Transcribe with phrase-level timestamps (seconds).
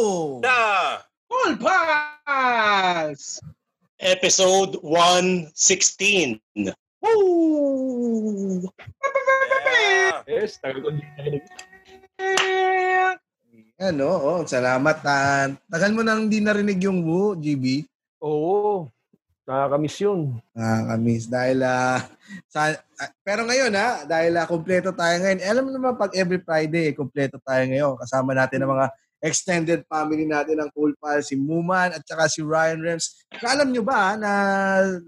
[0.00, 0.96] The
[1.28, 3.36] Cool Pass!
[4.00, 6.40] episode 116.
[7.04, 8.64] Woo!
[9.68, 10.24] Yeah.
[10.24, 10.88] Yes, tagal ko.
[13.76, 15.04] Ano, oh, salamat.
[15.04, 17.84] Ah, tagal mo nang hindi narinig yung woo, GB.
[18.24, 18.88] Oo.
[19.44, 20.40] Nakakamiss yun.
[20.56, 22.08] Nakakamiss dahil ah,
[22.48, 25.44] sa, ah, pero ngayon ha, dahil ah, kumpleto tayo ngayon.
[25.44, 28.00] Alam mo naman pag every Friday, kumpleto tayo ngayon.
[28.00, 28.88] Kasama natin ang mga
[29.20, 33.20] extended family natin ng Cool Pal, si Muman at saka si Ryan Rems.
[33.44, 34.32] Alam nyo ba na,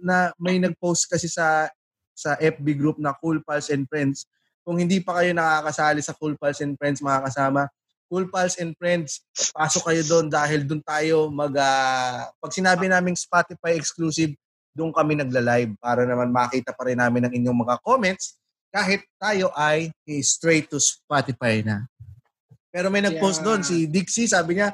[0.05, 1.69] na may nag-post kasi sa
[2.13, 4.29] sa FB group na Cool Pals and Friends.
[4.63, 7.67] Kung hindi pa kayo nakakasali sa Cool Pals and Friends mga kasama,
[8.07, 9.25] Cool Pals and Friends,
[9.57, 11.51] pasok kayo doon dahil doon tayo mag...
[11.57, 14.37] ah, pag sinabi naming Spotify exclusive,
[14.77, 18.41] doon kami nagla-live para naman makita pa rin namin ang inyong mga comments
[18.73, 19.93] kahit tayo ay
[20.25, 21.85] straight to Spotify na.
[22.73, 23.47] Pero may nag-post Yeah.
[23.47, 24.73] doon, si Dixie, sabi niya,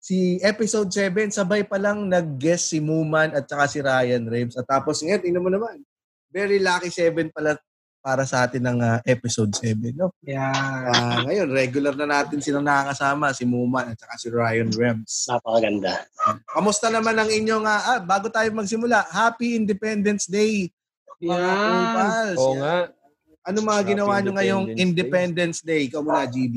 [0.00, 4.56] si episode 7, sabay pa lang nag-guest si Muman at saka si Ryan Rems.
[4.56, 5.84] At tapos ngayon, tingnan mo naman,
[6.32, 7.60] very lucky 7 pala
[8.00, 9.92] para sa atin ng ah, episode 7.
[9.92, 10.08] No?
[10.24, 10.54] Yeah.
[10.88, 15.28] Ah, ngayon, regular na natin silang nakakasama, si Muman at saka si Ryan Rems.
[15.28, 16.08] Napakaganda.
[16.48, 20.72] Kamusta naman ang inyong, ah, ah, bago tayo magsimula, Happy Independence Day,
[21.20, 22.38] mga Yeah.
[22.38, 22.94] Oo nga.
[23.42, 25.80] Ano mga Happy ginawa nyo ngayong Independence Independence Day?
[25.90, 26.56] Ikaw muna, GB.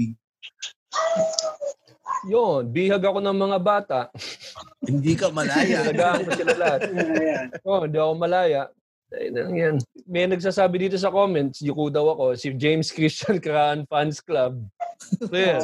[2.29, 3.99] Yun, bihag ako ng mga bata.
[4.85, 5.89] Hindi ka malaya.
[5.89, 6.79] Talagaan ko sila lahat.
[7.65, 8.61] Oo, hindi ako malaya.
[9.11, 9.75] Yan.
[10.07, 14.63] May nagsasabi dito sa comments, yuko daw ako, si James Christian Karaan Fans Club.
[15.19, 15.59] So, yan.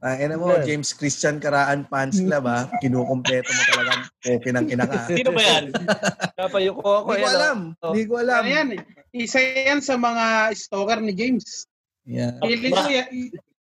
[0.00, 2.64] Ah, ina mo, James Christian Karaan Fans Club, ha?
[2.80, 3.92] Kinukumpleto mo talaga.
[4.24, 5.04] Okay ng kinaka.
[5.04, 5.64] Sino ba yan?
[6.38, 7.08] Napayuko ako.
[7.12, 7.36] Hindi ko ah.
[7.36, 7.58] alam.
[7.76, 8.40] Hindi ko alam.
[8.40, 8.68] Ano yan?
[9.12, 11.68] Isa yan sa mga stalker ni James.
[12.08, 12.40] Yeah.
[12.40, 13.08] Feeling ko yan,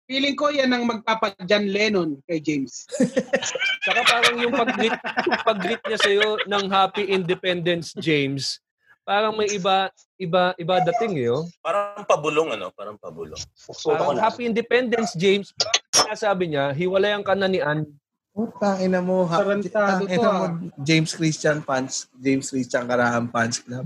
[0.09, 2.89] feeling ko yan ang magpapa-John Lennon kay James.
[3.85, 4.97] Saka parang yung pag-greet,
[5.45, 8.57] pag-greet niya sa'yo ng Happy Independence, James,
[9.05, 11.29] parang may iba, iba, iba dating eh.
[11.29, 11.45] Oh.
[11.61, 13.37] Parang pabulong ano, parang pabulong.
[13.85, 15.53] Parang Happy Independence, James.
[16.17, 17.85] Sabi niya, hiwalayan ka na ni Ann.
[18.39, 19.27] Putang ina mo.
[19.27, 20.51] Ha, Tarantado ina to, mo, ah.
[20.87, 23.83] James Christian Fans, James Christian Karaan Fans Club.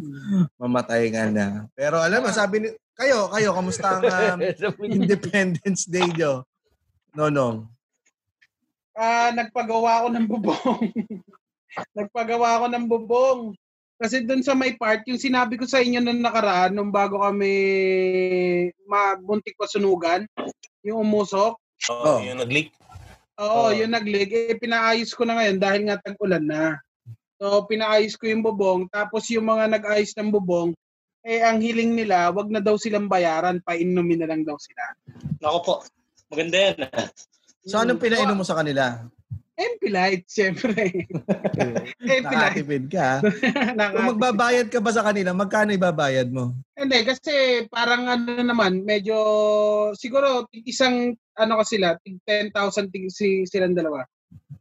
[0.62, 1.66] Mamatay nga na.
[1.74, 6.46] Pero alam mo, sabi ni, kayo, kayo, kamusta ang um, Independence Day nyo?
[7.18, 7.66] Nonong.
[8.94, 10.81] Ah, nagpagawa ako ng bubong.
[11.97, 13.40] nagpagawa ako ng bubong.
[13.97, 17.50] Kasi doon sa may part, yung sinabi ko sa inyo nung nakaraan, nung bago kami
[18.86, 20.30] mabuntik pa sunugan,
[20.86, 21.58] yung umusok,
[21.90, 22.19] Oo, Oh.
[22.24, 22.72] yung nag-leak.
[23.42, 23.74] Oo, Oh.
[23.74, 26.78] yung naglig, eh, pinaayos ko na ngayon dahil nga tag-ulan na.
[27.42, 28.86] So, pinaayos ko yung bubong.
[28.94, 30.78] Tapos yung mga nag-ayos ng bubong,
[31.26, 34.84] eh, ang hiling nila, wag na daw silang bayaran, painumin na lang daw sila.
[35.42, 35.76] Ako po.
[36.30, 36.78] Maganda yan.
[37.66, 39.02] So, anong pinainom mo sa kanila?
[39.54, 40.74] MP Light, syempre.
[42.02, 42.26] MP Light.
[42.26, 43.22] Nakatipid ka.
[43.94, 46.58] Kung magbabayad ka ba sa kanila, magkano ibabayad mo?
[46.74, 49.16] Hindi, kasi parang ano naman, medyo,
[49.94, 54.06] siguro, isang, ano ka sila, tig 10,000 tig- si, silang dalawa.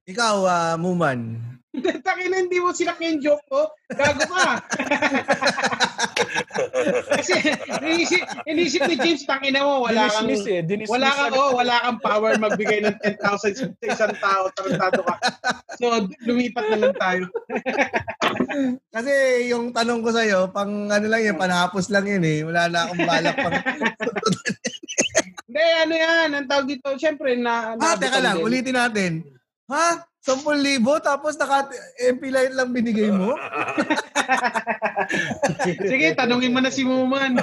[0.09, 1.38] Ikaw, ah, Muman.
[1.72, 3.65] Takin hindi mo sila joke ko.
[3.97, 4.60] Gago ka.
[7.16, 7.32] Kasi
[7.81, 10.61] inisip, inisip ni James, tangina mo, wala kang, Dinismiss eh.
[10.61, 15.16] Dinismiss wala kang, oh, wala kang power magbigay ng 10,000 sa isang tao, tarantado ka.
[15.81, 17.25] So, lumipat na lang tayo.
[18.94, 19.12] Kasi
[19.49, 22.44] yung tanong ko sa'yo, pang ano lang yun, panapos lang yun eh.
[22.44, 23.55] Wala na akong balak pang...
[25.52, 29.20] Hindi, ano yan, ang tawag dito, syempre, na, ha, teka lang, ulitin natin.
[29.68, 30.00] Ha?
[30.22, 31.66] 10,000 tapos naka
[31.99, 33.34] MP light lang binigay mo?
[35.91, 37.43] Sige, tanungin mo na si Muman.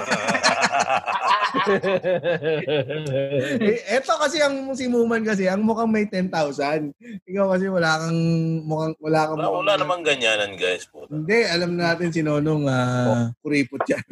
[3.60, 6.96] eh, eto kasi ang si Muman kasi, ang mukhang may 10,000.
[7.28, 8.20] Ikaw kasi wala kang
[8.64, 10.88] mukhang wala kang Wala, wala namang ganyanan, guys.
[10.88, 11.12] Puta.
[11.12, 14.04] Hindi, alam natin si Nonong ah, kuripot yan.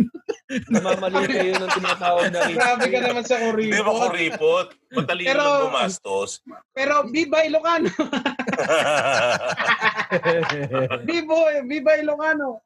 [0.72, 4.08] Namamali kayo ng tinatawag na Grabe ka naman sa Hindi ba kuripot.
[4.12, 4.66] kuripot?
[4.96, 6.30] Matalino Pero- lang gumastos.
[6.72, 7.92] Pero Viva Ilocano.
[11.08, 12.62] Vivo, Viva Ilocano.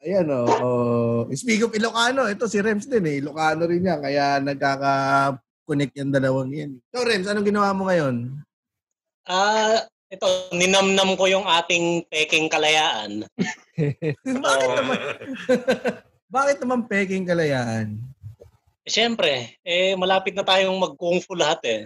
[0.00, 0.40] Ayan o.
[0.48, 3.20] Oh, Speak of Ilocano, ito si Rems din eh.
[3.20, 6.72] Ilocano rin yan, kaya nagkaka-connect yung dalawang yan.
[6.88, 8.40] So Rems, anong ginawa mo ngayon?
[9.28, 13.22] Ah, ito, ninamnam ko yung ating peking kalayaan.
[14.24, 14.98] Bakit naman?
[16.34, 18.09] Bakit naman peking kalayaan?
[18.88, 21.80] Siyempre, eh, malapit na tayong mag-kung fu lahat eh.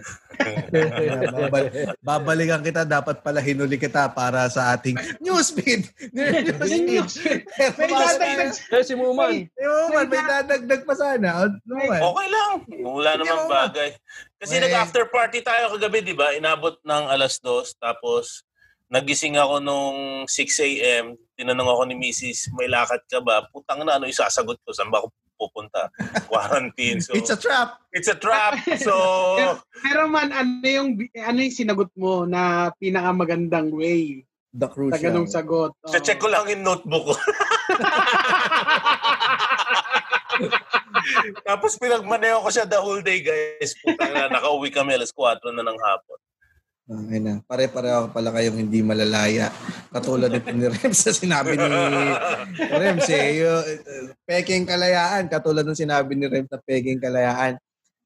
[1.27, 5.91] Babal- babalikan kita, dapat pala hinuli kita para sa ating newsfeed.
[6.15, 7.43] newsfeed.
[7.75, 8.51] May dadagdag.
[8.71, 9.43] Eh, si Muman.
[9.43, 11.43] Eh, oh, man, may dadagdag pa sana.
[11.43, 11.99] Ano man?
[11.99, 12.53] Okay lang.
[12.87, 13.89] Wala namang Hindi, bagay.
[14.39, 16.31] Kasi nag-after party tayo kagabi, di ba?
[16.31, 17.75] Inabot ng alas dos.
[17.75, 18.47] Tapos,
[18.87, 20.31] nagising ako nung 6
[20.63, 21.19] a.m.
[21.35, 22.55] Tinanong ako ni Mrs.
[22.55, 23.43] May lakad ka ba?
[23.51, 24.71] Putang na, ano isasagot ko?
[24.71, 25.91] Saan ba ako pupunta?
[26.31, 26.99] Quarantine.
[26.99, 27.79] So, It's a trap.
[27.91, 28.59] it's a trap.
[28.79, 28.93] So,
[29.85, 34.23] Pero man, ano yung, ano yung sinagot mo na pinakamagandang way
[34.55, 35.03] The sa crucial.
[35.03, 35.71] ganong sagot?
[35.91, 37.15] sa check ko lang yung notebook ko.
[41.45, 43.75] Tapos pinagmaneho ko siya the whole day, guys.
[43.83, 46.19] Putang na, nakauwi kami alas 4 na ng hapon.
[46.85, 47.41] Okay na.
[47.49, 49.49] Pare-pareho pala kayong hindi malalaya.
[49.89, 51.65] Katulad nito ni Rems sa sinabi ni
[52.61, 53.41] Rems eh.
[53.41, 53.63] Yung,
[54.21, 55.25] peking kalayaan.
[55.25, 57.57] Katulad ng sinabi ni Rems na peking kalayaan.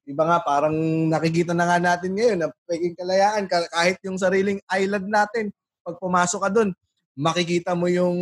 [0.08, 0.72] Iba nga, parang
[1.12, 3.44] nakikita na nga natin ngayon na peking kalayaan.
[3.44, 5.52] Ka- Kahit yung sariling island natin,
[5.84, 6.72] pag pumasok ka dun,
[7.12, 8.16] makikita mo yung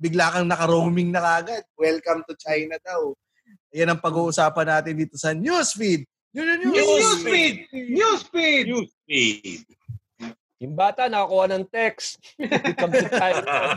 [0.00, 1.68] bigla kang naka-roaming na kagad.
[1.76, 3.12] Welcome to China daw.
[3.76, 6.08] Yan ang pag-uusapan natin dito sa Newsfeed.
[6.30, 7.66] Yun yung Newsfeed!
[7.74, 8.70] Newsfeed!
[8.70, 9.66] Newsfeed.
[10.62, 12.22] Yung bata nakakuha ng text.
[12.78, 13.50] Come to China.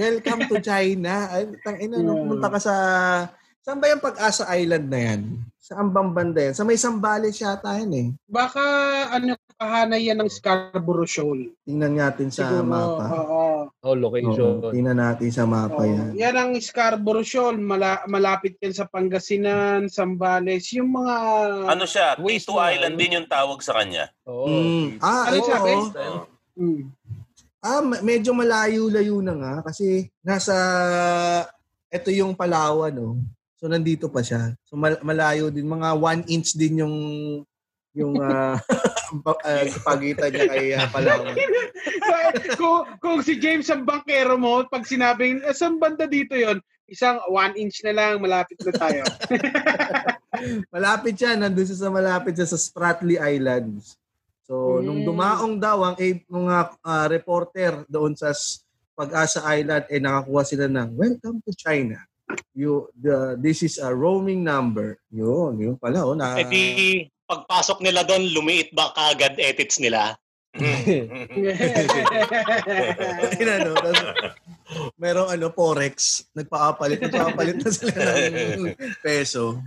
[0.00, 1.28] Welcome to China.
[1.28, 2.74] Ay, tang ina, nung pumunta ka sa...
[3.64, 5.20] Saan ba yung Pag-asa Island na yan?
[5.56, 6.52] Saan bang banda yan?
[6.52, 8.06] Sa may Sambales yata yan eh.
[8.28, 8.60] Baka
[9.08, 11.48] ano kahanay yan ng Scarborough Shoal.
[11.64, 13.04] Tingnan natin sa Siguro, mapa.
[13.16, 13.72] oo.
[13.80, 14.60] Oh, location.
[14.60, 15.88] Oo, tingnan natin sa mapa Oo.
[15.88, 16.12] yan.
[16.12, 17.56] Yan ang Scarborough Shoal.
[17.56, 20.68] Mala- malapit yan sa Pangasinan, Sambales.
[20.76, 21.14] Yung mga...
[21.64, 22.20] Ano siya?
[22.20, 24.12] Waste T2 na, Island din yung tawag sa kanya.
[24.28, 24.44] Oo.
[24.44, 25.00] Mm.
[25.00, 25.48] Ah, Ano ito.
[25.48, 25.72] sabi?
[25.72, 26.28] oh.
[26.60, 26.82] Mm.
[27.58, 30.52] Ah, me- medyo malayo-layo na nga kasi nasa
[31.88, 33.16] ito yung Palawan, no.
[33.54, 34.54] So nandito pa siya.
[34.66, 36.96] So mal- malayo din mga one inch din yung
[37.94, 38.58] yung uh,
[39.86, 41.34] pagitan niya kay ah, Palawan.
[42.60, 47.16] kung, kung si James ang bankero mo, pag sinabing, eh, saan banda dito yon Isang
[47.32, 49.02] one inch na lang, malapit na tayo.
[50.68, 53.96] Malapit siya, nandun siya sa malapit siya sa Spratly Islands.
[54.44, 55.08] So, nung Mm.
[55.08, 58.36] dumaong daw ang eh, mga ah, reporter doon sa
[58.94, 61.98] Pag-asa Island, eh nakakuha sila ng, Welcome to China.
[62.54, 64.96] You, the, this is a roaming number.
[65.12, 66.06] Yun, yun pala.
[66.06, 66.64] Oh, na, Eh di,
[67.26, 70.16] pagpasok nila doon, lumiit ba kagad edits nila?
[73.42, 73.74] Ina, no?
[73.74, 74.02] Tapos,
[74.94, 76.22] merong ano, forex.
[76.30, 77.02] Nagpakapalit.
[77.02, 78.70] Nagpakapalit na sila ng
[79.02, 79.58] peso.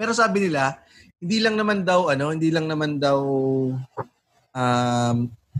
[0.00, 0.80] Pero sabi nila,
[1.20, 3.20] hindi lang naman daw, ano, hindi lang naman daw
[4.56, 5.16] um,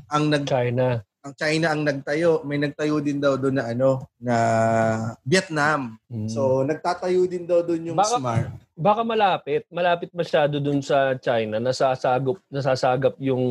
[0.08, 1.04] ang nag China.
[1.20, 4.36] Ang China ang nagtayo, may nagtayo din daw doon na ano, na
[5.20, 6.00] Vietnam.
[6.08, 6.28] Mm.
[6.32, 8.48] So, nagtatayo din daw doon yung Baka- Smart.
[8.72, 13.44] baka malapit, malapit masyado dun sa China, nasasagap, nasasagap yung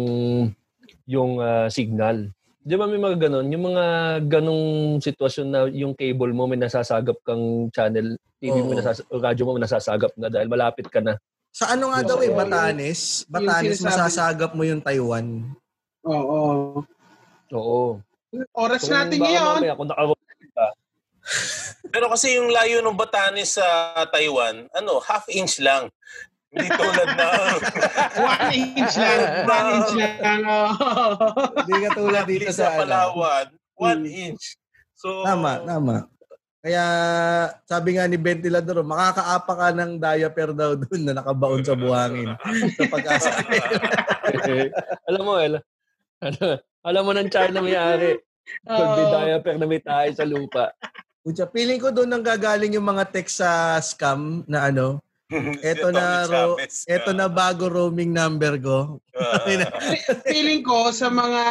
[1.05, 2.33] yung ah, signal.
[2.59, 3.49] Di ba may mga ganon?
[3.53, 3.85] Yung mga
[4.25, 8.77] ganong sitwasyon na yung cable mo may nasasagap kang channel, TV mo, Oo.
[8.81, 11.21] nasas- o radyo mo may nasasagap na dahil malapit ka na.
[11.53, 13.25] Sa ano nga daw eh, Batanes?
[13.29, 15.49] Batanes, masasagap mo yung Taiwan.
[16.05, 16.81] Oo.
[17.51, 18.01] Oo.
[18.53, 19.57] Oras Kung natin ngayon.
[19.57, 20.03] mamaya, kung naka
[21.93, 23.65] Pero kasi yung layo ng Batanes sa
[24.09, 25.89] Taiwan, ano, half inch lang.
[26.49, 27.25] Hindi tulad na...
[28.25, 29.19] One inch lang.
[29.49, 30.41] One inch lang.
[30.45, 30.73] oo.
[31.61, 32.79] Hindi ka tulad dito sa, ano.
[32.85, 33.45] Palawan,
[33.75, 34.23] one Hmm.
[34.29, 34.57] inch.
[34.93, 35.95] So, Tama, tama.
[36.59, 36.83] Kaya
[37.63, 42.35] sabi nga ni Ventilador, makakaapa ka ng diaper daw doon na nakabaon sa buhangin.
[42.75, 43.31] sa pag-asa.
[45.07, 45.63] alam mo, El,
[46.19, 48.19] ano, alam mo ng China may-ari.
[48.65, 49.13] Pag may Oo.
[49.13, 50.73] diaper na may tayo sa lupa.
[51.21, 54.97] Pucha, feeling ko doon nang gagaling yung mga text sa scam na ano,
[55.61, 56.57] eto na ro,
[56.89, 58.97] eto na bago roaming number ko.
[60.25, 61.43] Feeling ko sa mga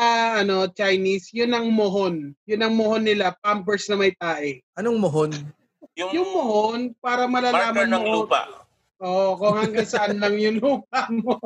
[0.42, 2.34] ano Chinese, yun ang mohon.
[2.50, 4.58] Yun ang mohon nila, pampers na may tae.
[4.74, 5.30] Anong mohon?
[5.94, 8.66] yung, Yung mohon, para malalaman ng mo lupa.
[8.98, 11.38] oh, kung hanggang saan lang yung lupa mo.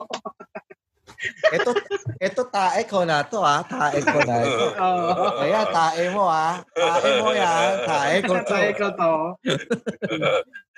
[1.54, 1.70] Eto,
[2.18, 3.62] eto tae ko na to ha.
[3.62, 4.66] Tae ko na ito.
[4.74, 5.12] Oo.
[5.38, 6.48] Kaya tae mo ha.
[6.74, 7.70] Tae mo yan.
[7.86, 8.46] Tae ko to.
[8.46, 9.12] Tatay ko to.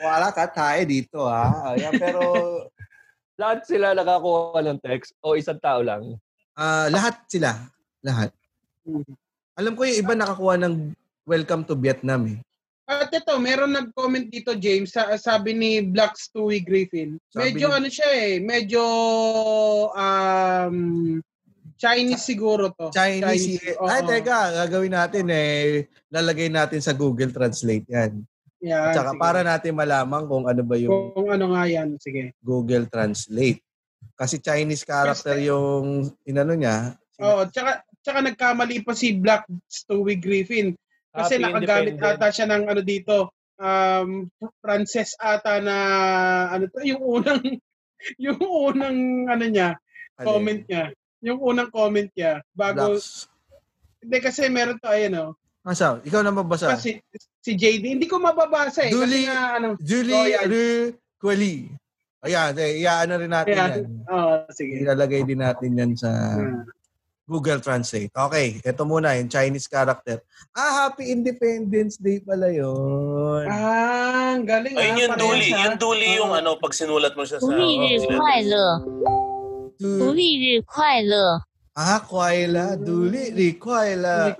[0.05, 1.73] Wala ka tae dito ha.
[1.73, 2.23] Ayan, pero
[3.35, 6.15] Lahat sila nakakuha ng text o isang tao lang.
[6.55, 7.67] ah, lahat sila.
[7.99, 8.31] Lahat.
[8.87, 9.03] Hmm.
[9.59, 10.95] Alam ko yung iba nakakuha ng
[11.27, 12.39] Welcome to Vietnam eh.
[12.85, 17.17] At ito, meron nag-comment dito, James, sa, sabi ni Black Stewie Griffin.
[17.33, 18.83] Sabi Medyo ni- ano siya eh, medyo
[19.89, 20.77] um,
[21.81, 22.93] Chinese siguro to.
[22.93, 23.57] Chinese.
[23.81, 23.89] oo.
[23.89, 25.89] Ay, teka, gagawin natin eh.
[26.13, 28.21] Lalagay natin sa Google Translate yan.
[28.65, 29.21] Yan, At saka sige.
[29.21, 32.37] para natin malaman kung ano ba yung Kung ano nga yan, sige.
[32.45, 33.65] Google Translate.
[34.13, 36.95] Kasi Chinese character yung inano niya.
[37.17, 40.77] Oo, tsaka, tsaka nagkamali pa si Black Stewie Griffin.
[41.15, 44.27] Kasi Happy nakagamit ata siya ng ano dito, um,
[44.59, 45.77] Frances ata na,
[46.51, 47.43] ano to, yung unang,
[48.25, 48.99] yung unang
[49.31, 49.79] ano niya,
[50.19, 50.27] Alin?
[50.27, 50.85] comment niya.
[51.23, 53.31] Yung unang comment niya bago Blacks.
[54.03, 55.33] hindi kasi meron to ayun oh.
[55.65, 55.97] Asa?
[56.05, 56.77] Ikaw na mabasa.
[56.77, 57.01] Kasi
[57.41, 59.69] si JD hindi ko mababasa eh Duli- kasi nga ano.
[59.81, 60.45] Julie Royal.
[60.45, 61.57] Ruqueli.
[62.21, 63.85] Ayan, eh, iyaano rin natin Kaya, yan.
[64.09, 64.81] oh, sige.
[64.81, 66.65] Ilalagay din natin yan sa Ah.
[67.30, 68.10] Google Translate.
[68.10, 70.18] Okay, ito muna, yung Chinese character.
[70.58, 73.46] Ah, Happy Independence Day pala yun.
[73.46, 75.48] Ah, ang galing Ayun ah, yung parehas, duli.
[75.54, 75.62] ah.
[75.70, 76.40] Yung duli yung Oo.
[76.42, 77.46] ano, pag sinulat mo siya sa...
[77.46, 78.82] 独立日快乐，
[79.78, 81.46] 独 Du- 立日快乐，
[81.78, 82.76] ah, Kwaila.
[82.76, 84.36] Duli, Rikwaila.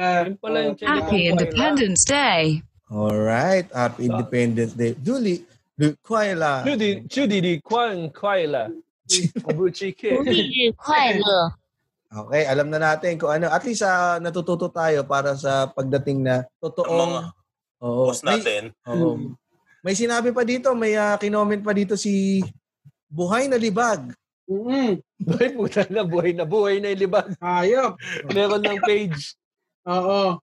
[0.00, 2.62] Ah, Yun pala yung oh, Chinese Happy Independence Day.
[2.90, 4.96] Alright, Happy Independence Day.
[4.96, 5.44] Duli,
[5.78, 6.64] Rikwaila.
[6.64, 8.66] 朱迪朱迪迪快快乐，
[9.54, 11.52] 不吃 K 独立日快乐，
[12.10, 13.46] Okay, alam na natin kung ano.
[13.46, 17.12] At least ah, natututo tayo para sa pagdating na Ang mga totoong...
[17.80, 18.10] Oo.
[18.10, 18.62] boss May- natin.
[18.84, 19.10] Oo.
[19.80, 22.42] May sinabi pa dito, may ah, kinoment pa dito si
[23.06, 24.10] Buhay na Libag.
[24.44, 27.30] mm, Buhay puta na, buhay na, buhay na yung libag.
[27.38, 27.94] ayop.
[28.26, 29.38] Meron ng page.
[29.86, 30.36] Oo.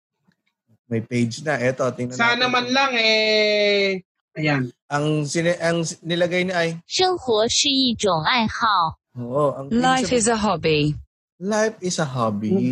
[0.88, 1.60] May page na.
[1.60, 2.52] Eto, tingnan Sana natin.
[2.56, 4.00] man lang eh
[4.34, 4.72] ayan.
[4.88, 10.96] Ang, sine, ang s- nilagay ni ay, 生活是一种爱好， oo, ang Life is a hobby.
[11.43, 12.71] life is a hobby.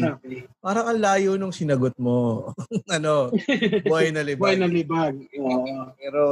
[0.63, 2.51] Parang ang layo nung sinagot mo.
[2.97, 3.35] ano,
[3.83, 4.39] buhay na libag.
[4.39, 5.15] Buhay na libag.
[5.35, 5.91] Oo.
[5.99, 6.23] Pero,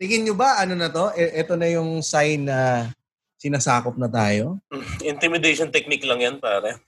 [0.00, 1.12] tingin nyo ba, ano na to?
[1.12, 2.88] E- ito na yung sign na
[3.36, 4.56] sinasakop na tayo?
[5.04, 6.80] Intimidation technique lang yan, pare.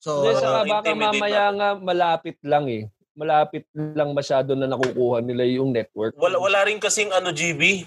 [0.00, 2.88] So, Hindi, saka uh, baka mamaya nga malapit lang eh.
[3.16, 6.16] Malapit lang masyado na nakukuha nila yung network.
[6.16, 7.84] Wala, wala rin kasing ano, GB,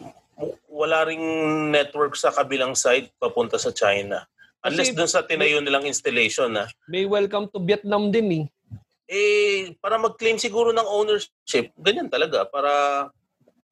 [0.70, 1.22] wala ring
[1.74, 4.26] network sa kabilang side papunta sa China.
[4.60, 6.68] Unless dun sa tinayo nilang installation na.
[6.92, 8.46] May welcome to Vietnam din eh.
[9.10, 12.44] Eh, para mag-claim siguro ng ownership, ganyan talaga.
[12.46, 12.72] Para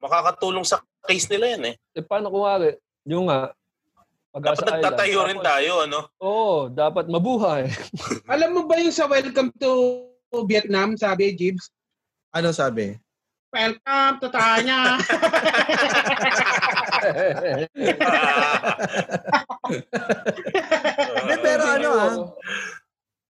[0.00, 1.74] makakatulong sa case nila yan eh.
[1.92, 2.56] Eh paano kung nga,
[3.04, 3.52] yung nga,
[4.28, 5.28] Pag-asa Dapat nagtatayo Island.
[5.32, 6.00] rin tayo, ano?
[6.20, 7.64] Oo, dapat mabuhay.
[8.32, 10.04] Alam mo ba yung sa Welcome to
[10.44, 11.72] Vietnam, sabi Jibs?
[12.28, 12.92] ano sabi?
[13.48, 15.00] Welcome to Tanya.
[21.18, 22.14] Hindi, pero ano ah,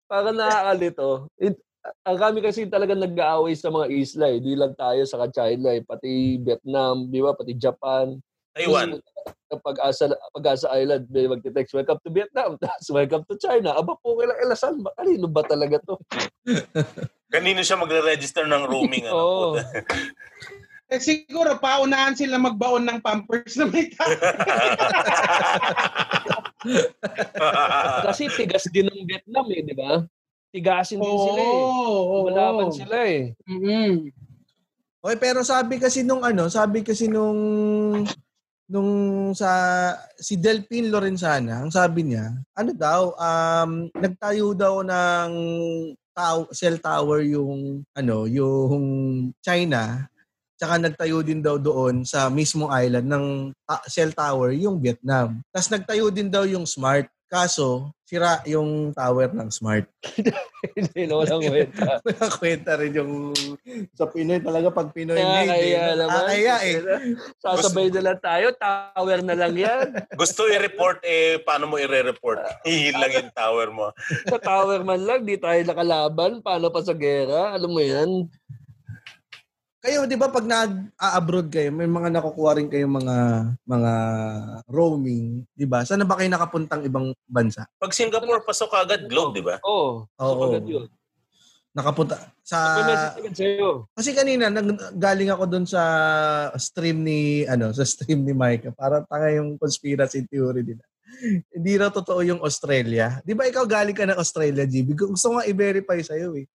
[0.08, 1.28] Para nakakalito.
[1.36, 1.60] It,
[2.04, 4.40] ang kami kasi talaga nag-aaway sa mga isla eh.
[4.40, 5.84] Di lang tayo sa China eh.
[5.84, 7.36] Pati Vietnam, di ba?
[7.36, 8.16] Pati Japan.
[8.58, 8.90] Taiwan.
[9.48, 12.58] Pag-asa, pag-asa Island, may magte-text, welcome to Vietnam.
[12.62, 13.78] Tapos welcome to China.
[13.78, 14.92] Aba po, kailang ilasan ba?
[14.98, 15.96] Kanino ba talaga to?
[17.32, 19.06] Kanino siya magre-register ng roaming?
[19.12, 19.16] Ano?
[19.16, 19.50] Oo.
[20.88, 23.92] eh, siguro, paunahan sila magbaon ng pampers na may.
[28.08, 30.04] Kasi tigas din ng Vietnam eh, di ba?
[30.52, 31.60] Tigasin din sila eh.
[31.68, 32.32] Oo.
[32.32, 33.36] Malaban sila eh.
[33.46, 34.10] Mm-mm.
[34.98, 37.40] Okay, pero sabi kasi nung ano, sabi kasi nung
[38.68, 38.92] nung
[39.32, 45.32] sa si Delphin Lorenzana, ang sabi niya, ano daw, um, nagtayo daw ng
[46.12, 48.84] tow- cell tower yung ano, yung
[49.40, 50.10] China.
[50.58, 53.26] Tsaka nagtayo din daw doon sa mismo island ng
[53.62, 55.46] ta- cell tower yung Vietnam.
[55.54, 57.06] Tapos nagtayo din daw yung Smart.
[57.28, 59.86] Kaso, sira yung tower ng Smart.
[60.80, 62.00] Hindi na walang kwenta.
[62.40, 63.36] Kwenta rin yung
[63.94, 65.52] sa Pinoy talaga pag Pinoy Kaya made.
[65.52, 65.98] kaya eh.
[66.00, 66.16] naman.
[66.16, 66.78] Ah, kaya eh.
[67.38, 69.92] Sasabay na lang tayo, tower na lang yan.
[70.24, 72.64] Gusto i-report, eh, paano mo i-re-report?
[72.64, 73.92] Hihil lang yung tower mo.
[74.26, 76.40] Sa tower man lang, di tayo nakalaban.
[76.40, 77.54] Paano pa sa gera?
[77.54, 78.26] Alam mo yan?
[79.78, 83.16] Kayo, di ba, pag nag-abroad kayo, may mga nakukuha rin kayong mga
[83.62, 83.94] mga
[84.66, 85.86] roaming, di ba?
[85.86, 87.70] Saan na ba kayo nakapuntang ibang bansa?
[87.78, 89.62] Pag Singapore, pasok ka agad globe, di ba?
[89.62, 90.10] Oo.
[90.18, 90.50] Oh, Oo.
[90.50, 90.90] agad yun.
[91.78, 92.82] Nakapunta sa.
[93.94, 95.84] Kasi kanina nag, galing ako doon sa
[96.58, 98.74] stream ni ano, sa stream ni Mike.
[98.74, 100.82] Para tanga yung conspiracy theory nila.
[101.54, 103.22] Hindi raw totoo yung Australia.
[103.22, 104.98] Di ba ikaw galing ka ng Australia, GB?
[104.98, 106.50] Gusto nga i-verify sa'yo eh.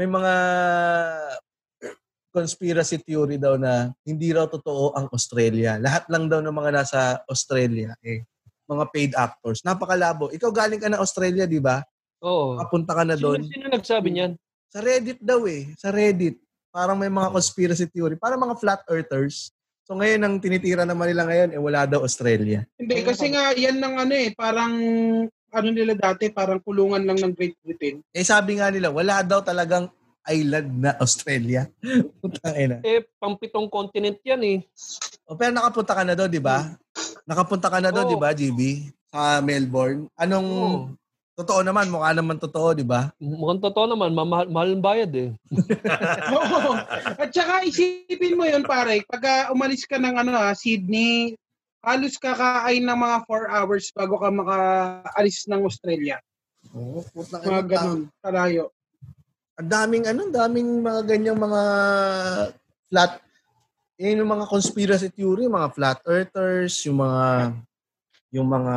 [0.00, 0.32] May mga
[2.34, 5.78] conspiracy theory daw na hindi raw totoo ang Australia.
[5.78, 7.00] Lahat lang daw ng mga nasa
[7.30, 8.26] Australia eh
[8.64, 9.60] mga paid actors.
[9.60, 10.32] Napakalabo.
[10.32, 11.84] Ikaw galing ka ng Australia, di ba?
[12.24, 12.56] Oo.
[12.56, 13.40] Kapunta ka na Sino, doon.
[13.44, 14.32] sino nagsabi niyan?
[14.72, 15.70] Sa Reddit daw eh.
[15.76, 16.40] Sa Reddit.
[16.74, 18.16] Parang may mga conspiracy theory.
[18.18, 19.52] Parang mga flat earthers.
[19.84, 22.64] So ngayon, ang tinitira naman nila ngayon, eh wala daw Australia.
[22.80, 24.72] Hindi, kasi nga yan ng ano eh, parang
[25.54, 28.00] ano nila dati, parang kulungan lang ng Great Britain.
[28.16, 29.92] Eh sabi nga nila, wala daw talagang
[30.28, 31.68] island na Australia.
[32.20, 32.76] Putang ina.
[32.84, 34.58] Eh, pangpitong continent yan eh.
[35.24, 36.76] O, pero nakapunta ka na doon, di ba?
[37.24, 38.12] Nakapunta ka na doon, Oo.
[38.12, 38.60] di ba, GB?
[39.08, 40.08] Sa Melbourne.
[40.20, 40.78] Anong, Oo.
[41.36, 43.08] totoo naman, mukha naman totoo, di ba?
[43.16, 45.30] Mukhang totoo naman, mamahal mahal ang bayad eh.
[46.36, 46.72] Oo.
[47.16, 51.36] At saka isipin mo yun pare, pag ah, umalis ka ng ano ah, Sydney,
[51.84, 56.16] halos kakain ng mga 4 hours bago ka makaalis ng Australia.
[56.72, 58.73] Oo, puta Mga ganun, kalayo.
[59.54, 61.62] Ang daming ano, daming mga ganyang mga
[62.90, 63.24] flat
[63.94, 67.54] yun yung mga conspiracy theory, mga flat earthers, yung mga
[68.34, 68.76] yung mga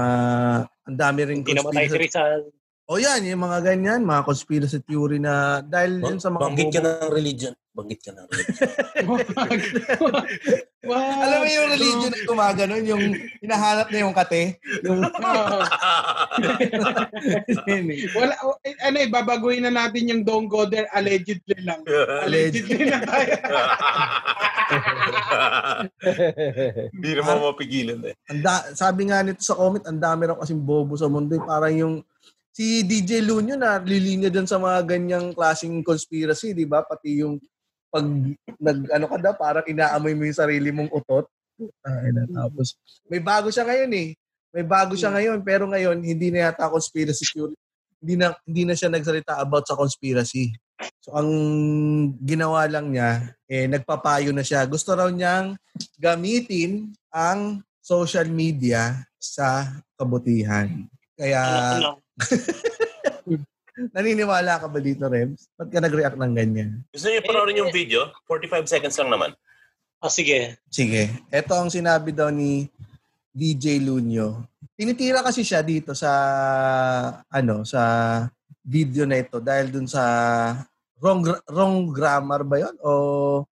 [0.86, 2.42] ang dami ring Hindi namatay si Rizal.
[2.88, 6.80] O yan, yung mga ganyan, mga conspiracy theory na dahil yun sa mga Banggit ka
[6.80, 7.52] ng religion.
[7.76, 8.64] Banggit ka ng religion.
[10.88, 11.20] Wag.
[11.20, 13.04] Alam mo yung religion na gumaganon, yung
[13.44, 14.56] hinahanap na yung kate.
[14.88, 15.04] Yung.
[18.16, 21.84] Wala, eh, ano eh, babaguhin na natin yung don't go there allegedly lang.
[22.24, 23.36] Allegedly na tayo.
[26.96, 28.16] Hindi naman mapigilan eh.
[28.32, 31.36] ang da- sabi nga nito sa comment, ang dami raw kasing bobo sa mundo.
[31.36, 31.44] eh.
[31.44, 31.96] Parang yung
[32.58, 36.82] si DJ Lunyo na lilinya dun sa mga ganyang klaseng conspiracy, di ba?
[36.82, 37.38] Pati yung
[37.94, 38.02] pag
[38.58, 41.30] nag ano ka daw, parang inaamoy mo yung sarili mong utot.
[41.86, 42.74] Ay, na, tapos
[43.06, 44.10] may bago siya ngayon eh.
[44.50, 47.54] May bago siya ngayon pero ngayon hindi na yata conspiracy theory.
[48.02, 50.50] Hindi na hindi na siya nagsalita about sa conspiracy.
[51.06, 51.30] So ang
[52.26, 54.66] ginawa lang niya eh nagpapayo na siya.
[54.66, 55.54] Gusto raw niyang
[56.02, 60.90] gamitin ang social media sa kabutihan.
[61.14, 61.42] Kaya?
[63.94, 65.54] naniniwala ka ba dito, Rems?
[65.54, 66.82] Ba't ka nag-react ng ganyan?
[66.90, 68.10] Gusto niyo panoorin yung video?
[68.26, 69.32] 45 seconds lang naman.
[70.02, 70.58] Ah, sige.
[70.70, 71.10] Sige.
[71.30, 72.70] Ito ang sinabi daw ni
[73.34, 74.46] DJ Lunyo.
[74.78, 76.12] Tinitira kasi siya dito sa
[77.30, 77.82] ano sa
[78.62, 80.04] video na ito dahil dun sa
[81.02, 82.92] wrong wrong grammar ba 'yon o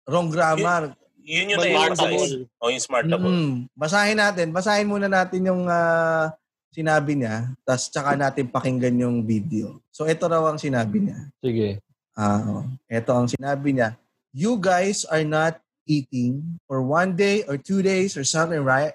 [0.06, 0.94] wrong grammar.
[1.26, 1.74] Yun yung Smartable.
[1.74, 2.34] na-emphasize.
[2.62, 3.30] O yung smartable.
[3.34, 4.48] Mm, basahin natin.
[4.54, 6.30] Basahin muna natin yung ah,
[6.76, 9.80] sinabi niya, tapos tsaka natin pakinggan yung video.
[9.96, 11.20] So ito raw ang sinabi niya.
[11.40, 11.80] Sige.
[12.16, 12.64] Ah, oh.
[12.92, 13.96] ito ang sinabi niya.
[14.36, 18.92] You guys are not eating for one day or two days or something, right?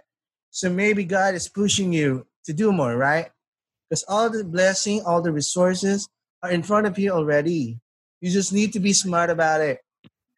[0.53, 3.33] So maybe God is pushing you to do more, right?
[3.89, 6.05] Because all the blessing, all the resources
[6.45, 7.81] are in front of you already.
[8.21, 9.81] You just need to be smart about it.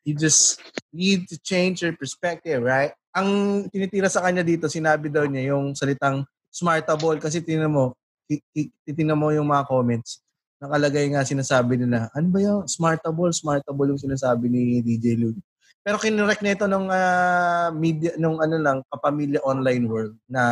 [0.07, 0.63] You just
[0.95, 2.95] need to change your perspective, right?
[3.15, 7.97] Ang tinitira sa kanya dito, sinabi daw niya yung salitang smartable kasi tingnan mo,
[8.29, 10.23] ti- ti- titingnan mo yung mga comments
[10.63, 15.35] nakalagay nga sinasabi nila, ano ba yung smartable, smartable yung sinasabi ni DJ Lud.
[15.83, 20.43] Pero kinurek nito nung ah, media nung ano lang kapamilya online world na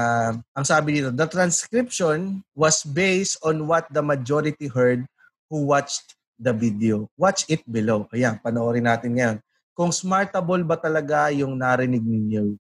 [0.50, 5.06] ang sabi dito, the transcription was based on what the majority heard
[5.46, 7.06] who watched the video.
[7.14, 8.10] Watch it below.
[8.10, 9.36] Ayan, panoorin natin ngayon.
[9.78, 12.58] Kung smartable ba talaga yung narinig ninyo?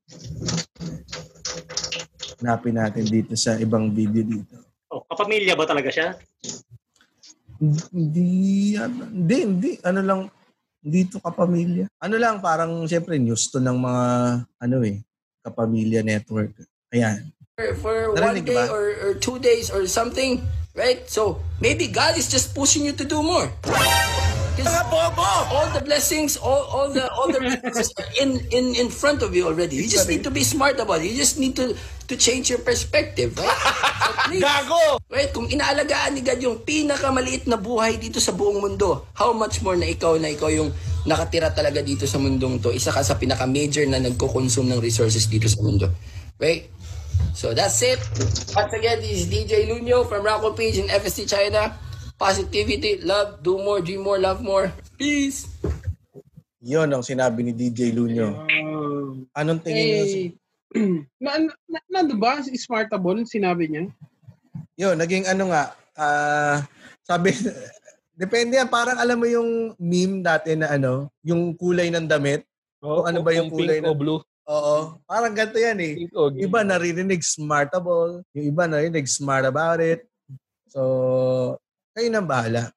[2.40, 4.56] Hanapin natin dito sa ibang video dito.
[4.90, 6.16] Oh, kapamilya ba talaga siya?
[7.60, 9.70] Hindi, ano, hindi, hindi.
[9.84, 10.20] Ano lang,
[10.80, 11.86] dito kapamilya.
[12.00, 14.06] Ano lang, parang siyempre news to ng mga,
[14.64, 15.04] ano eh,
[15.44, 16.56] kapamilya network.
[16.90, 17.28] Ayan.
[17.60, 18.72] for, for one day ba?
[18.72, 20.40] or, or two days or something,
[20.74, 21.04] right?
[21.08, 23.52] So maybe God is just pushing you to do more.
[24.64, 24.80] 'Cause
[25.50, 29.46] all the blessings, all, all the all the are in, in in front of you
[29.48, 29.76] already.
[29.76, 31.10] You just need to be smart about it.
[31.10, 31.74] You just need to
[32.10, 33.60] to change your perspective, right?
[34.00, 34.42] So please,
[35.10, 35.30] Right?
[35.30, 39.78] Kung inaalagaan ni God yung pinakamaliit na buhay dito sa buong mundo, how much more
[39.78, 40.74] na ikaw na ikaw yung
[41.06, 42.74] nakatira talaga dito sa mundong to.
[42.74, 45.88] Isa ka sa pinaka-major na nagko-consume ng resources dito sa mundo.
[46.36, 46.68] Right?
[47.32, 48.00] So that's it.
[48.52, 51.72] Once again, this is DJ Luño from Rackle Page in FST China.
[52.20, 54.68] Positivity, love, do more, dream more, love more.
[55.00, 55.48] Peace!
[56.60, 58.44] Yun ang sinabi ni DJ Lunyo.
[59.32, 60.04] Anong tingin niyo?
[60.04, 60.28] Eh,
[61.24, 62.44] na, na, nandun ba?
[62.44, 63.88] Si Smartable, sinabi niya?
[64.76, 66.60] Yun, naging ano nga, ah,
[67.08, 67.32] sabi,
[68.20, 72.44] depende yan, parang alam mo yung meme dati na ano, yung kulay ng damit.
[72.84, 74.20] Oh, ano ba yung kulay pink na- o blue?
[74.44, 75.94] Oo, parang ganito yan eh.
[76.12, 76.28] O.
[76.36, 80.04] Iba naririnig smartable, yung iba naririnig smart about it.
[80.68, 81.56] So,
[81.94, 82.70] kayo nang bahala.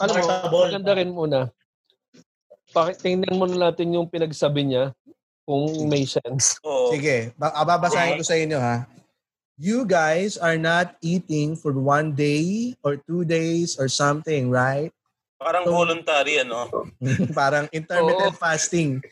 [0.00, 0.28] Alam mo,
[0.66, 1.40] maganda rin muna.
[2.74, 4.90] Pakit, tingnan muna natin yung pinagsabi niya
[5.46, 6.58] kung may sense.
[6.64, 6.90] Oo.
[6.90, 8.88] Sige, ba- ah, ko sa inyo ha.
[9.54, 14.90] You guys are not eating for one day or two days or something, right?
[15.38, 16.66] Parang voluntary, ano?
[17.38, 18.98] Parang intermittent fasting.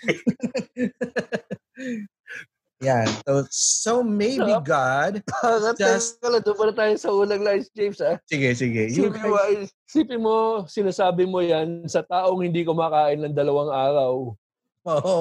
[2.82, 3.06] Yan.
[3.22, 4.66] So, so maybe Sarap.
[4.66, 6.42] God, Bakit Just- Just...
[6.42, 8.18] doon pala tayo sa ulang lines, James, ah.
[8.26, 8.90] sige, sige.
[8.90, 13.34] You Sipin mo, guys, ay- sipin mo, sinasabi mo yan sa taong hindi kumakain ng
[13.38, 14.34] dalawang araw.
[14.90, 15.18] oo.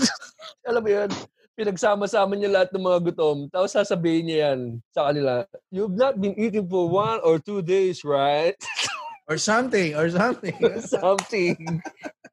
[0.70, 1.10] Alam mo yan,
[1.58, 5.42] pinagsama-sama niya lahat ng mga gutom, tapos sasabihin niya yan sa kanila,
[5.74, 8.54] you've not been eating for one or two days, right?
[9.26, 10.54] Or something, or something.
[10.86, 11.82] Something.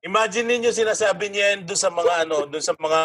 [0.03, 3.01] Imagine ninyo sinasabi niya yan doon sa mga ano, doon sa mga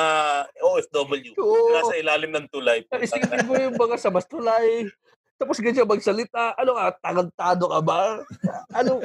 [0.59, 1.31] OFW.
[1.39, 1.71] Oo.
[1.71, 2.83] Nasa ilalim ng tulay.
[2.91, 4.91] Isipin mo yung mga sa bastulay.
[5.39, 6.59] Tapos ganyan magsalita.
[6.59, 6.99] Ano ka?
[6.99, 8.27] Tagantado ka ba?
[8.75, 8.99] Ano,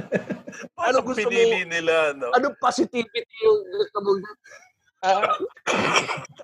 [0.73, 1.29] ano gusto mo?
[1.29, 2.34] pinili nila, no?
[2.34, 4.12] Anong positivity yung gusto mo?
[5.03, 5.38] Ah,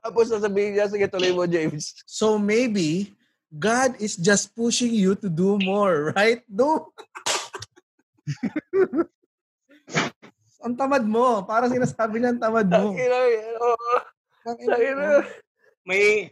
[0.06, 1.98] tapos sasabihin niya, sige tuloy mo, James.
[2.06, 3.18] So maybe
[3.50, 6.46] God is just pushing you to do more, right?
[6.46, 6.94] Do.
[10.60, 11.48] ang tamad mo.
[11.48, 12.92] Parang sinasabi niya ang tamad mo.
[14.44, 14.76] Tangina.
[14.96, 15.24] mo.
[15.88, 16.32] May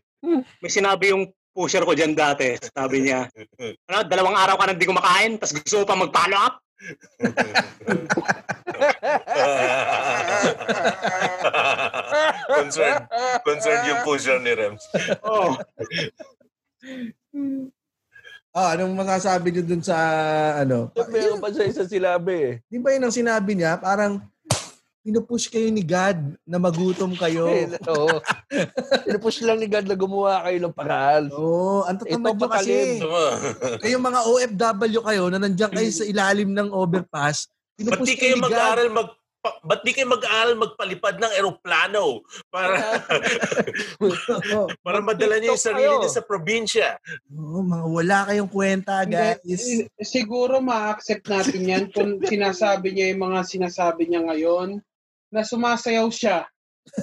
[0.61, 2.53] may sinabi yung pusher ko dyan dati.
[2.61, 3.25] Sabi niya,
[3.89, 6.61] ano, dalawang araw ka na hindi kumakain, tapos gusto mo pa mag-follow up?
[12.53, 13.09] concerned,
[13.41, 14.85] concerned yung pusher ni Rems.
[15.25, 15.57] Oh.
[18.55, 19.97] Ah, anong masasabi niyo dun sa
[20.57, 20.89] ano?
[21.09, 22.53] Meron pa siya isang sinabi eh.
[22.65, 23.77] Di ba yun ang sinabi niya?
[23.77, 24.23] Parang
[25.07, 27.47] pinupush kayo ni God na magutom kayo.
[27.95, 28.19] Oo.
[29.07, 31.31] Pinupush lang ni God na gumawa kayo ng paraan.
[31.31, 32.99] Oo, oh, ang tatamad nyo kasi.
[32.99, 33.79] matalim.
[33.87, 37.47] Eh, yung mga OFW kayo na nandiyan kayo sa ilalim ng overpass,
[37.79, 43.01] pinupush di kayo kayo mag-aaral mag pa- ba't di kayo mag-aaral magpalipad ng eroplano para
[44.85, 46.97] para madala niyo yung sarili niyo sa probinsya.
[47.31, 49.41] Oo, mga wala kayong kwenta, guys.
[49.45, 54.81] eh, siguro ma-accept natin yan kung sinasabi niya yung mga sinasabi niya ngayon
[55.29, 56.47] na sumasayaw siya.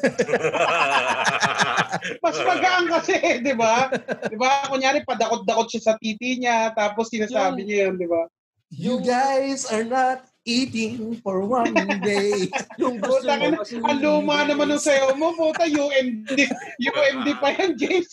[2.25, 3.92] Mas magaan kasi, di ba?
[4.27, 4.64] Di ba?
[4.66, 8.23] Kunyari, padakot-dakot siya sa titi niya, tapos sinasabi Yung- niya yun, di ba?
[8.75, 11.73] You guys are not eating for one
[12.05, 12.49] day.
[12.81, 13.75] Yung gusto Puta ka mo na, kasi...
[13.81, 16.29] ang luma naman ng sayaw mo, puta, UMD,
[16.79, 18.13] UMD pa yan, James.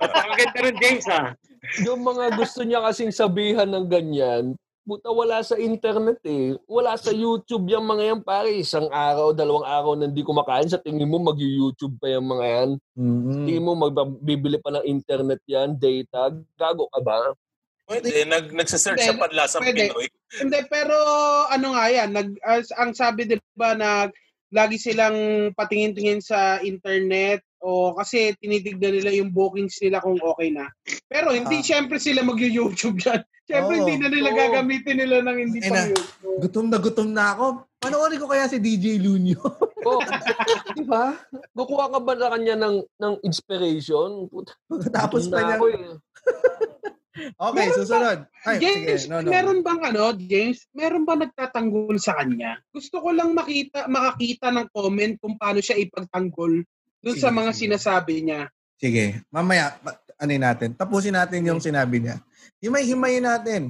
[0.00, 1.34] Ang ganda rin, James, ah.
[1.82, 6.54] Yung mga gusto niya kasing sabihan ng ganyan, puta wala sa internet eh.
[6.68, 8.52] Wala sa YouTube yung mga yan pare.
[8.52, 10.68] Isang araw, dalawang araw na hindi kumakain.
[10.68, 12.70] Sa tingin mo mag-YouTube pa yung mga yan.
[12.94, 13.44] Mm.
[13.48, 16.30] Tingin mo magbibili pa ng internet yan, data.
[16.54, 17.32] Gago ka ba?
[17.84, 19.92] Pwede, nag, nagsasearch Pwede, sa padlasang pwede.
[19.92, 20.06] Pinoy.
[20.40, 20.96] Hindi, pero
[21.46, 24.08] ano nga yan, nag, as, ang sabi di ba na
[24.48, 30.70] lagi silang patingin-tingin sa internet o kasi tinitignan nila yung bookings nila kung okay na.
[31.10, 31.64] Pero hindi Ah.
[31.64, 33.20] syempre sila mag-YouTube yan.
[33.44, 33.78] Syempre Oo.
[33.82, 34.38] hindi na nila Oo.
[34.38, 35.80] gagamitin nila ng hindi Ay na.
[35.90, 36.38] YouTube.
[36.40, 37.44] Gutom na gutom na ako.
[37.76, 39.36] Panoorin ko kaya si DJ Lunyo.
[39.84, 40.00] Oh,
[40.72, 41.12] di ba?
[41.52, 44.32] Kukuha ka ba na kanya ng, ng inspiration?
[44.64, 45.56] Pagkatapos gutom pa niya.
[45.60, 45.84] ako eh.
[47.14, 48.18] Okay, Meron susunod.
[48.42, 49.10] Ay, James, sige.
[49.10, 49.30] No, no.
[49.30, 52.58] meron bang ano, James, meron ba nagtatanggol sa kanya?
[52.74, 56.66] Gusto ko lang makita makakita ng comment kung paano siya ipagtanggol
[56.98, 57.70] dun sa mga sige.
[57.70, 58.50] sinasabi niya.
[58.82, 60.74] Sige, mamaya, ma- ano natin.
[60.74, 62.18] Tapusin natin yung sinabi niya.
[62.58, 63.62] Himay-himayin natin.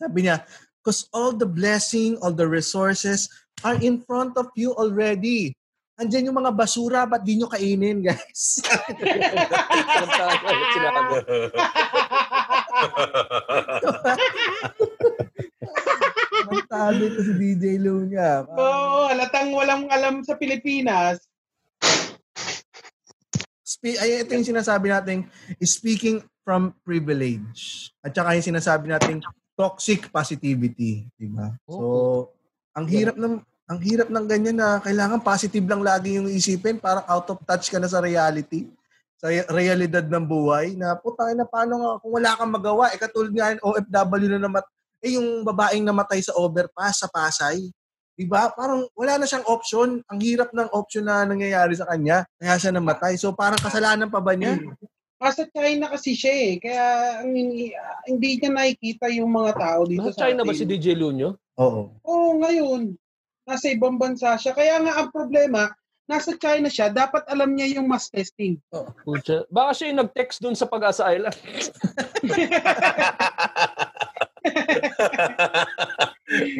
[0.00, 0.40] Sabi niya,
[0.80, 3.28] because all the blessing, all the resources
[3.66, 5.52] are in front of you already.
[5.98, 8.62] Andyan yung mga basura, ba't di nyo kainin, guys?
[16.48, 18.46] Magtabi ko si DJ Lunya.
[18.46, 21.18] Oo, halatang walang alam sa Pilipinas.
[23.66, 25.26] Spe- ay, ito yung sinasabi natin,
[25.66, 27.90] speaking from privilege.
[28.06, 29.18] At saka yung sinasabi natin,
[29.58, 31.10] toxic positivity.
[31.18, 31.58] Diba?
[31.66, 32.30] So,
[32.70, 37.04] ang hirap ng ang hirap ng ganyan na kailangan positive lang lagi yung isipin para
[37.04, 38.64] out of touch ka na sa reality
[39.20, 43.28] sa realidad ng buhay na puta na paano nga kung wala kang magawa eh katulad
[43.28, 44.64] nga yung OFW na namat
[45.04, 47.68] eh yung babaeng namatay sa overpass sa Pasay
[48.18, 52.24] di ba parang wala na siyang option ang hirap ng option na nangyayari sa kanya
[52.40, 54.56] kaya siya namatay so parang kasalanan pa ba niya
[55.18, 56.52] Nasa China kasi siya eh.
[56.62, 56.86] Kaya
[57.26, 57.74] ang hindi,
[58.06, 60.62] hindi niya nakikita yung mga tao dito Nasa China ba atin.
[60.62, 61.34] si DJ Lunyo?
[61.58, 62.94] oo Oo, ngayon.
[63.48, 64.52] Nasa ibang bansa siya.
[64.52, 65.72] Kaya nga ang problema,
[66.04, 68.60] nasa China siya, dapat alam niya yung mass testing.
[69.08, 69.48] Pucha.
[69.48, 71.32] Baka siya yung nag-text dun sa Pag-asa Island.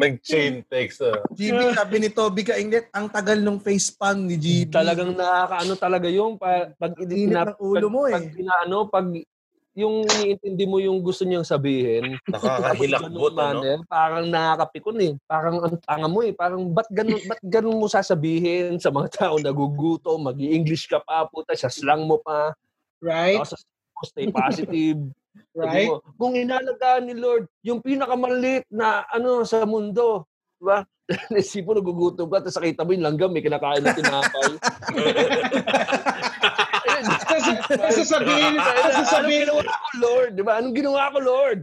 [0.01, 1.05] Nag-chain text.
[1.05, 1.21] ah.
[1.29, 6.09] GB sabi ni Toby Kainglet ang tagal nung face palm ni GB Talagang nakakaano talaga
[6.09, 8.17] yung pa, pag Init ng ulo mo eh.
[8.17, 9.05] Pag inaano, pag
[9.79, 13.79] yung iniintindi mo yung gusto niyang sabihin, Nakakahilakbot, ano?
[13.87, 15.13] parang nakakapikon eh.
[15.23, 16.35] Parang ang tanga mo eh.
[16.35, 21.23] Parang ba't ganun, ba't ganun mo sasabihin sa mga tao nagugutom, mag english ka pa,
[21.31, 22.51] puta, sa slang mo pa,
[22.99, 23.39] Right?
[23.39, 23.63] tapos
[24.11, 24.99] stay positive.
[25.55, 25.87] Right?
[25.87, 30.27] mo, kung inalagaan ni Lord, yung pinakamaliit na ano sa mundo,
[30.59, 30.83] di ba?
[31.33, 34.51] Isip mo, nagugutom ka, tapos nakita mo yung langgam, may kinakain na tinapay.
[37.69, 37.97] Ayun.
[38.01, 40.31] Sasabihin, Anong sasabihin, ginawa ko, Lord?
[40.33, 40.53] Di ba?
[40.57, 41.59] Anong ginawa ko, Lord?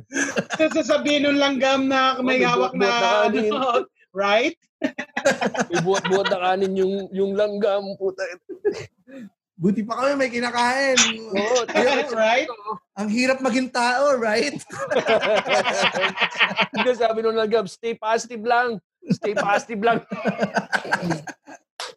[0.54, 4.54] sasabihin ng langgam na may Oh, may hawak na ano, right?
[5.72, 7.96] May buhat-buhat na kanin yung, yung langgam.
[7.96, 8.20] Puta.
[9.56, 11.00] Buti pa kami may kinakain.
[11.32, 11.64] Oo,
[12.12, 12.44] right?
[13.00, 14.52] Ang hirap maging tao, right?
[16.76, 18.76] Hindi, sabi nung langgam, stay positive lang.
[19.08, 20.04] Stay positive lang.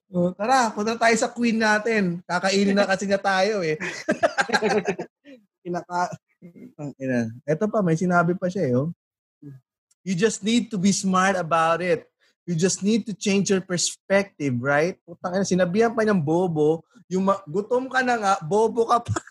[0.10, 2.26] Oh, tara, punta tayo sa queen natin.
[2.26, 3.78] Kakainin na kasi nga tayo eh.
[5.62, 6.10] Kinaka...
[6.80, 7.30] Ang ina.
[7.46, 8.74] Ito pa, may sinabi pa siya eh.
[8.74, 8.90] Oh.
[10.02, 12.10] You just need to be smart about it.
[12.50, 14.98] You just need to change your perspective, right?
[15.06, 19.14] Putang ina, sinabihan pa niyang bobo, yung ma- gutom ka na nga, bobo ka pa.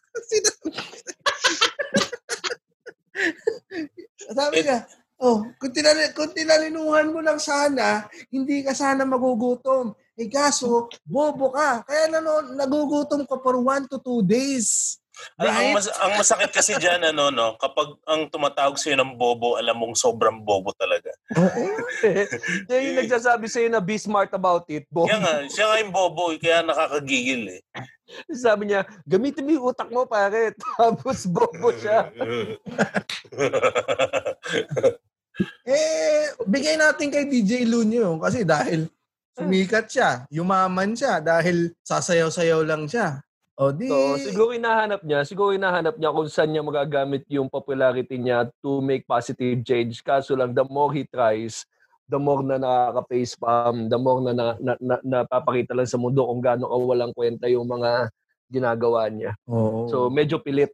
[4.38, 4.86] Sabi niya,
[5.18, 9.94] oh, kung, tinali, kung tinalinuhan mo lang sana, hindi ka sana magugutom.
[10.18, 11.86] Eh kaso, bobo ka.
[11.86, 14.98] Kaya nano, nagugutom ka for one to two days.
[15.38, 15.74] Ang, ang, Right?
[15.74, 19.98] mas, ang masakit kasi dyan, ano, no, kapag ang tumatawag sa'yo ng bobo, alam mong
[19.98, 21.10] sobrang bobo talaga.
[22.70, 24.86] Yan yung nagsasabi sa'yo na be smart about it.
[24.90, 25.10] Bo.
[25.10, 27.60] Kaya nga, siya nga yung bobo, eh, kaya nakakagigil eh.
[28.30, 30.54] Sabi niya, gamitin mo yung utak mo, pare.
[30.78, 32.14] Tapos bobo siya.
[35.62, 38.90] Eh, bigay natin kay DJ Lunyo kasi dahil
[39.36, 43.22] sumikat siya, yumaman siya dahil sasayaw-sayaw lang siya.
[43.58, 48.14] O di, So, siguro hinahanap niya, siguro hinahanap niya kung saan niya magagamit yung popularity
[48.14, 49.98] niya to make positive change.
[50.06, 51.66] Kaso lang, the more he tries,
[52.06, 56.22] the more na nakaka-face palm, the more na, na, na, na napapakita lang sa mundo
[56.22, 58.14] kung gaano kawalang kwenta yung mga
[58.46, 59.34] ginagawa niya.
[59.50, 59.90] Oo.
[59.90, 60.70] So, medyo pilit.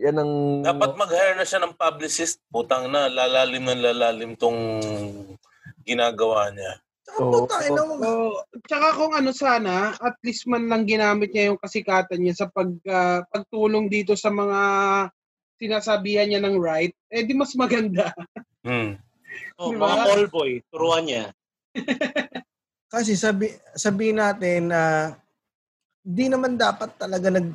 [0.00, 0.32] Yan ang...
[0.64, 2.40] Dapat mag-hire na siya ng publicist.
[2.48, 4.80] Putang na, lalalim ng lalalim tong
[5.84, 6.80] ginagawa niya.
[7.12, 7.94] Puta, ina mo.
[8.00, 12.46] Oh, tsaka kung ano sana, at least man lang ginamit niya yung kasikatan niya sa
[12.48, 14.60] pag ah, pagtulong dito sa mga
[15.60, 18.10] sinasabihan niya ng right, eh di mas maganda.
[18.64, 18.96] Hmm.
[19.56, 19.88] Oh, Diba?
[19.88, 21.32] mga call boy, turuan niya.
[22.92, 25.12] Kasi sabi, sabihin natin na
[26.04, 27.48] di naman dapat talaga nag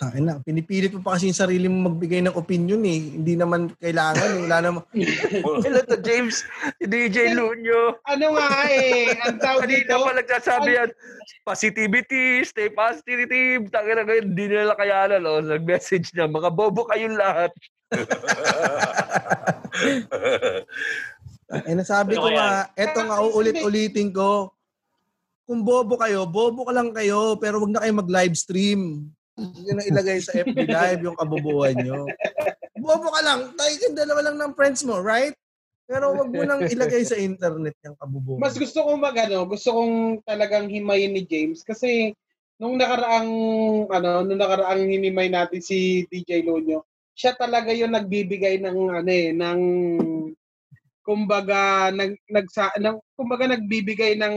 [0.00, 3.20] Tain na, pinipilit mo pa kasi yung sarili mo magbigay ng opinion eh.
[3.20, 4.28] Hindi naman kailangan.
[4.32, 4.40] eh.
[4.48, 4.82] Wala naman.
[5.68, 6.40] Hello to James,
[6.80, 8.00] DJ Lunyo.
[8.08, 10.90] Ano nga eh, ang tawag dito, Kanina pa nagsasabi yan,
[11.44, 13.68] positivity, stay positive.
[13.68, 15.20] Tangin na ngayon, hindi nila kayanan.
[15.28, 15.44] Oh.
[15.44, 17.52] Nag-message niya, mga bobo kayong lahat.
[21.50, 22.38] Eh, nasabi Ano ko kaya?
[22.40, 24.48] nga, eto nga, uulit-ulitin ko.
[25.44, 28.32] Kung bobo kayo, bobo ka lang kayo, pero wag na kayo mag-live
[29.38, 32.08] Hindi na ilagay sa FB Live yung kabubuhan nyo.
[32.80, 35.36] Bobo ka lang, tayo yung dalawa lang ng friends mo, right?
[35.90, 38.38] Pero wag mo nang ilagay sa internet yung kabubuhan.
[38.38, 42.14] mas gusto kong magano, gusto kong talagang himayin ni James kasi
[42.62, 43.32] nung nakaraang
[43.90, 46.86] ano, nung nakaraang hinimay natin si DJ Lonyo,
[47.18, 49.60] siya talaga yung nagbibigay ng ano eh, ng
[51.00, 54.34] kumbaga nag nagsa ng, kumbaga nagbibigay ng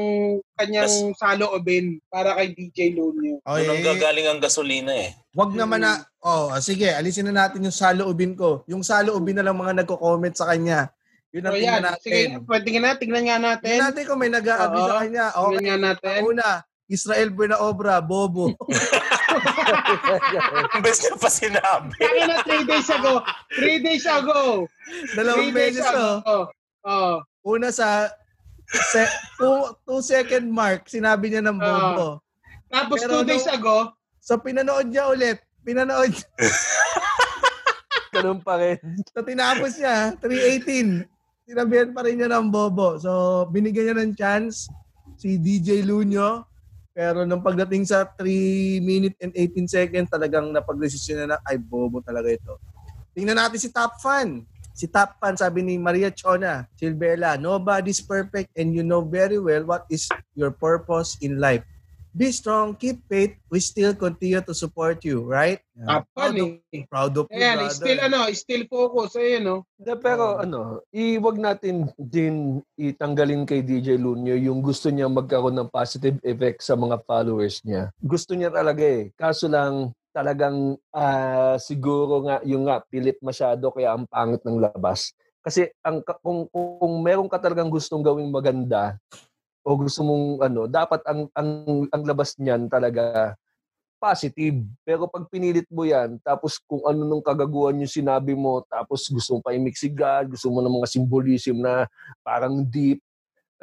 [0.55, 3.43] kanyang saloobin para kay DJ Lonyo.
[3.43, 5.11] Oh, Doon ang gagaling ang gasolina eh.
[5.35, 8.63] wag naman na, oh, sige, alisin na natin yung saloobin ko.
[8.65, 10.89] Yung saloobin na lang mga nagko-comment sa kanya.
[11.33, 12.03] Yun ang So tingnan natin.
[12.05, 13.65] sige, pwede nga na, tignan nga natin.
[13.73, 14.85] Tingnan natin kung may nag-aabi Oo.
[14.87, 15.25] sa kanya.
[15.33, 16.19] Okay, nga natin.
[16.23, 16.47] una,
[16.91, 18.51] Israel Buenaobra, Bobo.
[20.77, 21.95] Imbes niya pa sinabi.
[21.95, 23.13] Kaya na three days ago.
[23.49, 24.67] Three days ago.
[25.15, 26.15] Dalawang Three days beses, oh.
[26.19, 26.37] ago.
[26.83, 27.15] Oh.
[27.47, 28.11] Una sa
[28.67, 29.07] se,
[29.39, 32.19] two, two second mark, sinabi niya ng bobo.
[32.67, 33.77] Tapos Pero two days nung- ago,
[34.23, 35.43] So pinanood niya ulit.
[35.67, 36.27] Pinanood niya.
[38.15, 38.79] Ganun pa rin.
[39.11, 41.03] So tinapos niya, 318.
[41.43, 42.95] Sinabihan pa rin niya ng bobo.
[43.03, 44.71] So binigyan niya ng chance
[45.19, 46.47] si DJ Lunyo.
[46.93, 52.05] Pero nung pagdating sa 3 minute and 18 seconds, talagang napag-desisyon na na, ay bobo
[52.05, 52.61] talaga ito.
[53.17, 54.45] Tingnan natin si Top Fan.
[54.77, 59.65] Si Top Fan, sabi ni Maria Chona, Silvela, nobody's perfect and you know very well
[59.65, 60.05] what is
[60.37, 61.65] your purpose in life.
[62.13, 65.57] Be strong, keep faith, we still continue to support you, right?
[65.81, 66.49] top Proud fan of,
[66.85, 67.73] proud of you, Ayan, brother.
[67.73, 69.17] still ano, still focus.
[69.17, 69.57] Ayun, no?
[69.81, 75.73] De, pero ano, iwag natin din itanggalin kay DJ Lunyo yung gusto niya magkaroon ng
[75.73, 77.89] positive effect sa mga followers niya.
[77.97, 79.09] Gusto niya talaga eh.
[79.17, 85.17] Kaso lang talagang ah, siguro nga yung nga pilit masyado kaya ang pangit ng labas.
[85.41, 89.01] Kasi ang kung, kung meron ka talagang gustong gawing maganda
[89.63, 91.49] o gusto mong ano, dapat ang ang
[91.87, 93.33] ang labas niyan talaga
[94.03, 94.59] positive.
[94.83, 99.39] Pero pag pinilit mo yan, tapos kung ano nung kagaguhan yung sinabi mo, tapos gusto
[99.39, 101.87] mo pa imiksigan, gusto mo ng mga symbolism na
[102.19, 102.99] parang deep,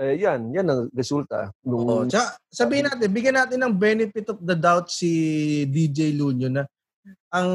[0.00, 1.52] eh, yan, yan ang resulta.
[1.60, 2.08] Nung, Oo.
[2.08, 5.12] Tsaka, sabihin natin, bigyan natin ng benefit of the doubt si
[5.68, 6.64] DJ Lunyo na
[7.28, 7.52] ang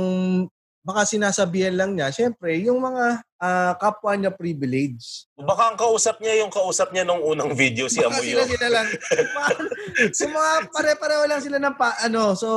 [0.85, 5.25] baka sinasabihan lang niya, syempre, yung mga ah, kapwa niya privilege.
[5.33, 8.37] Baka ang kausap niya yung kausap niya nung unang video, si Baka Amuyo.
[8.37, 8.87] sila sila lang.
[10.15, 12.49] so mga pare-pareho lang sila ng pa, ano, so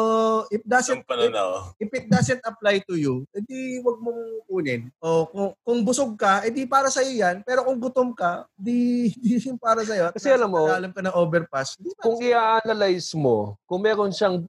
[0.52, 1.72] if doesn't pananaw.
[1.80, 4.92] if it doesn't apply to you, edi wag mong kunin.
[5.00, 7.40] O kung, kung busog ka, edi para sa yan.
[7.48, 10.12] Pero kung gutom ka, di di yung para sa iyo.
[10.12, 11.80] Kasi alam mo, alam ka ng overpass.
[11.96, 14.44] Kung i-analyze mo, kung meron siyang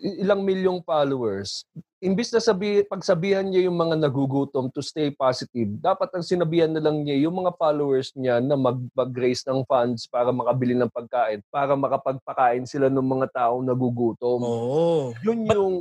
[0.00, 1.68] ilang milyong followers,
[2.00, 6.80] imbis na sabi, pagsabihan niya yung mga nagugutom to stay positive, dapat ang sinabihan na
[6.80, 11.44] lang niya yung mga followers niya na mag- mag-raise ng funds para makabili ng pagkain,
[11.52, 14.40] para makapagpakain sila ng mga taong nagugutom.
[14.40, 15.12] Oo.
[15.20, 15.74] Yun yung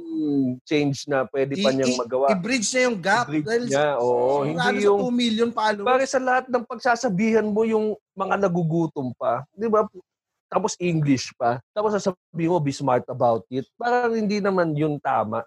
[0.67, 2.36] change na pwede pa niyang magawa.
[2.36, 3.25] I-bridge niya yung gap.
[3.32, 4.43] I-bridge dahil niya, oo.
[4.43, 5.88] sigurado Hindi sa yung 2 million followers.
[5.88, 9.88] Pare sa lahat ng pagsasabihan mo yung mga nagugutom pa, di ba?
[10.49, 11.62] Tapos English pa.
[11.71, 13.69] Tapos sasabihin mo, be smart about it.
[13.77, 15.45] Parang hindi naman yun tama.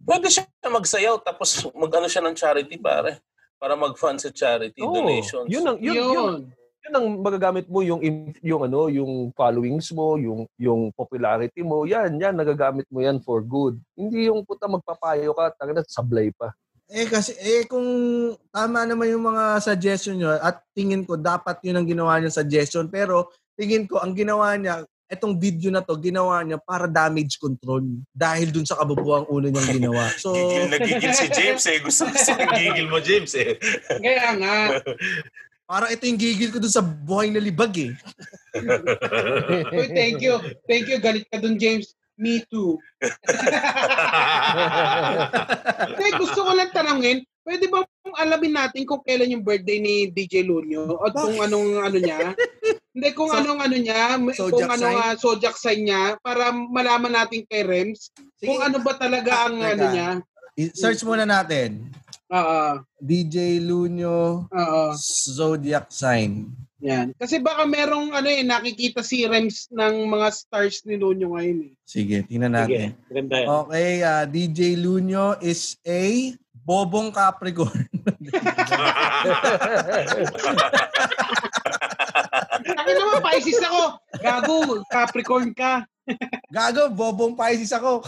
[0.00, 3.18] Pwede siya magsayaw tapos mag-ano siya ng charity, pare.
[3.60, 4.94] Para mag-fund sa charity Oo.
[4.94, 5.50] donations.
[5.50, 6.14] Yun ang, yun, Yun.
[6.14, 6.34] yun,
[6.80, 8.00] yun ang magagamit mo yung
[8.40, 13.44] yung ano yung followings mo yung yung popularity mo yan yan nagagamit mo yan for
[13.44, 16.56] good hindi yung puta magpapayo ka tanga sablay pa
[16.90, 17.86] Eh kasi eh kung
[18.50, 22.90] tama naman yung mga suggestion nyo at tingin ko dapat yun ang ginawa niya suggestion
[22.90, 27.82] pero tingin ko ang ginawa niya etong video na to ginawa niya para damage control
[28.14, 30.06] dahil dun sa kabubuang ulo niyang ginawa.
[30.22, 31.82] So Gigil na gigil si James eh.
[31.82, 33.58] Gusto gusto ang gigil mo, James eh.
[33.98, 34.56] Kaya nga.
[35.70, 37.92] para ito yung gigil ko dun sa buhay na libag eh.
[39.74, 40.38] Uy, thank you.
[40.70, 41.02] Thank you.
[41.02, 41.90] Galit ka dun, James.
[42.14, 42.78] Me too.
[45.90, 47.82] Hindi, gusto ko lang tanongin, pwede ba
[48.18, 51.00] alamin natin kung kailan yung birthday ni DJ Lunyo?
[51.00, 52.34] O kung anong ano niya?
[53.00, 54.92] Hindi, kung So- anong ano niya, Zodiac kung ano sign?
[54.92, 59.56] nga zodiac sign niya, para malaman natin kay Rems Sige, kung ano ba talaga ang
[59.56, 59.72] Teka.
[59.72, 60.08] ano niya.
[60.52, 61.88] i- search muna natin.
[62.28, 62.84] Oo.
[63.00, 64.82] DJ Lunyo Oo.
[65.32, 66.52] zodiac sign.
[66.80, 67.12] Yan.
[67.16, 71.72] Kasi baka merong ano eh, nakikita si Rems ng mga stars ni Lunyo ngayon eh.
[71.82, 72.92] Sige, tingnan natin.
[72.92, 73.46] Sige, ganda yan.
[73.64, 77.88] Okay, ah, DJ Lunyo is a bobong Capricorn.
[82.90, 83.82] Akin naman, Pisces ako.
[84.18, 85.86] Gago, Capricorn ka.
[86.50, 88.02] Gago, bobong Pisces ako.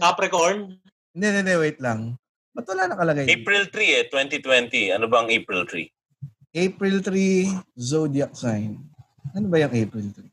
[0.00, 0.80] Capricorn,
[1.14, 2.18] Hindi, hindi, hindi, wait lang.
[2.50, 3.28] Ba't wala nakalagay?
[3.28, 4.96] April 3 eh, 2020.
[4.96, 5.86] Ano ba ang April 3?
[6.54, 8.78] April 3, zodiac sign.
[9.30, 10.26] Ano ba yung April 3?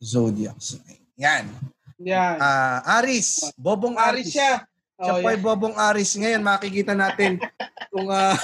[0.00, 1.00] Zodiac sign.
[1.16, 1.48] Yan.
[1.96, 2.36] Yan.
[2.36, 3.52] Ah, Aris.
[3.54, 4.32] Bobong Aris Aris.
[4.32, 4.52] siya.
[4.96, 5.36] Siya Oh, po ay.
[5.36, 6.12] Bobong Aris.
[6.12, 7.36] Ngayon, makikita natin
[7.92, 8.36] kung ah,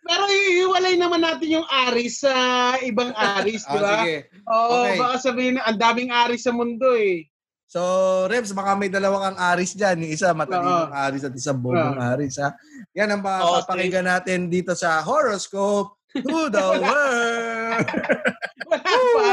[0.00, 2.34] Pero iiwalay naman natin yung Aris sa
[2.80, 3.92] ibang Aris, di ah, ba?
[3.98, 4.16] sige.
[4.44, 4.96] Oo, Okay.
[4.98, 7.26] baka sabihin, ang daming Aris sa mundo eh.
[7.64, 7.80] So,
[8.28, 10.04] Reps, baka may dalawang ang Aris dyan.
[10.04, 12.38] Yung isa, matalinong Aris at isa, bobong Aris.
[12.38, 12.54] Ha?
[12.94, 17.82] Yan ang Oo, papakinggan natin dito sa Horoscope to the World.
[18.64, 19.26] Wala pa.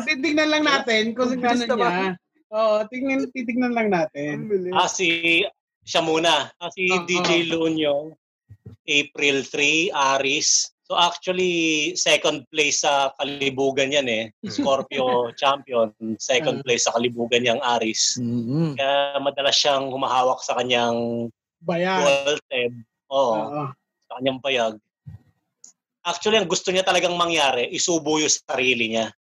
[0.00, 1.76] Titignan lang natin kung Ang bilis ano niya.
[1.76, 2.10] naman.
[2.48, 4.48] Oo, tignan, titignan lang natin.
[4.72, 5.40] ah, si,
[5.84, 6.48] siya muna.
[6.56, 7.04] Ah, si Oo.
[7.04, 8.12] DJ Lunyo,
[8.86, 10.72] April 3, Aris.
[10.82, 14.24] So actually, second place sa kalibugan yan eh.
[14.54, 18.18] Scorpio champion, second place sa kalibugan niyang Aris.
[18.20, 18.76] Mhm.
[18.76, 21.30] Kaya madalas siyang humahawak sa kanyang
[21.62, 22.02] Bayan.
[22.02, 22.72] gold tab.
[23.12, 23.64] Oo, Oo.
[24.10, 24.74] sa kanyang bayag.
[26.02, 29.14] Actually, ang gusto niya talagang mangyari, isubo yung sarili niya.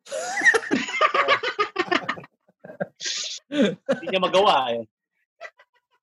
[3.52, 4.82] Hindi niya magawa eh.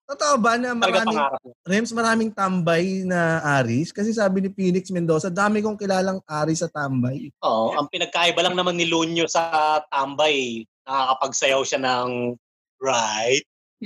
[0.09, 1.21] Totoo ba na maraming.
[1.69, 3.93] Rems, maraming tambay na Aris?
[3.93, 7.29] Kasi sabi ni Phoenix Mendoza, dami kong kilalang Aris sa tambay.
[7.45, 12.33] Oo, ang pinagkaiba lang naman ni Lunyo sa tambay, nakakapagsayaw siya ng
[12.81, 13.45] right.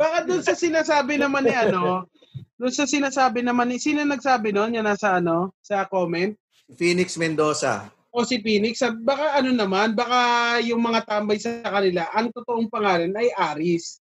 [0.00, 2.08] Baka dun sa sinasabi naman ni ano,
[2.56, 4.72] dun sa sinasabi naman ni, sino nagsabi nun?
[4.72, 6.32] Yan nasa ano, sa comment?
[6.80, 7.92] Phoenix Mendoza.
[8.08, 12.72] O si Phoenix, sab- baka ano naman, baka yung mga tambay sa kanila, ang totoong
[12.72, 13.99] pangalan ay Aris.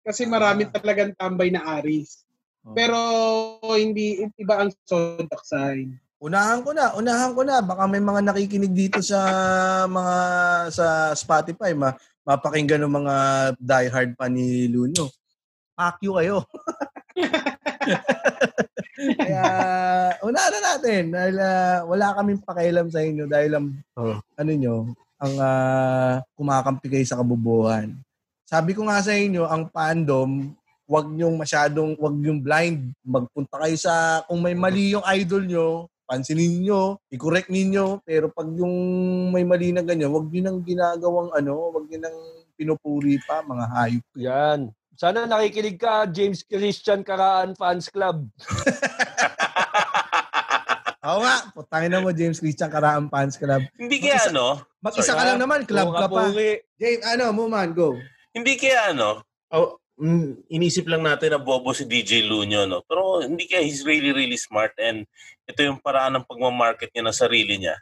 [0.00, 2.24] Kasi marami talagang tambay na Aris.
[2.76, 2.96] Pero
[3.72, 5.96] hindi, iba ang zodiac sign.
[6.20, 7.64] Unahan ko na, unahan ko na.
[7.64, 9.20] Baka may mga nakikinig dito sa
[9.88, 10.16] mga
[10.68, 10.86] sa
[11.16, 11.96] Spotify, ma
[12.28, 13.14] mapakinggan ng mga
[13.56, 15.08] diehard pa ni Luno.
[15.72, 16.44] Fuck you kayo.
[19.20, 19.44] Kaya,
[20.20, 21.02] unahan na natin.
[21.08, 24.20] Dahil ah, wala kaming pakialam sa inyo dahil ang, Oh.
[24.36, 24.76] ano nyo,
[25.16, 27.96] ang ah, kumakampi kayo sa kabubuhan.
[28.50, 30.50] Sabi ko nga sa inyo, ang fandom,
[30.90, 32.90] wag nyong masyadong, wag yung blind.
[33.06, 38.02] Magpunta kayo sa, kung may mali yung idol nyo, pansinin nyo, i-correct ninyo.
[38.02, 38.74] Pero pag yung
[39.30, 42.18] may mali na ganyan, wag nyo nang ginagawang ano, wag nyo nang
[42.58, 44.04] pinupuri pa, mga hayop.
[44.18, 44.74] Yan.
[44.98, 48.26] Sana nakikinig ka, James Christian Karaan Fans Club.
[51.06, 53.62] Oo nga, putangin na mo, James Christian Karaan Fans Club.
[53.78, 55.22] Hindi kaya ano, Mag-isa Sorry.
[55.22, 56.34] ka lang naman, club ka pa.
[56.82, 57.94] James, ano, Muman, go.
[58.30, 62.82] Hindi kaya ano, oh, mm, inisip lang natin na bobo si DJ Luño, no?
[62.86, 65.04] Pero hindi kaya he's really, really smart and
[65.44, 67.76] ito yung paraan ng pagmamarket niya ng sarili niya.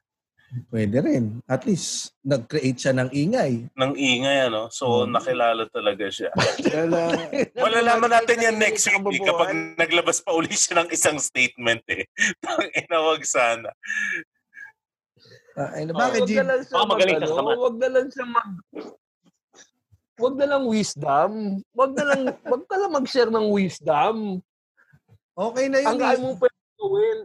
[0.73, 1.45] Pwede rin.
[1.45, 3.69] At least, nag-create siya ng ingay.
[3.69, 4.73] Ng ingay, ano?
[4.73, 5.13] So, Hmm.
[5.13, 6.33] nakilala talaga siya.
[6.73, 7.29] Wala.
[7.53, 12.09] Malalaman natin yan next week eh, kapag naglabas pa uli siya ng isang statement eh.
[12.41, 13.69] Tang inawag sana.
[15.53, 16.49] Ah, ay, Oh, bakit, wag Jim?
[16.49, 17.61] Baka magaling mag- ka sa ano, math.
[17.61, 18.51] Wag na lang siya mag...
[20.19, 21.63] Wag na lang wisdom.
[21.73, 24.43] Wag na lang, wag ka lang mag-share ng wisdom.
[25.39, 25.89] Okay na yun.
[25.95, 26.03] Ang eh.
[26.03, 27.19] kaya mong pwedeng gawin,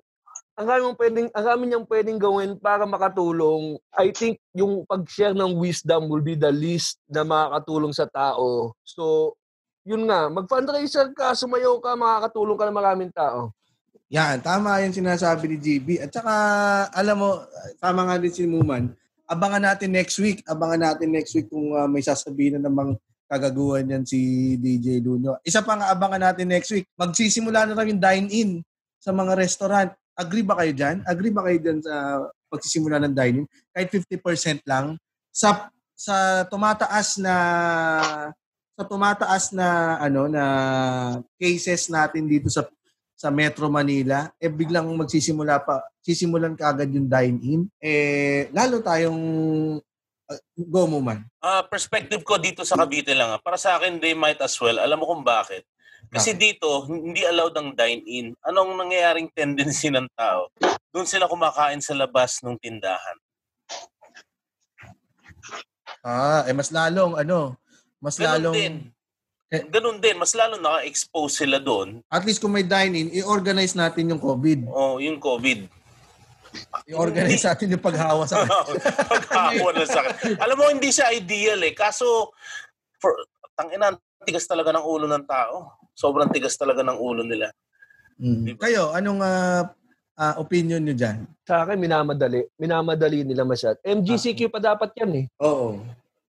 [0.53, 5.33] ang kaya mong pwedeng, ang kaya niyang pwedeng gawin para makatulong, I think yung pag-share
[5.33, 8.77] ng wisdom will be the least na makakatulong sa tao.
[8.85, 9.33] So,
[9.81, 13.49] yun nga, mag-fundraiser ka, sumayaw ka, makakatulong ka ng maraming tao.
[14.13, 15.97] Yan, tama yung sinasabi ni GB.
[15.97, 16.33] At saka,
[16.93, 17.29] alam mo,
[17.81, 18.93] tama nga din si Muman,
[19.27, 20.43] abangan natin next week.
[20.47, 22.95] Abangan natin next week kung uh, may sasabihin na namang
[23.27, 25.39] kagaguhan yan si DJ Luno.
[25.41, 26.85] Isa pa nga abangan natin next week.
[26.99, 28.51] Magsisimula na rin yung dine-in
[29.01, 29.89] sa mga restaurant.
[30.13, 31.01] Agree ba kayo dyan?
[31.09, 33.45] Agree ba kayo dyan sa pagsisimula ng dine-in?
[33.73, 34.99] Kahit 50% lang.
[35.33, 37.35] Sa sa tumataas na
[38.73, 40.43] sa tumataas na ano na
[41.37, 42.65] cases natin dito sa
[43.23, 49.21] sa Metro Manila, eh biglang magsisimula pa, sisimulan kaagad yung dine-in, eh lalo tayong
[50.27, 51.23] uh, go mo man.
[51.39, 53.31] Ah, perspective ko dito sa Cavite lang.
[53.31, 53.39] ah.
[53.39, 54.75] Para sa akin, they might as well.
[54.75, 55.63] Alam mo kung bakit?
[56.11, 58.35] Kasi dito, hindi allowed ang dine-in.
[58.43, 60.51] Anong nangyayaring tendency ng tao?
[60.91, 63.17] Doon sila kumakain sa labas ng tindahan.
[66.03, 67.55] Ah, eh mas lalong ano,
[68.03, 68.75] mas Ganun lalong din.
[69.51, 70.15] Eh- Ganun din.
[70.15, 71.99] Mas lalo naka-expose sila doon.
[72.07, 74.69] at least kung may dine-in, i-organize natin yung COVID.
[74.69, 75.67] Oh, yung COVID.
[76.89, 78.45] I-organize natin yung paghawa sa
[79.09, 80.37] Pagkahapon na sakit.
[80.45, 81.73] Alam mo, hindi siya ideal eh.
[81.73, 82.33] Kaso,
[83.01, 83.13] for,
[83.57, 85.81] tangina, ang tigas talaga ng ulo ng tao.
[85.93, 87.49] Sobrang tigas talaga ng ulo nila.
[88.21, 88.57] Mm.
[88.57, 89.73] Kayo, anong ah,
[90.15, 91.25] ah, opinion nyo dyan?
[91.43, 92.45] Sa akin, minamadali.
[92.57, 93.77] Minamadali nila masyad.
[93.81, 95.25] MGCQ pa dapat yan eh.
[95.41, 95.81] Oo.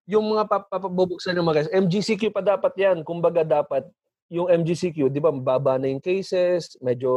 [0.04, 3.00] Yung mga pap- papabubuksan ng mga MGCQ pa dapat yan.
[3.00, 3.88] Kumbaga dapat
[4.32, 7.12] yung MGCQ, di ba, mababa na yung cases, medyo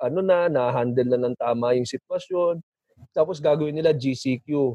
[0.00, 2.60] ano na, na-handle na ng tama yung sitwasyon.
[3.12, 4.74] Tapos gagawin nila GCQ.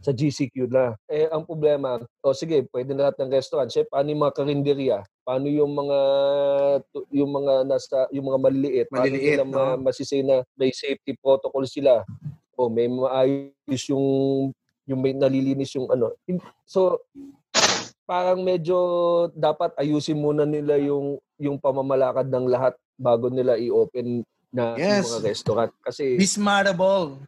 [0.00, 0.96] Sa GCQ na.
[1.12, 3.68] Eh, ang problema, o sige, pwede na lahat ng restaurant.
[3.68, 4.98] Siya, paano yung mga karinderya?
[5.20, 5.98] Paano yung mga
[7.12, 8.86] yung mga nasa yung mga maliliit?
[8.88, 9.84] Paano Maliliit, nila ma- no?
[9.84, 12.00] masisay na may safety protocol sila?
[12.56, 14.06] O may maayos yung
[14.90, 16.18] yung may nalilinis yung ano.
[16.66, 16.98] So
[18.02, 18.74] parang medyo
[19.38, 25.06] dapat ayusin muna nila yung yung pamamalakad ng lahat bago nila i-open na Yes.
[25.06, 27.22] yung mga restaurant kasi Bismarable.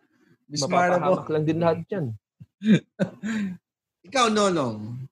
[0.51, 0.99] Bismarable.
[0.99, 2.07] mapapahamak lang din lahat yan.
[4.11, 5.07] Ikaw, Nonong.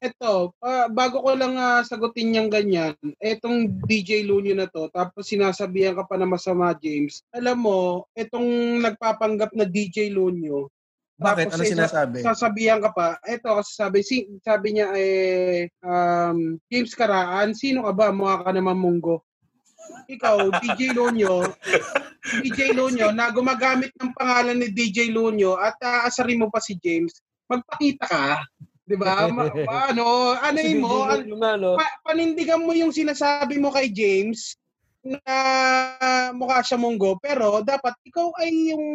[0.00, 5.28] Eto, ah, bago ko lang ah, sagutin yung ganyan, etong DJ Lunyo na to, tapos
[5.28, 7.20] sinasabihan ka pa na masama, James.
[7.36, 7.78] Alam mo,
[8.16, 10.72] etong nagpapanggap na DJ Lunyo,
[11.20, 11.52] Bakit?
[11.52, 12.18] Tapos Ano isa- sinasabi?
[12.24, 17.92] sasabihan ka pa, eto kasi sabi, si, sabi niya eh, um, James Karaan, sino ka
[17.92, 18.06] ba?
[18.08, 19.20] Mukha ka naman munggo.
[20.08, 21.44] Ikaw, DJ Lunyo,
[22.40, 27.12] DJ Lunyo, na gumagamit ng pangalan ni DJ Lunyo at aasarin mo pa si James,
[27.44, 28.26] magpakita ka.
[28.88, 29.28] Di ba?
[29.28, 31.28] Ma- ano, ano mo, an-
[31.76, 34.56] pa- panindigan mo yung sinasabi mo kay James
[35.04, 35.36] na
[36.34, 38.86] mukha siya munggo pero dapat ikaw ay yung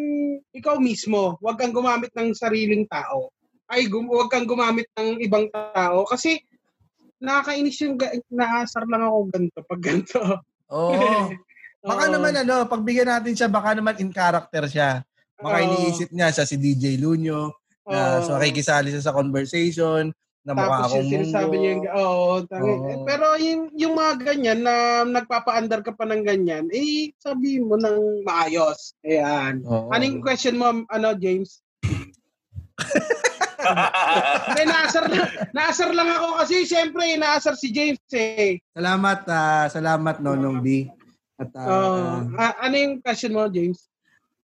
[0.52, 3.32] ikaw mismo wag kang gumamit ng sariling tao
[3.72, 6.42] ay gum, wag kang gumamit ng ibang tao kasi
[7.20, 10.20] nakakainis yung ga- naasar lang ako ganito pag ganito
[10.72, 10.94] Oo.
[11.86, 12.14] Baka Oo.
[12.18, 15.06] naman ano, pagbigyan natin siya, baka naman in character siya.
[15.38, 15.66] Baka Oo.
[15.70, 17.54] iniisip niya siya si DJ Lunyo,
[17.86, 18.26] na Oo.
[18.26, 20.10] so makikisali siya sa conversation,
[20.46, 22.86] na mukha Tapos akong yung sinasabi niya, oo, tangi- Oo.
[22.86, 27.74] eh, pero yung, yung mga ganyan na nagpapa-under ka pa ng ganyan, eh, sabi mo
[27.76, 28.94] ng maayos.
[29.02, 29.66] Ayan.
[29.66, 29.90] Oo.
[29.90, 31.66] Anong question mo, ano, James?
[34.46, 35.04] Hindi, naasar,
[35.50, 38.62] naasar lang ako kasi siyempre, naasar si James eh.
[38.72, 40.86] Salamat, ah, salamat Nonong B.
[41.36, 43.90] At ah, Oh, a- ano yung question mo, James?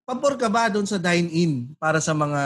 [0.01, 2.41] pabor ka ba doon sa dine-in para sa mga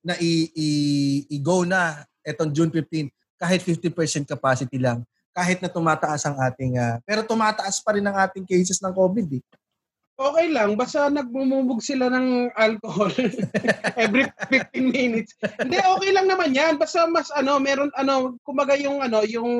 [0.00, 3.06] na i- i- i-go na etong June 15
[3.38, 5.06] kahit 50% capacity lang
[5.36, 9.28] kahit na tumataas ang ating ah, pero tumataas pa rin ang ating cases ng COVID
[9.36, 9.44] eh.
[10.16, 13.12] Okay lang, basta nagmumubog sila ng alcohol
[14.00, 15.36] every 15 minutes.
[15.60, 16.80] Hindi, okay lang naman yan.
[16.80, 19.52] Basta mas ano, meron ano, kumbaga yung ano, yung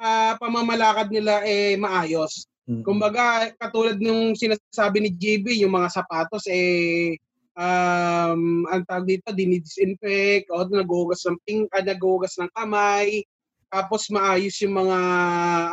[0.00, 2.48] ah, pamamalakad nila eh maayos.
[2.64, 2.88] Mm.
[2.88, 7.20] Kumbaga, katulad nung sinasabi ni JB, yung mga sapatos, eh,
[7.56, 13.24] um, ang tawag dito, dinidisinfect, o naghuhugas ng ping, ah, naghuhugas ng kamay,
[13.72, 14.98] tapos maayos yung mga,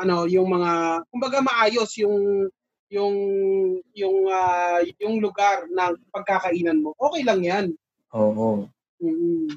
[0.01, 0.71] ano, yung mga,
[1.11, 2.47] kumbaga maayos yung,
[2.89, 3.15] yung,
[3.93, 6.95] yung, ah, yung lugar ng pagkakainan mo.
[6.97, 7.65] Okay lang yan.
[8.15, 8.65] Oo.
[9.03, 9.53] Mm.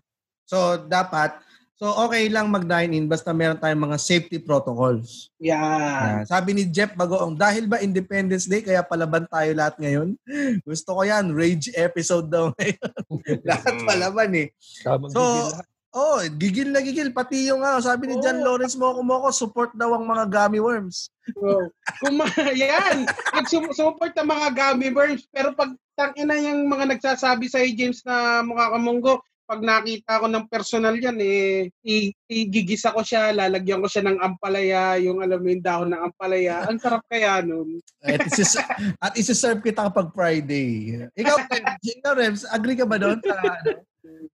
[0.46, 1.34] So, dapat,
[1.76, 5.28] so okay lang mag-dine-in basta meron tayong mga safety protocols.
[5.36, 5.60] Yeah.
[5.60, 10.16] Ah, sabi ni Jeff Bagoong, dahil ba Independence Day, kaya palaban tayo lahat ngayon?
[10.64, 12.90] Gusto ko yan, rage episode daw ngayon.
[13.48, 14.48] lahat palaban eh.
[14.80, 15.64] Tamang So, gigil.
[15.96, 17.08] Oh, gigil na gigil.
[17.08, 18.52] Pati yung nga, sabi ni John Oo.
[18.52, 21.08] Lawrence Moko Moko, support daw ang mga gummy worms.
[21.32, 21.72] So,
[22.04, 25.24] kung ma- yan, nag-support ang mga gummy worms.
[25.32, 30.50] Pero pag tangina yung mga nagsasabi sa James na mukha kamunggo, pag nakita ko ng
[30.50, 35.46] personal yan, eh, i- igigisa ko siya, lalagyan ko siya ng ampalaya, yung alam mo
[35.46, 36.66] yung dahon ng ampalaya.
[36.66, 37.78] Ang sarap kaya nun.
[38.02, 38.58] At, isis,
[38.98, 41.06] at isi-serve kita kapag Friday.
[41.14, 41.46] Ikaw,
[41.78, 43.86] ikaw Rems, agree ka ba doon sa ano,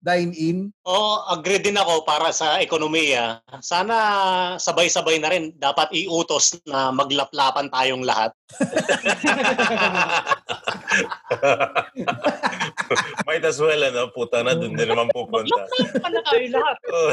[0.02, 0.74] dine-in?
[0.88, 3.38] Oo, agree din ako para sa ekonomiya.
[3.62, 3.94] Sana
[4.58, 5.54] sabay-sabay na rin.
[5.54, 8.34] Dapat iutos na maglaplapan tayong lahat.
[13.28, 15.66] Might as well, ano, puta na, dun din naman pupunta.
[15.68, 16.76] Maglaplapan na tayo lahat.
[16.92, 17.12] Oh,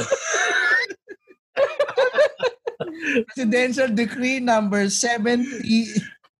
[3.28, 6.40] Presidential Decree number 7034.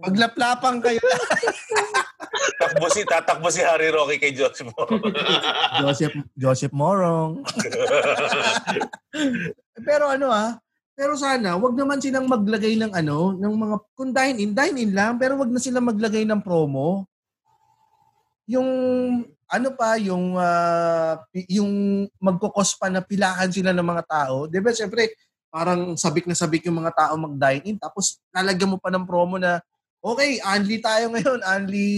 [0.00, 1.02] Paglaplapan kayo.
[2.62, 4.72] takbo si, tatakbo si Harry Rocky kay Josh mo.
[5.82, 7.42] Joseph Joseph Morong.
[9.82, 10.56] pero ano ah,
[10.94, 14.92] pero sana wag naman silang maglagay ng ano, ng mga kung dine in, dine in
[14.94, 17.04] lang, pero wag na silang maglagay ng promo.
[18.50, 18.68] Yung
[19.44, 20.34] ano pa, yung
[21.30, 24.44] pi- yung magkokos pa na pilahan sila ng mga tao.
[24.48, 24.74] 'Di ba?
[24.74, 25.14] Siyempre,
[25.48, 29.38] parang sabik na sabik yung mga tao mag-dine in tapos lalagyan mo pa ng promo
[29.38, 29.62] na
[30.04, 31.40] Okay, only tayo ngayon.
[31.40, 31.88] Only,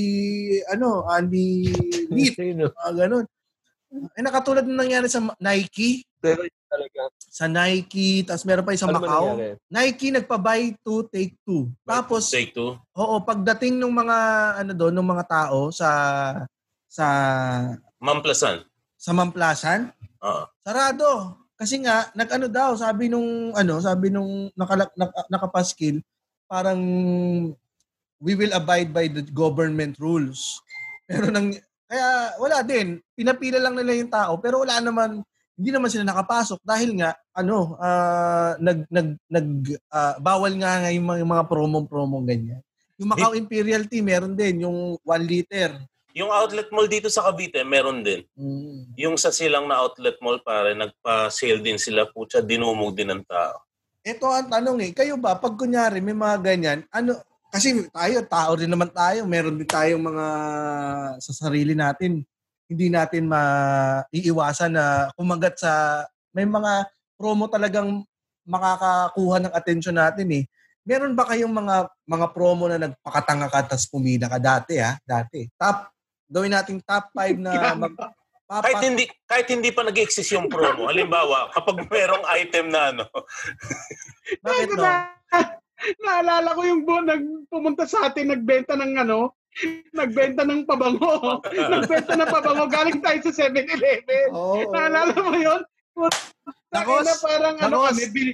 [0.71, 1.75] ano, only
[2.07, 2.39] meat.
[2.39, 3.27] Mga ganun.
[4.15, 6.07] Eh, nakatulad ng nangyari sa Nike.
[6.23, 7.03] Pero talaga.
[7.19, 9.25] Sa Nike, tapos meron pa sa Ano Macau.
[9.33, 9.57] nangyari?
[9.67, 11.73] Nike nagpa-buy two, take two.
[11.83, 12.77] Tapos, Take two.
[12.77, 14.19] oo, pagdating ng mga,
[14.61, 15.89] ano doon, ng mga tao sa,
[16.87, 17.07] sa,
[17.99, 18.63] Mamplasan.
[18.95, 20.45] sa Mamplasan, Oo.
[20.61, 21.09] sarado.
[21.57, 26.05] Kasi nga, nag-ano daw, sabi nung, ano, sabi nung nakala, nak- nakapaskil,
[26.45, 26.79] parang
[28.21, 30.61] we will abide by the government rules.
[31.09, 31.53] Pero nang,
[31.87, 35.23] kaya wala din, pinapila lang nila yung tao, pero wala naman,
[35.57, 39.49] hindi naman sila nakapasok dahil nga, ano, ah, nag, nag, nag,
[39.89, 42.61] ah, bawal nga nga yung mga, yung mga promo-promo ganyan.
[43.01, 45.73] Yung Macau Imperial Tea, meron din, yung 1 liter.
[46.17, 48.25] Yung outlet mall dito sa Cavite, meron din.
[48.37, 48.97] Mm.
[48.97, 52.09] Yung sa silang na outlet mall, pare, nagpa-sale din sila.
[52.09, 53.61] Putya, dinumog din ng tao.
[54.01, 57.21] Ito ang tanong eh, kayo ba, pag kunyari may mga ganyan, ano,
[57.53, 60.27] kasi tayo, tao rin naman tayo, meron din tayong mga
[61.21, 62.25] sa sarili natin,
[62.67, 66.03] hindi natin maiiwasan na kumagat sa,
[66.35, 68.03] may mga promo talagang
[68.47, 70.45] makakakuha ng atensyon natin eh.
[70.87, 74.95] Meron ba kayong mga mga promo na nagpakatanga ka tapos pumila ka dati ha?
[75.03, 75.51] Dati.
[75.59, 75.91] Top,
[76.31, 77.95] gawin nating top 5 na mag,
[78.47, 80.87] Kahit hindi kahit hindi pa nag-exist yung promo.
[80.87, 83.05] Halimbawa, kapag merong item na ano,
[84.47, 84.83] Bakit no?
[84.87, 85.11] Na,
[86.07, 89.35] naalala ko yung bu- nag, pumunta sa atin, nagbenta ng ano,
[89.99, 91.41] nagbenta ng pabango.
[91.73, 92.65] nagbenta ng pabango.
[92.69, 94.29] Galing tayo sa 7-Eleven.
[94.33, 94.71] Oo.
[94.73, 95.61] Naalala mo yun?
[96.73, 97.97] Nakos, na parang ano nakos.
[97.97, 98.33] kami, bini,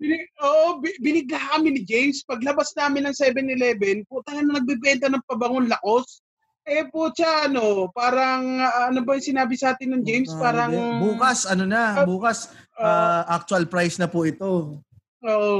[0.00, 2.24] bini, oo, bi- binigla kami ni James.
[2.24, 6.24] Paglabas namin ng 7-Eleven, puta na nagbebenta ng pabangong lakos.
[6.66, 10.34] Eh, putya, ano, parang, ah, ano ba yung sinabi sa atin ng James?
[10.34, 14.82] Ah, Parang, bukas ano na, bukas ah, ah, actual price na po ito.
[15.22, 15.58] oo.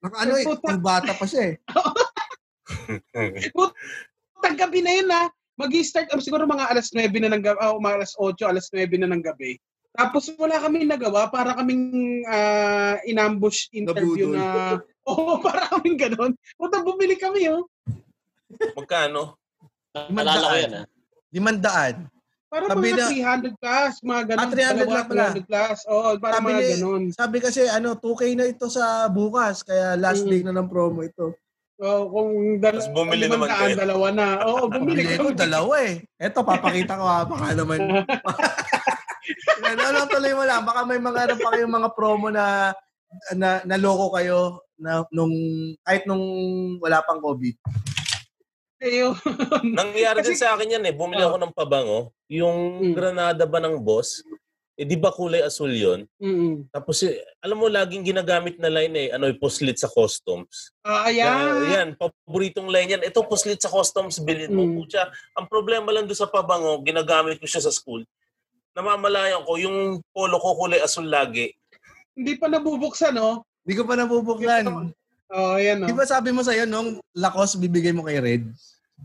[0.00, 0.72] Naka, ano eh, Puta.
[0.72, 1.54] yung bata pa siya eh.
[4.34, 5.24] Putang gabi na yun ha.
[5.54, 8.90] Mag-start um, siguro mga alas 9 na ng gabi, oh, mga alas 8, alas 9
[8.98, 9.54] na ng gabi.
[9.94, 14.82] Tapos wala kami nagawa para kaming ah, in-ambush interview Nabudol.
[14.82, 14.82] na
[15.14, 16.32] Oo, para kaming ganun.
[16.58, 17.70] Puta, bumili kami oh.
[18.74, 19.38] magkano?
[19.94, 20.86] Naalala ko yan, ah.
[21.30, 22.10] Limandaan.
[22.50, 23.10] Para Sabi mga na-
[23.50, 24.42] 300 plus, mga ganun.
[24.42, 25.24] Ah, 300 Dalawa, lang pala.
[25.34, 25.78] 300 plus.
[25.86, 27.02] Oo, para Sabi mga ni- ganun.
[27.10, 30.30] Sabi kasi ano, 2K na ito sa bukas, kaya last Mm.
[30.30, 31.34] day na ng promo ito.
[31.76, 32.30] Oo, kung
[32.62, 33.74] dal- Tapos bumili naman kayo.
[33.74, 34.26] dalawa na.
[34.46, 36.06] Oo, bumili Bili ko dalawa eh.
[36.16, 37.80] Ito, papakita ko ha, baka naman.
[39.66, 40.62] ano, ano, tuloy mo lang.
[40.62, 42.70] Baka may mga ano pa kayong mga promo na
[43.32, 44.40] na naloko kayo.
[44.74, 45.30] na nung
[45.82, 46.26] kahit nung
[46.78, 47.54] wala pang COVID?
[48.80, 49.14] Ayun.
[49.70, 50.92] Nangyari Kasi- din sa akin yan eh.
[50.92, 51.30] Bumili Oh.
[51.30, 52.00] ako ng pabango.
[52.26, 52.92] Yung Mm.
[52.92, 54.18] granada ba ng boss,
[54.74, 56.66] eh di ba kulay asul yon Mm.
[56.74, 60.74] Tapos eh, alam mo, laging ginagamit na line eh, ano, puslit sa customs.
[60.82, 61.54] Ah, Kaya, ayan.
[61.70, 63.02] yan, paboritong line yan.
[63.06, 64.66] Ito, puslit sa customs, bilhin mo.
[64.66, 64.74] Mm.
[64.82, 65.06] Pucha,
[65.38, 68.02] ang problema lang doon sa pabango, ginagamit ko siya sa school.
[68.74, 71.54] Namamalayan ko, yung polo ko kulay asul lagi.
[72.18, 73.46] Hindi pa nabubuksan, no?
[73.62, 74.90] Hindi ko pa nabubuklan.
[75.30, 75.86] Oh, ayan, no?
[75.86, 78.50] Di ba sabi mo sa'yo, nung lakos bibigay mo kay Red?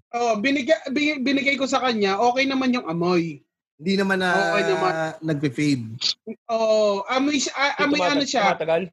[0.10, 3.46] Oh, binigay, bi- binigay ko sa kanya, okay naman yung amoy.
[3.80, 4.94] Hindi naman na Okay naman.
[5.24, 5.88] nagpe-fade.
[6.52, 8.92] Oh, amoy, siya- ah, amoy ano siya, Tumatagal.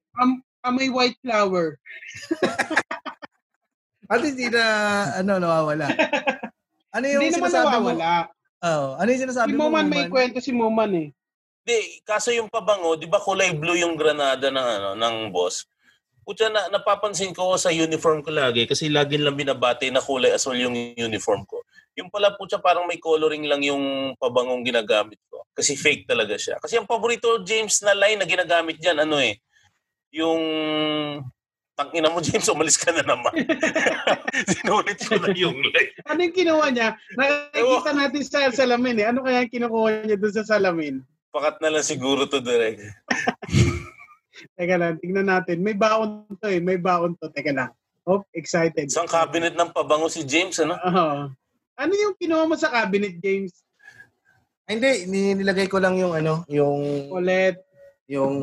[0.63, 1.75] amoy white flower.
[4.07, 4.63] At hindi na,
[5.19, 5.91] ano, nawawala.
[6.95, 7.91] Ano yung Hindi naman sinasabi mo?
[7.91, 8.11] nawawala.
[8.63, 9.67] Oh, ano yung sinasabi Si mo?
[9.67, 11.09] Moman, may kwento si Moman eh.
[11.67, 11.77] Di,
[12.07, 15.67] kaso yung pabango, di ba kulay blue yung granada ng, ano, ng boss?
[16.23, 20.55] Pucha, na, napapansin ko sa uniform ko lagi kasi lagi lang binabati na kulay asul
[20.55, 21.67] yung uniform ko.
[21.97, 25.41] Yung pala pucha parang may coloring lang yung pabangong ginagamit ko.
[25.57, 26.61] Kasi fake talaga siya.
[26.61, 29.41] Kasi ang paborito James na line na ginagamit dyan, ano eh,
[30.13, 30.43] yung
[31.77, 33.33] tangina mo James, umalis ka na naman.
[34.53, 35.93] Sinulit ko na yung line.
[36.09, 36.89] Ano yung kinuha niya?
[37.17, 39.07] Nakikita natin sa salamin eh.
[39.09, 40.95] Ano kaya yung kinukuha niya doon sa salamin?
[41.33, 42.81] Pakat na lang siguro to direct.
[44.57, 45.65] Teka lang, tignan natin.
[45.65, 46.61] May baon to eh.
[46.61, 47.29] May baon to.
[47.33, 47.73] Teka lang.
[48.05, 48.89] Oh, excited.
[48.89, 50.77] Isang cabinet ng pabango si James, ano?
[50.77, 51.33] Oo.
[51.77, 53.53] Ano yung kinuha mo sa cabinet, James?
[54.67, 57.61] Ay, hindi, ni- nilagay ko lang yung ano, yung Ulit.
[58.07, 58.35] yung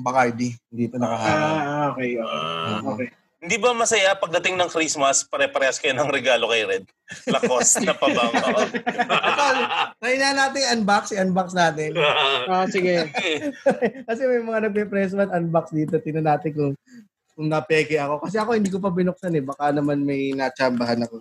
[0.00, 0.54] Bacardi.
[0.68, 2.16] Hindi pa naka Ah, okay.
[2.16, 2.22] okay.
[2.22, 2.80] Ah.
[2.80, 3.08] okay.
[3.44, 6.84] Hindi ba masaya pagdating ng Christmas, pare-parehas kayo ng regalo kay Red?
[7.28, 8.56] Lakos na pabango.
[10.00, 11.92] Try na natin unbox, i-unbox natin.
[12.48, 13.04] Ah, sige.
[14.08, 15.96] Kasi may mga nagpe-press man unbox dito.
[15.96, 16.72] Tingnan natin kung
[17.36, 18.24] kung napeke ako.
[18.24, 19.44] Kasi ako hindi ko pa binuksan eh.
[19.44, 21.20] Baka naman may natsambahan ako.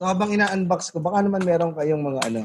[0.00, 2.42] So habang ina-unbox ko, baka naman meron kayong mga ano.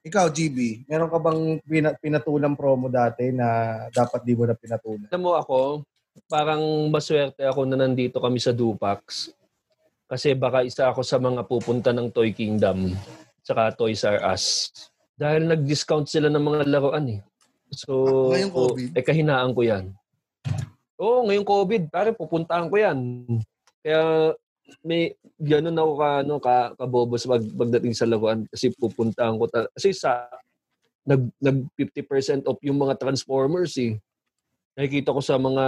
[0.00, 5.12] Ikaw, GB, meron ka bang pina- pinatulang promo dati na dapat di mo na pinatulan?
[5.12, 5.84] Alam mo ako,
[6.24, 9.28] parang maswerte ako na nandito kami sa Dupax.
[10.08, 12.96] Kasi baka isa ako sa mga pupunta ng Toy Kingdom
[13.44, 14.72] saka Toys R Us.
[15.14, 17.20] Dahil nag-discount sila ng mga laruan eh.
[17.76, 18.88] So, Ngayong COVID?
[18.96, 19.92] eh kahinaan ko yan.
[20.96, 22.98] Oo, ngayong COVID, pare, pupuntahan ko yan.
[23.84, 24.32] Kaya
[24.84, 29.44] may ganun ako ka, ano, ka, kabobo sa pag, pagdating sa laruan kasi pupuntahan ko.
[29.48, 30.28] Ta- kasi sa
[31.04, 34.00] nag, nag 50% off yung mga Transformers eh
[34.74, 35.64] nakikita ko sa mga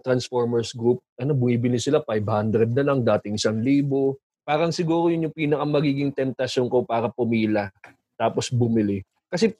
[0.00, 4.16] Transformers group, ano, bumibili sila 500 na lang, dating 1,000.
[4.44, 7.68] Parang siguro yun yung pinaka magiging temptasyon ko para pumila,
[8.16, 9.04] tapos bumili.
[9.28, 9.52] Kasi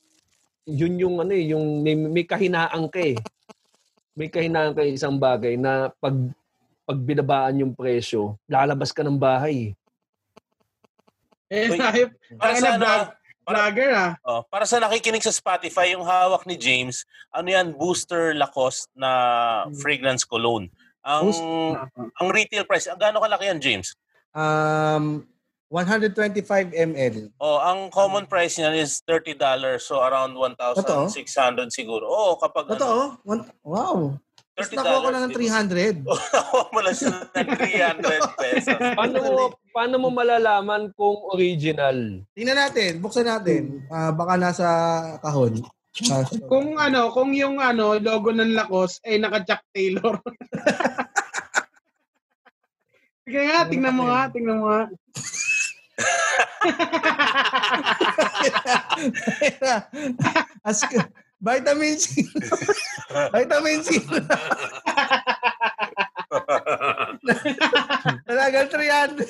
[0.64, 3.16] yun yung ano eh, yung may, may kahinaan ka eh.
[4.16, 6.16] May kahinaan ka isang bagay na pag
[6.84, 9.72] pag binabaan yung presyo, lalabas ka ng bahay.
[11.48, 13.14] Eh, Uy, sabi, Para sa ano, vlog-
[13.44, 14.12] vlogger ah.
[14.24, 19.10] oh, para sa nakikinig sa Spotify, yung hawak ni James, ano yan, Booster Lacoste na
[19.80, 20.68] fragrance cologne.
[21.04, 21.32] Ang
[22.16, 23.92] ang retail price, ang gaano kalaki yan, James?
[24.32, 25.28] Um,
[25.68, 27.28] 125 ml.
[27.40, 29.36] Oh, ang common price niyan is $30,
[29.80, 32.08] so around 1,600 siguro.
[32.08, 33.02] Oh, kapag ano, Totoo?
[33.24, 34.16] One- wow.
[34.54, 35.66] $30 nakuha ko lang ng di ba?
[35.66, 36.06] 300.
[36.06, 37.26] Oh, nakuha mo lang siya ng
[37.58, 38.78] 300 pesos.
[38.94, 42.22] Paano mo, paano mo malalaman kung original?
[42.38, 43.82] Tingnan natin, buksan natin.
[43.90, 44.62] Ah, baka nasa
[45.26, 45.58] kahon.
[46.10, 50.22] Ah, Kung ano, kung yung ano, logo ng Lacoste ay naka Jack Taylor.
[53.24, 54.82] Sige nga, tingnan mo nga, tingnan mo nga.
[60.68, 60.92] Ask,
[61.40, 62.22] vitamin C.
[63.32, 63.88] vitamin C.
[68.26, 69.22] Talagang 300.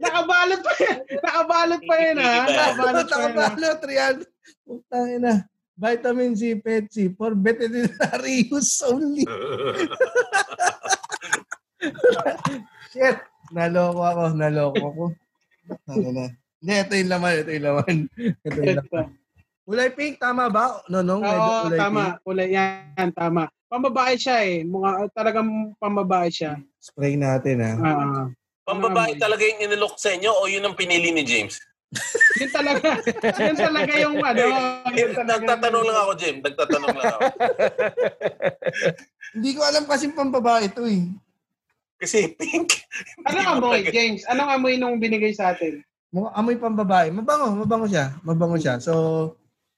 [0.00, 0.98] Nakabalot pa yan.
[1.20, 2.32] Nakabalot pa yan ha.
[2.46, 3.34] Nakabalot pa yan.
[3.36, 3.50] ah.
[3.52, 3.70] Nakabalo,
[4.24, 4.24] 300.
[4.66, 5.34] Putang ina.
[5.76, 9.28] Vitamin C, Pepsi, for veterinary use only.
[12.88, 13.20] Shit.
[13.52, 15.04] Naloko ako, naloko ako.
[15.92, 16.24] Ano na.
[16.64, 17.96] Hindi, ito yung laman, ito yung laman.
[18.16, 19.06] Ito yung laman.
[19.66, 20.78] Kulay pink, tama ba?
[20.86, 22.02] No, no, medyo Oo, kulay tama.
[22.06, 22.22] pink.
[22.22, 23.50] Kulay yan, tama.
[23.66, 24.62] Pambabae siya eh.
[24.62, 26.62] Mga, talagang pambabae siya.
[26.78, 27.72] Spray natin, ha.
[27.82, 28.26] Ah,
[28.62, 31.58] Pambabae talaga yung inilok sa inyo o yun ang pinili ni James?
[32.42, 32.98] yun talaga.
[33.42, 34.42] yun talaga yung ano.
[34.94, 36.40] Yun talaga Nagtatanong lang ako, James.
[36.46, 37.20] Nagtatanong lang ako.
[39.34, 41.10] Hindi ko alam kasi pambabae ito eh.
[41.98, 42.86] Kasi pink.
[43.26, 44.22] Anong amoy, James?
[44.30, 45.82] Anong amoy nung binigay sa atin?
[46.14, 47.10] Mukha amoy pambabae.
[47.10, 48.14] Mabango, mabango siya.
[48.22, 48.78] Mabango siya.
[48.78, 48.94] So,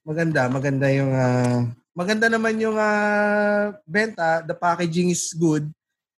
[0.09, 5.69] maganda, maganda yung ah, maganda naman yung ah, benta, the packaging is good.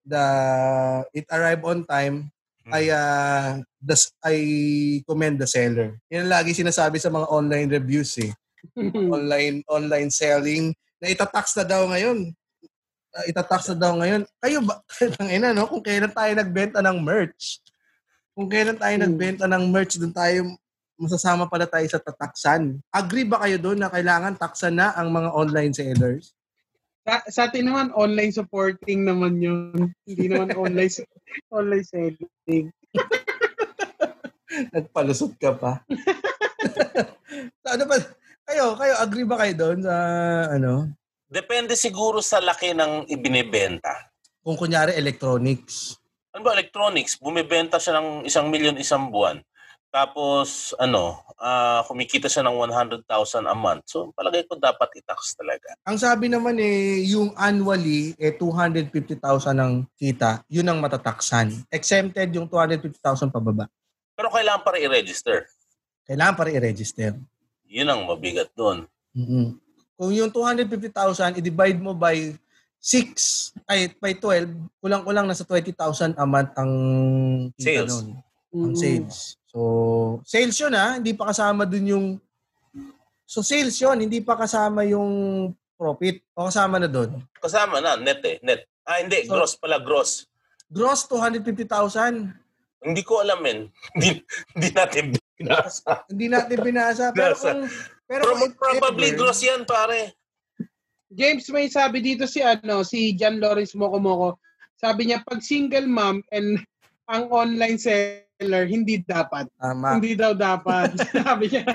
[0.09, 0.25] the
[1.13, 2.29] it arrived on time,
[2.69, 2.75] Hmm.
[2.75, 3.47] I uh,
[3.81, 4.37] das, I
[5.09, 5.97] commend the seller.
[6.13, 8.29] Yan ang lagi sinasabi sa mga online reviews eh.
[9.15, 10.69] online online selling
[11.01, 12.29] na itatax na daw ngayon.
[13.09, 14.21] Uh, itatax na daw ngayon.
[14.37, 14.85] Kayo ba?
[15.17, 15.65] Tangina, no?
[15.65, 17.57] Kung kailan tayo nagbenta ng merch.
[18.37, 19.03] Kung kailan tayo Hmm.
[19.09, 20.39] nagbenta ng merch, doon tayo
[20.99, 22.83] masasama pala tayo sa tataksan.
[22.91, 26.35] Agree ba kayo doon na kailangan taksan na ang mga online sellers?
[27.07, 29.95] Sa, sa atin naman, online supporting naman yun.
[30.03, 30.91] Hindi naman online
[31.57, 32.67] online selling.
[34.75, 35.79] Nagpalusot ka pa.
[37.63, 37.95] Sa ano pa?
[38.49, 39.95] Kayo, kayo, agree ba kayo doon sa
[40.49, 40.89] ano?
[41.29, 44.09] Depende siguro sa laki ng ibinibenta.
[44.41, 46.01] Kung kunyari electronics.
[46.33, 49.37] Ano ba, electronics, bumibenta siya ng isang milyon isang buwan.
[49.89, 53.89] Tapos, ano, ah, kumikita siya ng 100,000 a month.
[53.89, 55.73] So, palagay ko dapat i-tax talaga.
[55.81, 61.65] Ang sabi naman eh, yung annually, eh 250,000 ang kita, yun ang matataksan.
[61.73, 63.65] Exempted yung 250,000 pababa.
[64.13, 65.49] Pero kailangan pa rin i-register.
[66.05, 67.17] Kailangan pa rin i-register.
[67.65, 68.85] Yun ang mabigat doon.
[69.17, 69.57] mm
[69.99, 72.31] Kung yung 250,000, i-divide mo by
[72.79, 76.71] 6, ay by 12, kulang-kulang nasa 20,000 a month ang
[77.57, 78.28] kita Sales.
[78.53, 78.73] Nun.
[78.73, 79.37] Ang sales.
[79.49, 79.59] So,
[80.25, 80.97] sales yun ha.
[80.97, 82.07] Hindi pa kasama dun yung...
[83.25, 83.97] So, sales yun.
[83.97, 85.09] Hindi pa kasama yung
[85.77, 86.21] profit.
[86.33, 87.21] O kasama na dun.
[87.37, 88.65] Kasama na, net eh, net.
[88.85, 90.25] Ah, hindi, So- gross pala, gross.
[90.69, 92.29] Gross, 250,000.
[92.85, 93.73] Hindi ko alam, men.
[93.97, 94.21] hindi,
[94.53, 96.05] hindi natin binasa.
[96.05, 97.05] Hindi natin binasa.
[97.13, 97.65] Pero kung...
[98.09, 100.13] Pero if probably ever- gross yan, pare.
[101.09, 104.37] James may sabi dito si ano si John Lawrence Mokomoko.
[104.77, 106.61] Sabi niya pag single mom and
[107.09, 109.51] ang online seller hindi dapat.
[109.59, 109.99] Tama.
[109.99, 110.95] Hindi daw dapat.
[111.27, 111.67] sabi niya.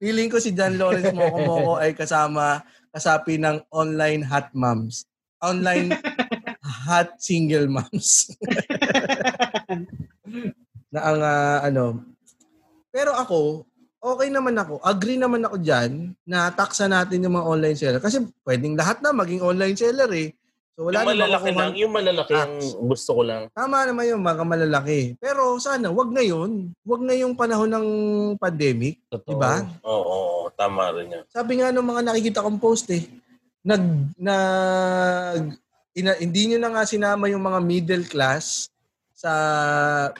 [0.00, 5.04] Feeling ko si John Lawrence Mokomoko ay kasama kasapi ng online hot moms.
[5.44, 5.92] Online
[6.88, 8.28] hot single moms.
[10.92, 12.00] na ang ah, ano.
[12.88, 13.68] Pero ako,
[14.00, 14.80] okay naman ako.
[14.80, 18.00] Agree naman ako dyan na taksa natin yung mga online seller.
[18.00, 20.32] Kasi pwedeng lahat na maging online seller eh.
[20.78, 22.54] So wala yung malalaki lang, yung malalaki ang
[22.86, 23.50] gusto ko lang.
[23.50, 25.18] Tama naman yung mga malalaki.
[25.18, 26.70] Pero sana, wag ngayon.
[26.86, 27.88] Wag na yung panahon ng
[28.38, 29.02] pandemic.
[29.10, 29.26] Totoo.
[29.26, 29.66] Diba?
[29.82, 31.24] Oo, oo, tama rin yan.
[31.34, 33.10] Sabi nga nung mga nakikita kong post eh,
[33.66, 33.82] nag,
[34.14, 35.58] nag,
[35.98, 38.70] ina, hindi nyo na nga sinama yung mga middle class
[39.10, 39.34] sa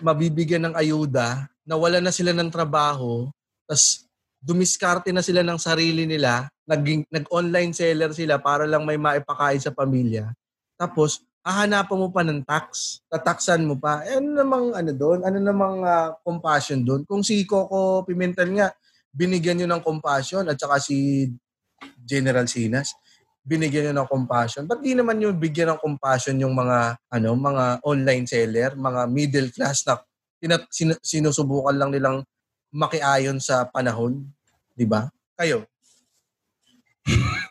[0.02, 3.30] mabibigyan ng ayuda, nawala na sila ng trabaho,
[3.62, 4.10] tas
[4.42, 9.70] dumiskarte na sila ng sarili nila, naging, nag-online seller sila para lang may maipakain sa
[9.70, 10.34] pamilya.
[10.78, 13.00] Tapos, hahanapan mo pa ng tax.
[13.10, 14.06] Tataksan mo pa.
[14.06, 15.26] Eh, ano namang ano doon?
[15.26, 17.02] Ano namang ah, compassion doon?
[17.08, 18.70] Kung si Coco Pimentel nga,
[19.10, 21.26] binigyan nyo ng compassion at saka si
[22.04, 22.94] General Sinas,
[23.42, 24.68] binigyan nyo ng compassion.
[24.68, 29.48] Ba't di naman yung bigyan ng compassion yung mga ano mga online seller, mga middle
[29.48, 29.96] class na
[30.38, 32.20] tinat- sin- sinusubukan lang nilang
[32.68, 34.20] makiayon sa panahon,
[34.76, 35.08] 'di ba?
[35.34, 35.64] Kayo.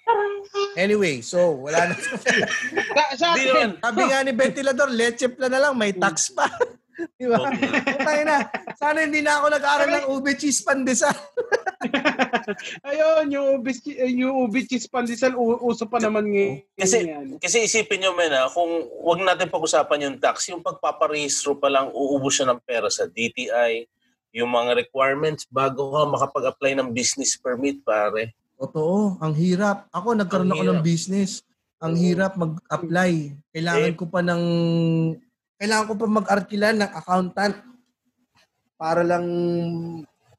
[0.78, 1.96] Anyway, so wala na.
[1.98, 3.82] Sa, sa akin.
[3.82, 6.46] Sabi nga ni Ventilador, leche plan na lang, may tax pa.
[7.18, 7.50] Di ba?
[7.98, 8.38] Tayo na.
[8.78, 11.14] Sana hindi na ako nag-aaral ng ube cheese pandesal.
[12.90, 13.74] ayun, yung ubi,
[14.18, 16.66] yung ubi cheese pandesal, u- uso pa naman ngayon.
[16.74, 17.28] Kasi, yan.
[17.38, 18.70] kasi isipin nyo, men, kung
[19.02, 23.86] wag natin pag-usapan yung tax, yung pagpaparehistro pa lang, uubos siya ng pera sa DTI,
[24.34, 28.34] yung mga requirements bago ka makapag-apply ng business permit, pare.
[28.58, 29.86] Totoo, ang hirap.
[29.94, 31.46] Ako, nagkaroon Ang ako ng business.
[31.78, 33.38] Ang hirap mag-apply.
[33.54, 34.44] Kailangan Eh, ko pa ng...
[35.62, 37.58] Kailangan ko pa mag-arkila ng accountant
[38.78, 39.26] para lang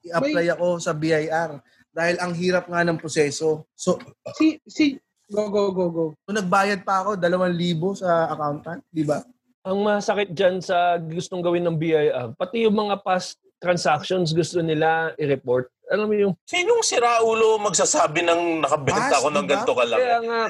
[0.03, 1.63] i-apply ako sa BIR.
[1.95, 3.67] Dahil ang hirap nga ng proseso.
[3.75, 3.99] So,
[4.35, 4.99] Si, si,
[5.31, 6.07] go, go, go, go.
[6.27, 9.23] so nagbayad pa ako, 2,000 sa accountant, di ba?
[9.67, 15.15] Ang masakit dyan sa gustong gawin ng BIR, pati yung mga past transactions gusto nila
[15.19, 15.71] i-report.
[15.89, 19.53] Alam mo yung, Sinong siraulo magsasabi ng nakabenta Mas, ko ng diba?
[19.57, 20.03] ganito kalaki?
[20.05, 20.43] kaya nga,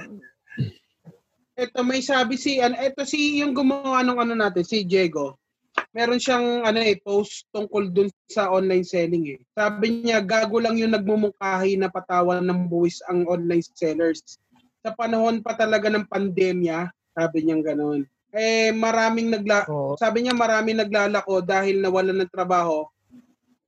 [1.59, 5.35] Ito may sabi si ano ito si yung gumawa ng ano natin si Diego.
[5.91, 9.39] Meron siyang ano eh post tungkol dun sa online selling eh.
[9.59, 14.39] Sabi niya gago lang yung nagmumungkahi na patawan ng buwis ang online sellers.
[14.87, 18.07] Sa panahon pa talaga ng pandemya, sabi niya ganoon.
[18.31, 22.87] Eh maraming nagla oh, sabi niya maraming naglalako dahil nawalan ng trabaho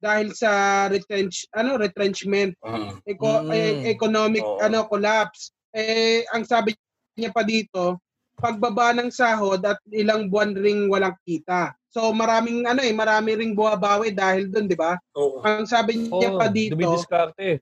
[0.01, 0.51] dahil sa
[0.88, 3.05] retrench ano retrenchment Mm.
[3.05, 3.53] eco- Mm.
[3.53, 4.59] eh, economic Oo.
[4.59, 5.53] ano collapse.
[5.70, 6.72] Eh ang sabi
[7.14, 8.01] niya pa dito,
[8.34, 11.76] pagbaba ng sahod at ilang buwan ring walang kita.
[11.92, 14.96] So maraming ano eh, marami ring buwabawi dahil doon, 'di ba?
[15.14, 15.44] Oo.
[15.44, 17.61] Ang sabi niya oh, pa dito, dumidiskarte.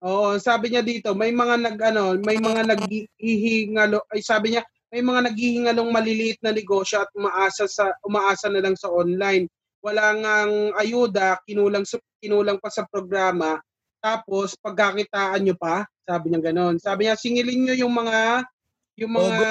[0.00, 5.02] oo, sabi niya dito, may mga nag ano, may mga naghihingalo, ay sabi niya, may
[5.02, 9.50] mga naghihingalong maliliit na negosyo at umaasa sa umaasa na lang sa online.
[9.84, 11.84] Wala ngang ayuda, kinulang
[12.16, 13.60] kinulang pa sa programa.
[14.00, 16.80] Tapos pagkakitaan nyo pa, sabi niya gano'n.
[16.80, 18.48] Sabi niya singilin nyo yung mga
[18.96, 19.46] yung mga.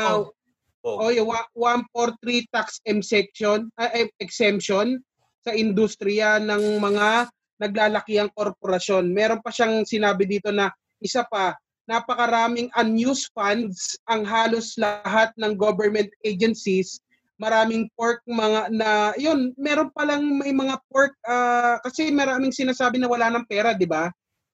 [0.84, 4.99] Oh, oh, yung wa- 143 tax exemption, eh, exemption
[5.39, 9.07] sa industriya ng mga naglalakihang korporasyon.
[9.11, 15.55] Meron pa siyang sinabi dito na isa pa, napakaraming unused funds ang halos lahat ng
[15.59, 17.03] government agencies.
[17.44, 23.04] Maraming pork mga na yun, meron pa lang may mga pork ah, kasi maraming sinasabi
[23.04, 24.08] na wala ng pera, di ba?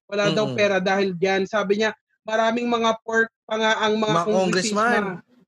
[0.10, 0.58] Wala daw Mm-mm.
[0.58, 1.46] pera dahil diyan.
[1.46, 1.94] Sabi niya,
[2.26, 5.04] maraming mga pork pa nga ang mga Mga congressman.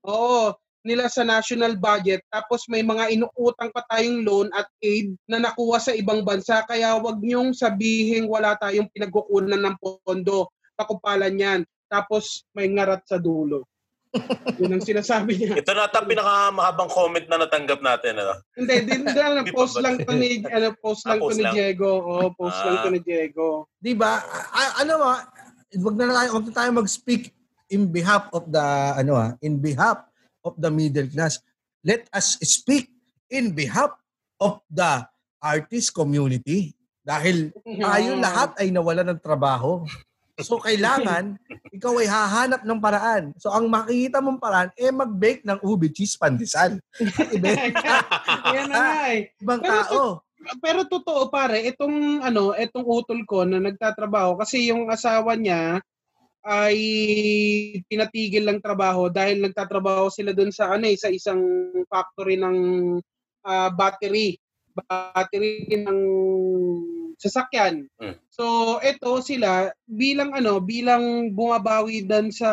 [0.06, 5.38] Oo, nila sa national budget tapos may mga inuutang pa tayong loan at aid na
[5.38, 11.60] nakuha sa ibang bansa kaya wag niyong sabihin wala tayong pinagkukunan ng pondo takumpalan yan
[11.86, 13.62] tapos may ngarat sa dulo
[14.60, 18.20] yun ang sinasabi niya Ito na ata pinakamahabang comment na natanggap natin.
[18.20, 18.34] Ano?
[18.54, 21.54] hindi din din post lang to ni ano post Ah, lang to post ni lang.
[21.56, 22.92] Diego oh post lang to Ah.
[22.92, 24.20] ni Diego Di ba?
[24.78, 25.24] Ano ba?
[25.72, 27.32] Wag na tayo, wag na tayo mag-speak
[27.72, 30.04] in behalf of the ano ah, in behalf
[30.44, 31.40] of the middle class.
[31.80, 32.92] Let us speak
[33.32, 33.96] in behalf
[34.36, 35.08] of the
[35.40, 37.50] artist community dahil
[37.88, 39.82] tayo lahat ay nawala ng trabaho.
[40.42, 41.38] So kailangan
[41.72, 43.24] ikaw ay hahanap ng paraan.
[43.40, 46.78] So ang makikita mong paraan eh mag-bake ng ube cheese pandesal.
[47.32, 48.02] Ibenta
[48.54, 50.02] yan na nga eh ibang Pero tao.
[50.58, 55.78] pero totoo pare, itong ano, itong utol ko na nagtatrabaho kasi yung asawa niya
[56.42, 56.76] ay
[57.86, 61.38] pinatigil lang trabaho dahil nagtatrabaho sila doon sa ano eh, sa isang
[61.86, 62.58] factory ng
[63.46, 64.34] ah, battery,
[64.74, 65.98] battery ng
[67.22, 67.86] sasakyan.
[68.02, 68.18] Mm.
[68.34, 72.50] So ito sila bilang ano, bilang bumabawi dan sa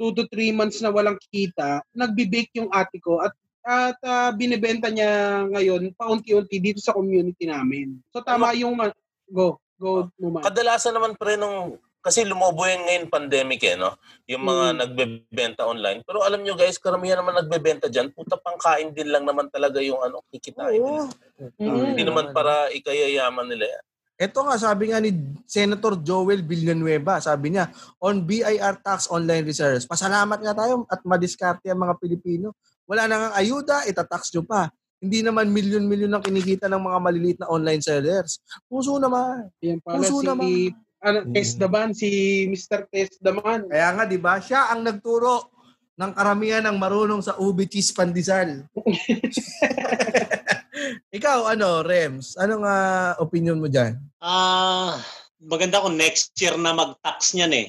[0.00, 3.32] 2 to 3 months na walang kita, nagbi-bake yung ate ko at
[3.66, 7.98] at ah, binibenta niya ngayon paunti-unti dito sa community namin.
[8.14, 8.94] So tama yung ah,
[9.26, 10.46] go go mo ma.
[10.46, 11.76] Kadalasan naman pre nung
[12.06, 13.98] kasi lumobo yung ngayon pandemic eh, no?
[14.30, 14.78] Yung mga Mm.
[14.78, 16.06] nagbebenta online.
[16.06, 19.98] Pero alam nyo guys, karamihan naman nagbebenta dyan, puta pangkain din lang naman talaga yung
[19.98, 21.10] ano, kikitain nila.
[21.58, 21.98] Mm.
[21.98, 23.84] Hindi naman para ikayayaman nila yan.
[24.16, 25.12] Ito nga, sabi nga ni
[25.44, 27.68] Senator Joel Villanueva, sabi niya,
[28.00, 32.56] on BIR tax online reserves, pasalamat nga tayo at madiskarte ang mga Pilipino.
[32.88, 34.72] Wala na nga ayuda, itatax nyo pa.
[34.96, 38.40] Hindi naman milyon-milyon ang kinikita ng mga maliliit na online sellers.
[38.64, 39.52] Puso naman.
[39.60, 40.72] Yan pala Puso si naman.
[41.06, 42.08] Ano, Tess Daman, si
[42.50, 42.90] Mr.
[42.90, 43.70] Tess Daman.
[43.70, 45.54] Kaya nga, di ba, siya ang nagturo
[45.96, 48.66] ng karamihan ng marunong sa ube cheese pandesal.
[51.16, 53.96] Ikaw, ano, Rems, anong ah, opinion mo dyan?
[54.18, 54.98] Ah,
[55.38, 57.68] maganda kung next year na mag-tax niyan eh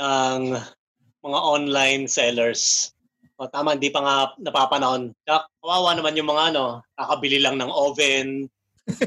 [0.00, 0.56] ng
[1.22, 2.90] mga online sellers.
[3.38, 5.12] O, tama, hindi pa nga napapanahon.
[5.22, 8.48] Kawawa naman yung mga ano, kakabili lang ng oven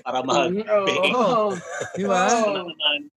[0.02, 1.54] para mag oo.
[1.94, 2.26] Di ba?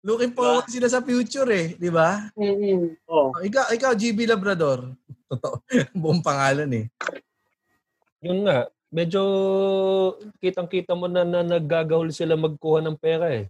[0.05, 2.29] Looking forward sila sa future eh, di ba?
[2.37, 3.01] Mm-mm.
[3.09, 3.33] Oh.
[3.33, 4.93] Oh, ikaw, ikaw, GB Labrador.
[5.31, 5.65] Totoo.
[5.97, 6.87] Buong pangalan eh.
[8.21, 9.23] Yun nga, medyo
[10.39, 13.49] kitang-kita mo na, na naggagahol sila magkuha ng pera eh.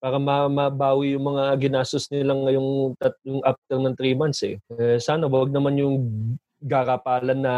[0.00, 4.56] Para ma- mabawi yung mga ginastos nila ngayong tat- yung after ng 3 months eh.
[4.78, 4.96] eh.
[5.02, 5.96] Sana wag naman yung
[6.60, 7.54] garapalan na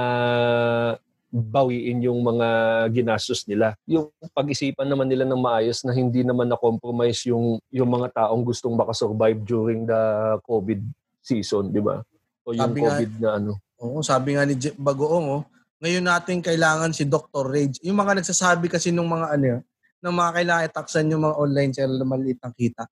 [1.33, 2.49] bawiin yung mga
[2.93, 3.73] ginastos nila.
[3.89, 8.77] Yung pag-isipan naman nila ng maayos na hindi naman na-compromise yung, yung mga taong gustong
[8.77, 10.03] makasurvive during the
[10.45, 10.85] COVID
[11.25, 12.05] season, di ba?
[12.45, 13.53] O yung Sabi nga- COVID na ano.
[13.81, 15.43] Oo, sabi nga ni Je- Bagoong, oh,
[15.81, 17.49] ngayon natin kailangan si Dr.
[17.49, 17.81] Rage.
[17.83, 19.65] Yung mga nagsasabi kasi nung mga ano,
[20.05, 22.85] ng mga kailangan itaksan yung mga online seller na maliit ang kita.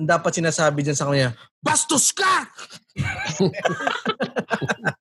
[0.00, 2.48] Ang dapat sinasabi dyan sa kanya, Bastos ka!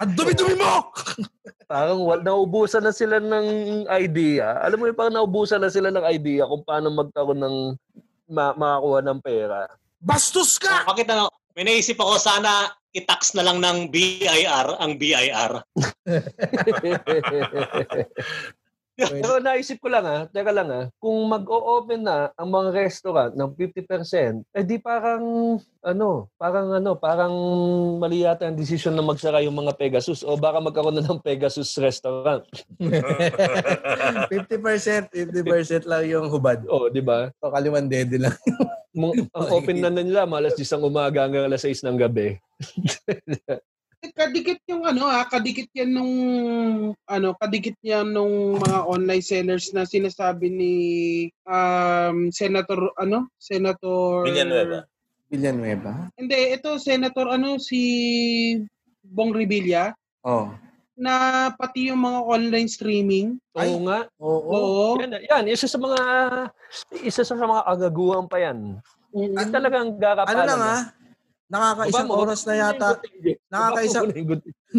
[0.00, 0.92] Ang dumi-dumi mo!
[1.70, 4.58] Parang wal, naubusan na sila ng idea.
[4.58, 7.56] Alam mo yung parang naubusan na sila ng idea kung paano magkaroon ng
[8.26, 9.70] ma- makakuha ng pera.
[10.02, 10.82] Bastos ka!
[10.90, 15.62] Bakit ano, may naisip ako sana i-tax na lang ng BIR ang BIR.
[19.08, 23.50] Pero naisip ko lang ah, teka lang ah, kung mag-o-open na ang mga restaurant ng
[23.56, 27.32] 50%, eh di parang ano, parang ano, parang
[27.96, 31.72] mali yata ang desisyon na magsara yung mga Pegasus o baka magkaroon na ng Pegasus
[31.80, 32.44] restaurant.
[34.28, 36.60] 50%, 50% lang yung hubad.
[36.68, 37.32] O, di ba?
[37.40, 38.36] O kaliwan dede lang.
[38.96, 42.36] Ang open na na nila, malas 10 ng umaga hanggang alas 6 ng gabi.
[44.08, 46.14] kadikit yung ano ah, kadikit yan nung
[47.04, 50.74] ano, kadikit yan nung mga online sellers na sinasabi ni
[51.44, 54.80] um Senator ano, Senator Villanueva.
[55.28, 55.92] Villanueva.
[56.16, 57.80] Hindi, ito Senator ano si
[59.04, 60.52] Bong Revilla, Oh.
[61.00, 63.40] na pati yung mga online streaming.
[63.56, 63.72] Ay.
[63.72, 64.04] Oo nga.
[64.20, 64.48] Oo.
[64.52, 64.84] Oo.
[65.00, 65.98] Yan, yan, isa sa mga
[67.00, 68.76] isa sa mga agaguhan pa yan.
[69.16, 69.32] Mm.
[69.32, 70.44] Yung talagang gakapalan.
[70.44, 70.82] Ano lang ah,
[71.50, 72.88] nakakaisang Baba mo, oras na yata,
[73.50, 74.14] nakakaisang-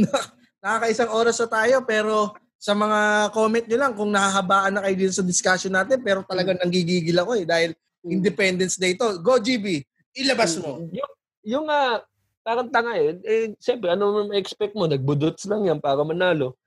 [0.64, 5.14] nakakaisang oras na tayo pero sa mga comment nyo lang kung nahahabaan na kayo dito
[5.18, 7.72] sa discussion natin pero talagang nanggigigil ako eh dahil
[8.06, 9.22] Independence Day to.
[9.22, 9.86] Go GB,
[10.18, 10.82] ilabas mo.
[10.90, 11.12] Yung,
[11.46, 12.02] yung ah,
[12.42, 13.18] parang tanga eh.
[13.22, 14.90] eh Siyempre, ano mo expect mo?
[14.90, 16.58] Nagbudots lang yan para manalo.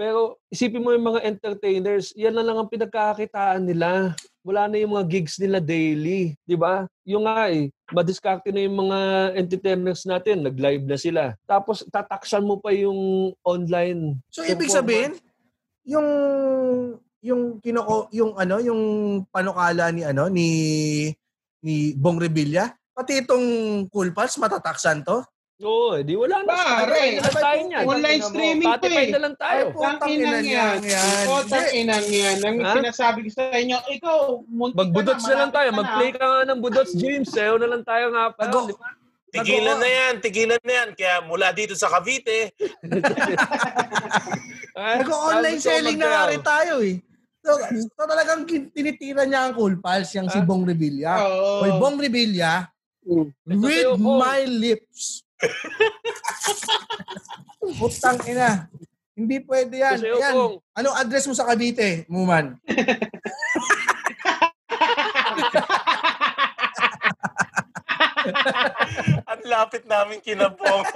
[0.00, 4.16] Pero isipin mo yung mga entertainers, yan na lang ang pinagkakakitaan nila.
[4.40, 6.32] Wala na yung mga gigs nila daily.
[6.48, 6.88] Di ba?
[7.04, 8.98] Yung nga eh, madiskarte na yung mga
[9.36, 10.48] entertainers natin.
[10.48, 11.22] Nag-live na sila.
[11.44, 14.16] Tapos tataksan mo pa yung online.
[14.32, 15.20] So ibig sabihin,
[15.84, 16.08] yung
[17.20, 18.82] yung kinoko yung ano yung
[19.28, 20.48] panukala ni ano ni
[21.60, 23.46] ni Bong Revilla pati itong
[23.92, 25.20] Cool Pals matataksan to
[25.60, 26.56] Oo, eh, di wala na.
[26.56, 27.84] Pare, Spotify na lang tayo niyan.
[27.84, 29.08] online streaming to eh.
[29.12, 29.60] na lang tayo.
[29.60, 30.88] Ay, putang Tang ina inang niyan, yan.
[30.88, 31.24] yan.
[31.28, 32.36] O, tang inang yan.
[32.40, 35.68] Ang sinasabi ko sa inyo, ikaw, muntik Magbudots na lang tayo.
[35.76, 37.28] Mag-play ka nga ng budots, James.
[37.28, 38.48] Sayo na lang tayo nga pa.
[39.30, 40.88] Tigilan na yan, tigilan na yan.
[40.96, 42.56] Kaya mula dito sa Cavite,
[44.80, 47.04] nag-online selling na nga rin tayo eh
[47.44, 47.52] so,
[47.96, 50.40] so talagang tinitira niya ang Cool Pals yung si.
[50.44, 51.20] Bong Revilla.
[51.64, 52.68] Oy, Bong Revilla
[53.00, 53.32] Mm.
[53.48, 55.24] With my lips
[57.80, 58.68] Putang ina
[59.20, 60.00] hindi pwede yan.
[60.00, 60.32] Sa'yo, Yan.
[60.32, 60.54] Bong.
[60.80, 62.56] Anong address mo sa Cavite, Muman?
[69.30, 70.88] ang lapit namin kinabong.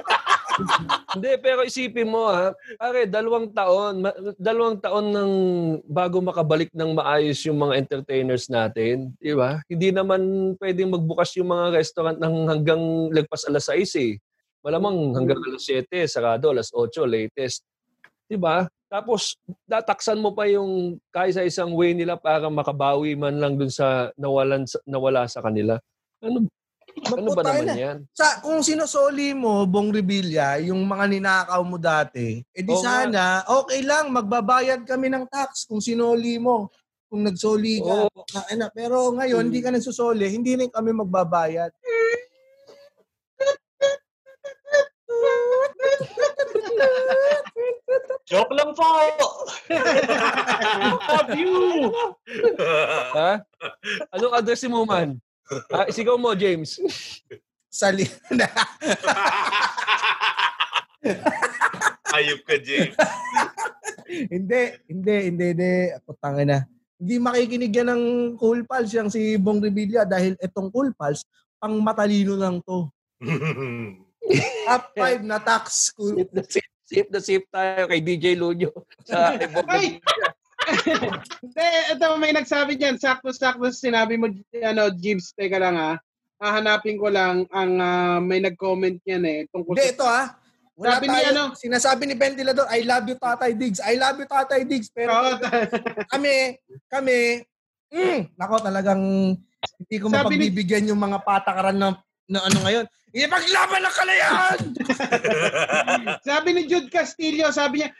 [1.14, 5.34] Hindi, pero isipin mo ha, pare, dalawang taon, ma- dalawang taon nang
[5.82, 9.58] bago makabalik ng maayos yung mga entertainers natin, di ba?
[9.66, 12.78] Hindi naman pwedeng magbukas yung mga restaurant ng hanggang
[13.10, 14.14] lagpas alas 6 eh.
[14.64, 17.60] Malamang hanggang alas 7, sarado, alas 8, latest.
[18.24, 18.64] Di ba?
[18.88, 19.36] Tapos,
[19.68, 24.08] tataksan mo pa yung kahit sa isang way nila para makabawi man lang dun sa
[24.16, 25.76] nawalan sa- nawala sa kanila.
[26.24, 26.48] Ano,
[27.12, 27.76] ano ba naman na.
[27.76, 27.98] yan?
[28.16, 33.04] Sa, kung sinusoli mo, Bong Revilla, yung mga ninakaw mo dati, edi Oo nga.
[33.04, 36.72] sana, okay lang, magbabayad kami ng tax kung sinoli mo.
[37.12, 38.08] Kung nagsoli ka.
[38.08, 38.20] Oo.
[38.56, 41.68] Na, pero ngayon, hindi ka nagsusoli, hindi rin kami magbabayad.
[48.24, 48.88] Joke lang po.
[51.12, 51.54] Love you.
[53.14, 53.44] Ha?
[54.16, 55.20] Anong address mo man?
[55.68, 56.80] Ah, isigaw mo, James.
[57.68, 58.48] Sali na.
[62.16, 62.96] Ayop ka, James.
[64.32, 65.72] hindi, hindi, hindi, hindi.
[66.00, 66.58] Ako tanga na.
[66.96, 68.04] Hindi makikinig yan ng
[68.40, 71.26] Cool Pals, yung si Bong Revilla, dahil itong Cool Pals,
[71.60, 72.88] pang matalino lang to.
[74.64, 75.92] Top 5 na tax.
[75.92, 76.24] Cool.
[76.84, 78.68] Sip na sip tayo kay DJ Luño.
[79.08, 79.32] Sa
[79.68, 80.00] Ay!
[81.44, 84.32] Hindi, ito may nagsabi diyan, sakto-sakto sinabi mo
[84.64, 85.92] ano, Jibs, teka lang ha.
[86.40, 90.26] Hahanapin ko lang ang ah, may nag-comment niyan eh tungkol Hindi, sa ito ah.
[90.74, 91.44] Wala Sabi ni tayo, ano?
[91.54, 93.78] Sinasabi ni Ventilador, I love you Tatay Diggs.
[93.78, 94.90] I love you Tatay Diggs.
[94.90, 95.14] Pero
[96.10, 96.58] kami,
[96.90, 97.46] kami,
[97.94, 99.02] mm, nako talagang
[99.78, 101.88] hindi ko Sabi ni- mapagbibigyan yung mga patakaran na,
[102.28, 102.86] na ano ngayon.
[103.14, 104.58] Ipaglaban ng kalayaan!
[106.28, 107.90] sabi ni Jude Castillo, sabi niya,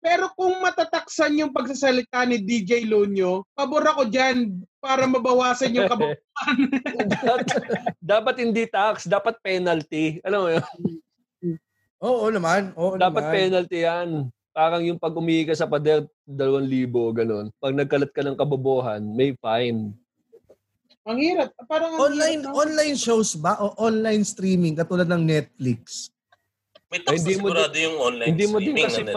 [0.00, 6.16] pero kung matataksan yung pagsasalita ni DJ Lunyo, pabor ako dyan para mabawasan yung kabo.
[8.00, 10.22] dapat hindi tax, dapat penalty.
[10.24, 10.64] Alam mo yun?
[12.00, 12.72] Oo naman.
[12.80, 13.34] Oo Dapat naman.
[13.36, 14.08] penalty yan.
[14.56, 17.52] Parang yung pag umihi ka sa pader, 2,000, ganun.
[17.60, 19.92] Pag nagkalat ka ng kabobohan, may fine.
[21.02, 21.48] Ang hirap.
[21.64, 26.12] Parang ang Online hirap, online shows ba o online streaming katulad ng Netflix?
[26.90, 29.14] May tax Hindi mo sigurado yung online Hindi mo din kasi na Netflix.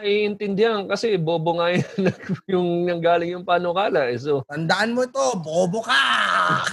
[0.00, 1.84] maiintindihan kasi bobo nga yun
[2.56, 4.08] yung nanggaling yung panukala.
[4.08, 4.16] Eh.
[4.16, 6.00] So, Tandaan mo ito, bobo ka!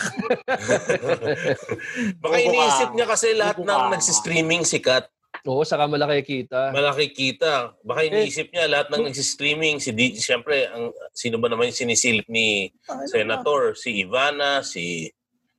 [2.23, 2.39] Baka Bobo ka.
[2.39, 3.91] iniisip niya kasi lahat Bobo ng ka.
[3.91, 5.03] nagsistreaming sikat.
[5.47, 6.75] Oo, saka malaki kita.
[6.75, 7.71] Malaki kita.
[7.81, 9.79] Baka Eh, iniisip niya lahat ng nagsistreaming.
[9.79, 12.69] Si D, siyempre, ang, sino ba naman yung sinisilip ni
[13.07, 13.73] Senator?
[13.73, 15.09] Si Ivana, si...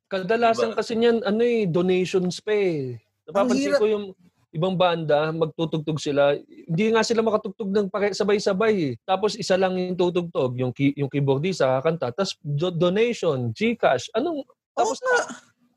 [0.09, 2.97] Kadalasan kasi niyan, ano eh, donations pa eh.
[3.29, 4.05] Napapansin ko yung
[4.49, 6.33] ibang banda, magtutugtog sila.
[6.49, 8.95] Hindi nga sila makatugtog ng sabay-sabay eh.
[9.05, 12.09] Tapos isa lang yung tutugtog, yung, ki- yung keyboardista kakanta.
[12.13, 14.09] Tapos do- donation, Gcash.
[14.17, 14.97] Anong, tapos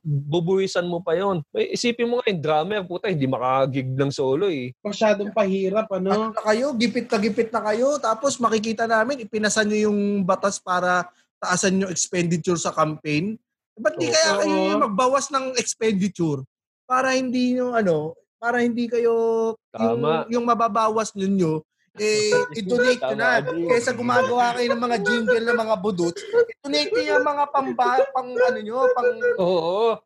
[0.01, 1.45] bubuwisan mo pa yon.
[1.53, 4.73] May isipin mo nga yung drummer, puta, hindi makagig ng solo eh.
[4.81, 6.33] Masyadong pahirap, Ano ano?
[6.33, 11.05] na kayo, gipit na gipit na kayo, tapos makikita namin, ipinasan nyo yung batas para
[11.37, 13.37] taasan yung expenditure sa campaign.
[13.77, 16.45] Ba't di kaya kayo yung magbawas ng expenditure
[16.85, 20.25] para hindi yung ano, para hindi kayo Tama.
[20.29, 21.61] yung yung mababawas ninyo
[21.99, 23.41] eh i-donate nyo na.
[23.43, 28.29] Kaysa gumagawa kayo ng mga jingle ng mga budot, i-donate nyo yung mga pamba, pang
[28.31, 29.99] ano nyo, pang Oo.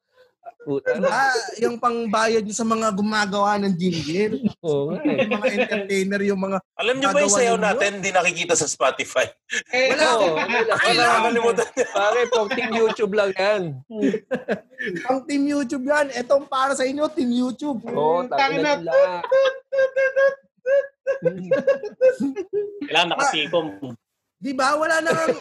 [0.65, 1.29] Puta na.
[1.29, 4.49] ah, yung pangbayad nyo sa mga gumagawa ng jingle.
[4.65, 5.29] Oo nga eh.
[5.29, 9.29] mga entertainer, yung mga Alam niyo ba yung sayaw natin hindi nakikita sa Spotify?
[9.69, 10.05] Eh, Wala.
[10.17, 10.73] Oo, wala.
[11.38, 11.63] Wala.
[11.93, 13.77] Pare, pang team YouTube lang yan.
[15.05, 16.09] pang team YouTube yan.
[16.09, 17.86] Etong para sa inyo, team YouTube.
[17.86, 18.33] Oo, Tangina.
[18.33, 19.21] tangina nila.
[22.86, 23.66] Kailangan nakatikom.
[24.36, 24.76] Di ba?
[24.78, 25.26] Wala na nga.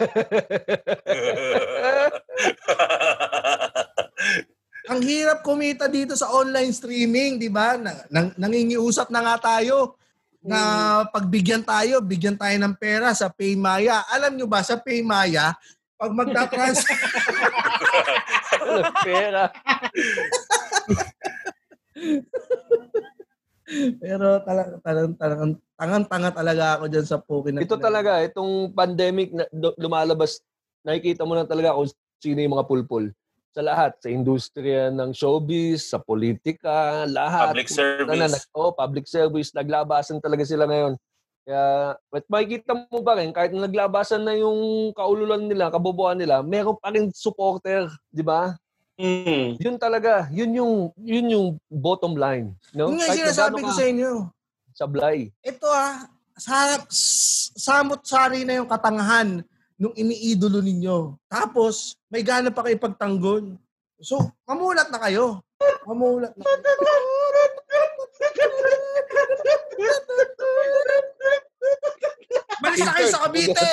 [4.85, 7.73] Ang hirap kumita dito sa online streaming, di ba?
[7.77, 9.97] Na, nang, nangingiusap na nga tayo
[10.45, 14.05] na pagbigyan tayo, bigyan tayo ng pera sa Paymaya.
[14.13, 15.57] Alam nyo ba, sa Paymaya,
[15.97, 16.93] pag magta-transfer,
[18.65, 19.43] Walang pera.
[23.97, 27.59] pero talagang talagang talagang tangan-tanga talaga ako diyan sa Pokin.
[27.59, 29.43] Ito talaga, itong pandemic na
[29.75, 30.39] lumalabas,
[30.85, 31.89] nakikita mo na talaga kung
[32.21, 33.05] sino yung mga pulpul.
[33.55, 37.55] Sa lahat, sa industriya ng showbiz, sa politika, lahat.
[37.55, 38.33] Public Na, service.
[38.35, 40.93] nag, oh, public service, naglabasan talaga sila ngayon.
[41.45, 46.41] Kaya, but makikita mo pa rin, kahit na naglabasan na yung kaululan nila, kabobohan nila,
[46.41, 48.57] meron pa rin supporter, di ba?
[48.95, 49.59] Mm.
[49.59, 52.55] Yun talaga, yun yung, yun yung bottom line.
[52.71, 52.91] No?
[52.91, 54.11] Yung Kahit na sinasabi ko sa inyo.
[54.75, 55.31] Sablay.
[55.43, 56.07] Ito ah,
[56.39, 56.79] sa,
[57.59, 59.43] samot-sari na yung katangahan
[59.75, 61.19] nung iniidolo ninyo.
[61.27, 63.59] Tapos, may gana pa kayo pagtanggol.
[63.99, 65.43] So, mamulat na kayo.
[65.83, 66.55] Mamulat na kayo.
[72.65, 73.69] Malis na kayo sa Cavite!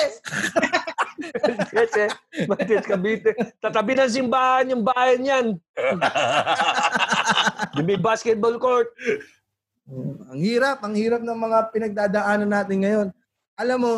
[1.73, 2.03] Kasi,
[2.45, 3.31] Bakit Cavite?
[3.57, 5.47] Tatabi ng simbahan yung bahay niyan.
[7.73, 8.93] Yung may basketball court.
[10.29, 13.07] ang hirap, ang hirap ng mga pinagdadaanan natin ngayon.
[13.57, 13.93] Alam mo,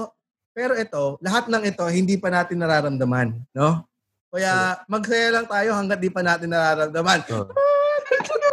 [0.56, 3.36] pero ito, lahat ng ito, hindi pa natin nararamdaman.
[3.52, 3.84] No?
[4.32, 7.20] Kaya magsaya lang tayo hanggat di pa natin nararamdaman.
[7.36, 7.52] Oh.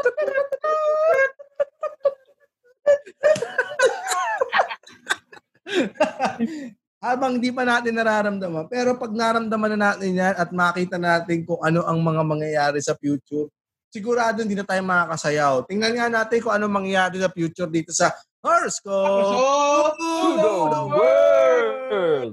[7.02, 8.70] habang di pa natin nararamdaman.
[8.70, 12.94] Pero pag naramdaman na natin yan at makita natin kung ano ang mga mangyayari sa
[12.94, 13.50] future,
[13.90, 15.66] sigurado hindi na tayo makakasayaw.
[15.66, 20.30] Tingnan nga natin kung ano mangyayari sa future dito sa Horoscope to To
[20.66, 22.32] the world!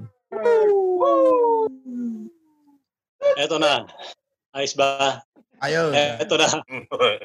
[3.38, 3.86] Eto na.
[4.50, 5.22] Ayos ba?
[5.62, 5.94] Ayun.
[5.94, 6.46] Eto na.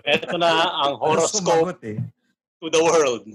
[0.06, 0.50] Eto na
[0.86, 1.98] ang horoscope eh.
[2.62, 3.26] to the world.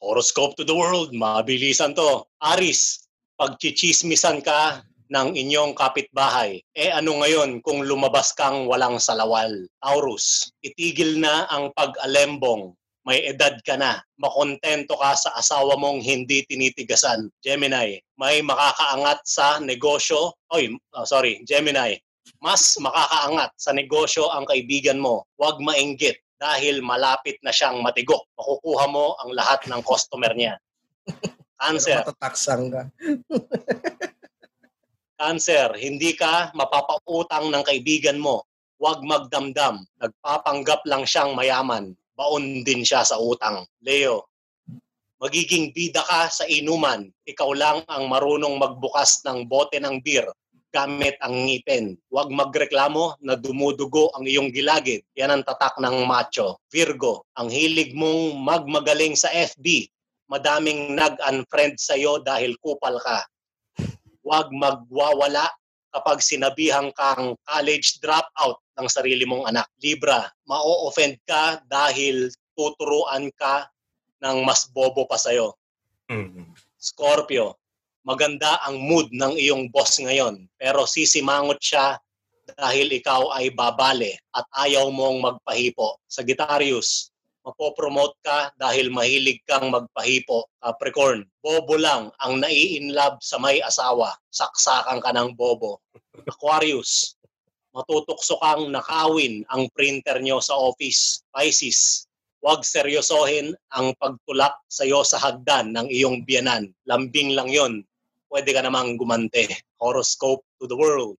[0.00, 1.12] Horoscope to the world.
[1.12, 2.24] Mabilisan to.
[2.40, 3.04] Aris,
[3.36, 4.80] pagchichismisan ka
[5.10, 6.62] ng inyong kapitbahay.
[6.72, 9.50] Eh ano ngayon kung lumabas kang walang salawal?
[9.82, 12.72] Taurus, itigil na ang pag-alembong.
[13.04, 13.98] May edad ka na.
[14.20, 17.32] Makontento ka sa asawa mong hindi tinitigasan.
[17.42, 20.36] Gemini, may makakaangat sa negosyo.
[20.52, 21.96] Oy, oh, sorry, Gemini.
[22.38, 25.26] Mas makakaangat sa negosyo ang kaibigan mo.
[25.40, 28.24] Huwag mainggit dahil malapit na siyang matigok.
[28.40, 30.56] Makukuha mo ang lahat ng customer niya.
[31.60, 32.82] Cancer, matataksang ka.
[35.20, 38.48] cancer, hindi ka mapapautang ng kaibigan mo.
[38.80, 39.84] Huwag magdamdam.
[40.00, 41.92] Nagpapanggap lang siyang mayaman.
[42.16, 43.68] Baon din siya sa utang.
[43.84, 44.24] Leo,
[45.20, 47.12] magiging bida ka sa inuman.
[47.28, 50.24] Ikaw lang ang marunong magbukas ng bote ng beer
[50.70, 51.98] gamit ang ngipin.
[52.10, 55.02] Huwag magreklamo na dumudugo ang iyong gilagid.
[55.18, 56.58] Yan ang tatak ng macho.
[56.70, 59.90] Virgo, ang hilig mong magmagaling sa FB.
[60.30, 63.26] Madaming nag-unfriend sa'yo dahil kupal ka.
[64.22, 65.50] Huwag magwawala
[65.90, 69.66] kapag sinabihan kang college dropout ng sarili mong anak.
[69.82, 73.66] Libra, ma-offend ka dahil tuturuan ka
[74.22, 75.52] ng mas bobo pa sa'yo.
[76.80, 77.59] Scorpio,
[78.06, 82.00] maganda ang mood ng iyong boss ngayon pero sisimangot siya
[82.56, 86.02] dahil ikaw ay babale at ayaw mong magpahipo.
[86.10, 87.14] Sagittarius,
[87.46, 90.50] mapopromote ka dahil mahilig kang magpahipo.
[90.58, 94.14] Capricorn, bobo lang ang nai-inlove sa may asawa.
[94.34, 95.80] Saksakan ka ng bobo.
[96.26, 97.16] Aquarius,
[97.70, 101.22] matutokso kang nakawin ang printer nyo sa office.
[101.30, 102.10] Pisces,
[102.40, 106.72] huwag seryosohin ang pagtulak sa iyo sa hagdan ng iyong biyanan.
[106.88, 107.84] Lambing lang yon.
[108.30, 109.50] Pwede ka namang gumante.
[109.82, 111.18] Horoscope to the world.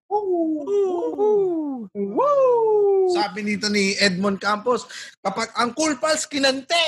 [3.12, 4.88] Sabi nito ni Edmond Campos,
[5.20, 6.80] kapag ang cool pals kinante,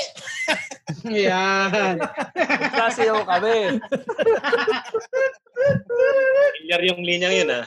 [1.11, 1.99] yan.
[2.71, 3.83] Sasayaw kami.
[6.55, 7.65] Pilyar yung linyang yun ah.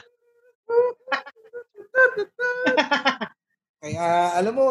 [3.77, 4.67] Kaya alam mo,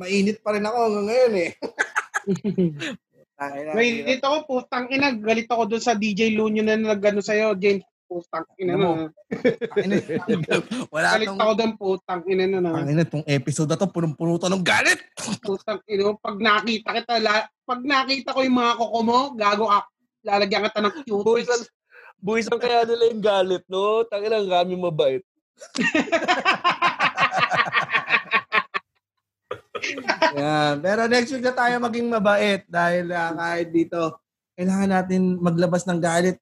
[0.00, 1.50] mainit pa rin ako ngayon eh.
[3.40, 7.56] Tangina, May dito ko, putang ina, galit ako doon sa DJ Lunyo na nagano sa'yo,
[7.56, 7.80] James.
[8.04, 8.92] Putang ina Ano mo?
[9.00, 9.06] na.
[10.92, 11.40] Wala Galit tong...
[11.40, 12.70] ako doon, putang ina na na.
[12.76, 15.00] Tangina, tong episode na to, punong-puno to ng galit.
[15.48, 19.88] Putang ina, pag nakita kita, la, pag nakita ko yung mga koko mo, gago ako.
[20.20, 21.72] Lalagyan kita ng Buwisan, cuties.
[22.20, 24.04] buwisan kaya nila yung galit, no?
[24.04, 25.24] Tangina, ang kami mabait.
[30.30, 30.78] Yeah.
[30.78, 34.20] Pero next week na tayo maging mabait dahil ah, kahit dito,
[34.54, 36.36] kailangan natin maglabas ng galit.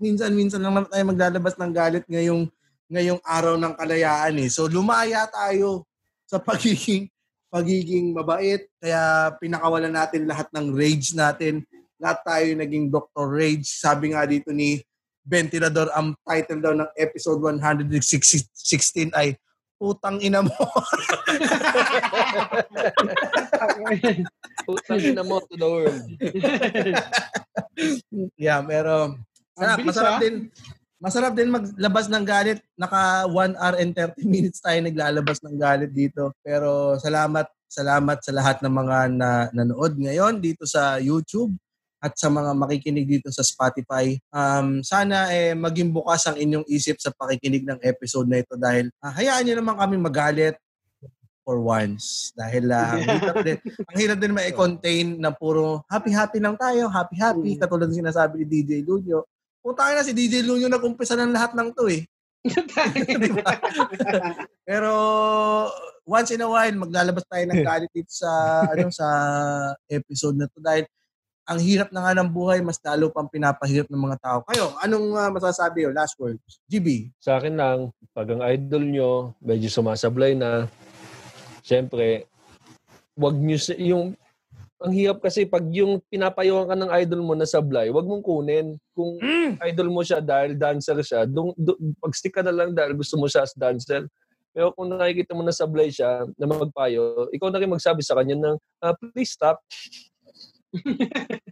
[0.00, 2.48] Minsan-minsan lang naman tayo maglalabas ng galit ngayong
[2.90, 4.48] ngayong araw ng kalayaan eh.
[4.50, 5.86] So lumaya tayo
[6.26, 7.06] sa pagiging
[7.50, 8.70] pagiging mabait.
[8.78, 11.66] Kaya pinakawalan natin lahat ng rage natin.
[12.00, 13.26] Lahat tayo naging Dr.
[13.28, 13.66] Rage.
[13.66, 14.80] Sabi nga dito ni
[15.20, 19.36] Ventilador, ang title daw ng episode 116 ay
[19.80, 20.52] Putang ina mo.
[24.68, 26.04] Putang ina mo to the world.
[28.36, 29.16] Yeah, pero
[29.56, 30.20] sarap, bilis, masarap ah.
[30.20, 30.36] din.
[31.00, 32.60] Masarap din maglabas ng galit.
[32.76, 36.36] Naka 1 hour and 30 minutes tayo naglalabas ng galit dito.
[36.44, 41.56] Pero salamat, salamat sa lahat ng mga na, nanood ngayon dito sa YouTube
[42.00, 44.16] at sa mga makikinig dito sa Spotify.
[44.32, 48.88] Um, sana eh, maging bukas ang inyong isip sa pakikinig ng episode na ito dahil
[49.04, 50.56] ah, hayaan nyo naman kami magalit
[51.44, 52.32] for once.
[52.32, 57.56] Dahil ah, ang hirap din, ang hirap din ma-contain na puro happy-happy lang tayo, happy-happy,
[57.56, 57.60] Mm.
[57.60, 59.28] katulad ng sinasabi ni DJ Lunyo.
[59.60, 62.08] Punta na si DJ Lunyo nag-umpisa ng lahat ng to eh.
[63.20, 63.52] Di ba?
[64.64, 64.92] Pero
[66.08, 69.06] once in a while maglalabas tayo ng galit dito sa ano sa
[69.92, 70.88] episode na to dahil
[71.50, 74.38] ang hirap na nga ng buhay, mas lalo pang pinapahirap ng mga tao.
[74.46, 75.90] Kayo, anong ah, masasabi yun?
[75.90, 76.62] Last words.
[76.70, 77.10] GB.
[77.18, 79.10] Sa akin lang, pag ang idol nyo,
[79.42, 80.70] medyo sumasablay na,
[81.66, 82.30] syempre,
[83.18, 84.14] wag nyo, yung,
[84.78, 88.78] ang hirap kasi pag yung pinapayuhan ka ng idol mo na sablay, wag mong kunin.
[88.94, 89.18] Kung
[89.74, 93.26] idol mo siya dahil dancer siya, dung, dung, pag-stick ka na lang dahil gusto mo
[93.26, 94.06] siya as dancer.
[94.54, 98.38] Pero kung nakikita mo na sablay siya, na magpayo, ikaw na rin magsabi sa kanya
[98.38, 99.62] ng, "Ah, please stop.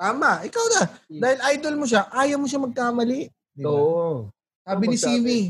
[0.00, 0.30] Tama.
[0.44, 0.82] Ikaw na.
[1.06, 3.30] Dahil idol mo siya, ayaw mo siya magkamali.
[3.54, 3.70] Di ba?
[3.70, 4.30] Oo.
[4.66, 4.96] Sabi ni.
[4.98, 5.40] Simi,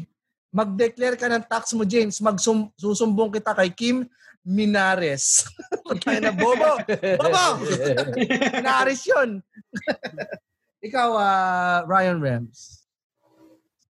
[0.53, 2.21] mag-declare ka ng tax mo, James.
[2.21, 4.07] Magsusumbong kita kay Kim
[4.45, 5.45] Minares.
[6.05, 6.81] Tayo na, Bobo!
[7.21, 7.47] Bobo!
[8.57, 9.45] Minares yun.
[10.81, 12.87] Ikaw, ah, Ryan Rems.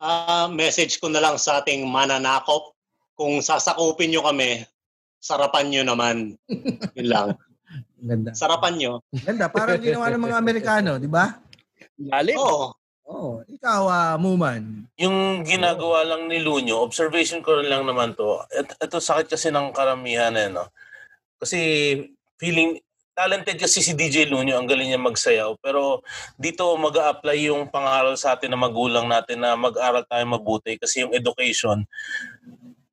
[0.03, 2.75] Ah, message ko na lang sa ating mananakop.
[3.15, 4.67] Kung sasakupin nyo kami,
[5.23, 6.17] sarapan nyo naman.
[6.99, 7.29] Yun lang.
[8.03, 8.35] Ganda.
[8.35, 8.93] Sarapan nyo.
[9.15, 9.47] Ganda.
[9.47, 11.39] Parang ginawa ng mga Amerikano, di ba?
[11.95, 12.35] Galit.
[12.35, 12.75] Oo.
[13.07, 13.31] Oo.
[13.47, 14.91] Ikaw, ah, Muman.
[14.99, 18.43] Yung ginagawa lang ni Lunyo, observation ko lang naman to.
[18.51, 20.67] Et- Ito sakit kasi ng karamihan eh, no?
[21.39, 21.59] Kasi
[22.39, 25.55] feeling, talented kasi si DJ Lunyo, ang galing niya magsayaw.
[25.63, 26.03] Pero
[26.35, 31.05] dito mag apply yung pangaral sa atin na magulang natin na mag-aral tayo mabuti kasi
[31.07, 31.85] yung education,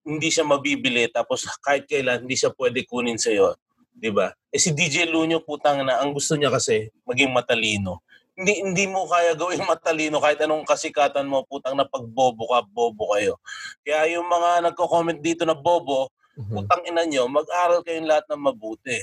[0.03, 3.53] hindi siya mabibili tapos kahit kailan hindi siya pwede kunin sa iyo,
[3.99, 4.31] 'di ba?
[4.49, 7.99] Eh si DJ Lunyo putang na ang gusto niya kasi maging matalino.
[8.39, 13.11] Hindi hindi mo kaya gawing matalino kahit anong kasikatan mo putang na pagbobo ka, bobo
[13.13, 13.35] kayo.
[13.83, 16.07] Kaya yung mga nagko-comment dito na bobo,
[16.47, 18.95] putang ina nyo, mag-aral kayong lahat ng mabuti.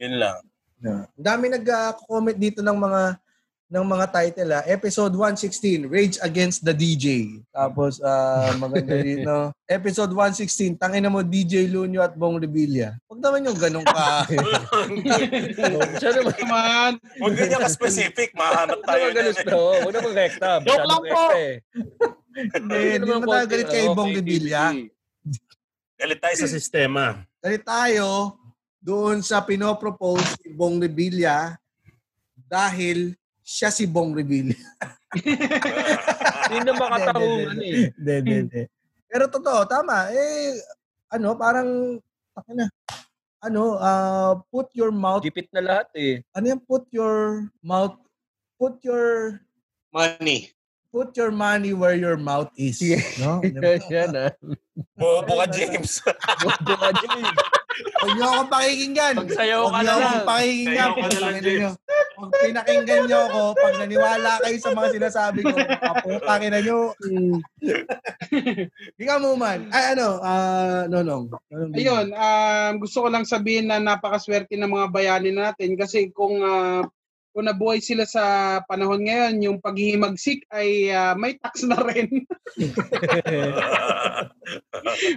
[0.00, 0.40] Yun lang.
[0.80, 3.20] Ang dami nag-comment dito ng mga
[3.70, 4.66] ng mga title ah.
[4.66, 7.38] Episode 116, Rage Against the DJ.
[7.54, 9.54] Tapos ah, maganda dito.
[9.70, 12.98] Episode 116, tangina mo DJ Lunyo at Bong Revilla.
[13.06, 14.26] Huwag naman yung ganun ka.
[16.02, 16.34] Siya naman.
[16.34, 16.90] Naman.
[17.22, 19.02] Huwag ganyan ka-specific, mahanap Huwag tayo.
[19.06, 19.46] naman ganun eh.
[19.46, 19.62] to.
[19.86, 20.48] Huwag naman rekta.
[20.66, 21.22] Joke lang po.
[21.38, 21.52] eh.
[22.34, 24.64] Hindi, hindi naman tayo galit kay Bong Revilla.
[25.94, 27.22] Galit tayo sa sistema.
[27.38, 28.34] Galit tayo
[28.82, 31.54] doon sa pinopropose ni Bong Revilla
[32.50, 33.14] dahil
[33.50, 34.54] siya si Bong Revilla.
[35.10, 37.90] Hindi na makatarungan eh.
[37.90, 38.62] Hindi, hindi, hindi.
[39.10, 40.06] Pero totoo, tama.
[40.14, 40.54] Eh,
[41.10, 41.98] ano, parang,
[42.30, 42.70] taka na,
[43.42, 46.22] ano, uh, put your mouth, Gipit na lahat eh.
[46.30, 47.98] ano yung put your mouth,
[48.54, 49.42] put your,
[49.90, 50.54] Money.
[50.94, 52.78] put your money where your mouth is.
[52.78, 53.02] Yeah.
[53.18, 53.42] No?
[53.90, 54.30] Yan ah.
[54.94, 55.98] Bobo ka, James.
[56.38, 57.34] Bobo ka dyan.
[57.70, 59.14] Huwag niyo akong pakikinggan.
[59.16, 60.24] Magsayaw ka na lang.
[60.26, 60.88] pakikinggan.
[60.96, 61.70] Putangin niyo.
[62.20, 66.92] Pag pinakinggan niyo ako, pag naniwala kayo sa mga sinasabi ko, kaputangin na niyo.
[69.00, 69.72] Ikaw mo man.
[69.72, 71.32] Ay, ano, ah, nonong.
[71.48, 76.44] Nonong Ayun, um, gusto ko lang sabihin na napakaswerte ng mga bayani natin kasi kung
[76.44, 76.84] ah,
[77.30, 82.26] kung nabuhay sila sa panahon ngayon, yung paghihimagsik ay ah, may tax na rin.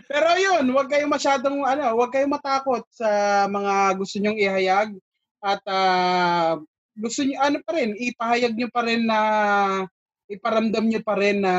[0.10, 4.94] Pero yun, huwag kayong masyadong ano, huwag kayong matakot sa mga gusto nyong ihayag
[5.42, 6.62] at ah,
[6.94, 9.20] gusto niyo ano pa rin, ipahayag niyo pa rin na
[10.30, 11.54] iparamdam niyo pa rin na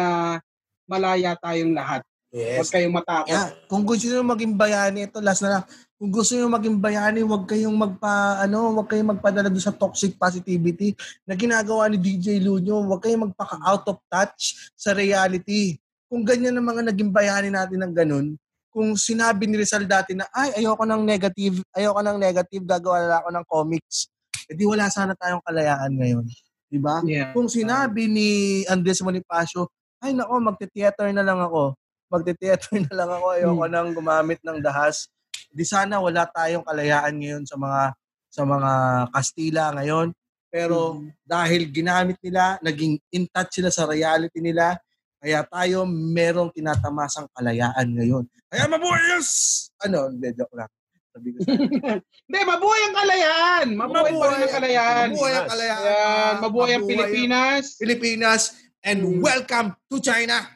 [0.86, 2.06] malaya tayong lahat.
[2.34, 2.74] Huwag Yes.
[2.74, 3.30] kayong matakot.
[3.30, 3.54] Yeah.
[3.70, 5.64] Kung gusto niyo maging bayani, ito last na lang.
[6.04, 10.20] Kung gusto niyo maging bayani, huwag kayong magpa ano, huwag kayong magpadala doon sa toxic
[10.20, 10.92] positivity
[11.24, 12.84] na ginagawa ni DJ Lunyo.
[12.84, 15.80] Huwag kayong magpaka out of touch sa reality.
[16.04, 18.36] Kung ganyan ang mga naging bayani natin ng ganun,
[18.68, 23.16] kung sinabi ni Rizal dati na ay ayoko ng negative, ayoko ng negative, gagawa na
[23.24, 23.96] ako ng comics.
[24.44, 26.28] edi wala sana tayong kalayaan ngayon.
[26.68, 27.00] 'Di ba?
[27.08, 27.32] Yeah.
[27.32, 28.28] Kung sinabi ni
[28.68, 29.72] Andres Bonifacio,
[30.04, 31.72] ay nako, magte-theater na lang ako.
[32.12, 33.26] Magte-theater na lang ako.
[33.40, 35.08] Ayoko nang gumamit ng dahas.
[35.54, 37.82] Di sana wala tayong kalayaan ngayon sa mga
[38.26, 38.72] sa mga
[39.14, 40.10] Kastila ngayon.
[40.50, 44.74] Pero dahil ginamit nila, naging in touch sila sa reality nila,
[45.18, 48.24] kaya tayo merong tinatamasang kalayaan ngayon.
[48.50, 49.22] Kaya mabuhay yung...
[49.24, 50.70] s- Ano, hindi, joke lang.
[51.10, 51.54] Sabi ko sa
[52.26, 53.66] Hindi, mabuhay ang kalayaan.
[53.74, 55.08] Mabuhay, rin ang kalayaan.
[55.10, 55.82] Mabuhay ang kalayaan.
[55.86, 57.62] Ayan, mabuhay ang Mabuhay Pilipinas.
[57.78, 58.42] Pilipinas
[58.84, 60.42] and welcome to China.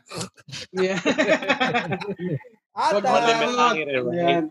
[0.73, 0.97] Yeah.
[2.79, 4.49] At, Wag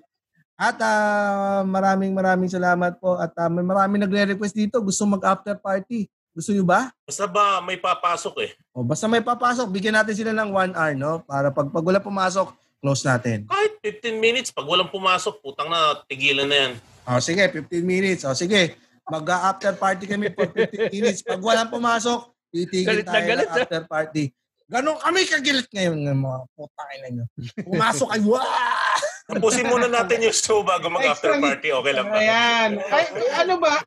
[0.58, 6.10] at ah, maraming maraming salamat po at ah, may maraming nagre-request dito gusto mag-after party.
[6.34, 6.90] Gusto nyo ba?
[7.06, 8.52] Basta ba may papasok eh.
[8.74, 11.22] O basta may papasok, bigyan natin sila ng one hour, no?
[11.26, 13.46] Para pag, pag wala pumasok, close natin.
[13.46, 16.72] Kahit 15 minutes, pag walang pumasok, putang na, tigilan na yan.
[17.06, 18.22] O sige, 15 minutes.
[18.26, 18.78] O sige,
[19.10, 21.22] mag-after party kami for 15 minutes.
[21.26, 24.24] Pag walang pumasok, titigil Galit na tayo galit, ng after party.
[24.68, 27.26] Ganon kami kagilit ngayon ng mga putang ina nyo.
[27.66, 29.07] Pumasok kayo, wah!
[29.28, 31.68] Tapusin muna natin yung show bago mag-after party.
[31.68, 32.16] Okay lang ba?
[32.16, 32.80] Ayan.
[32.80, 33.84] Ay, ano ba?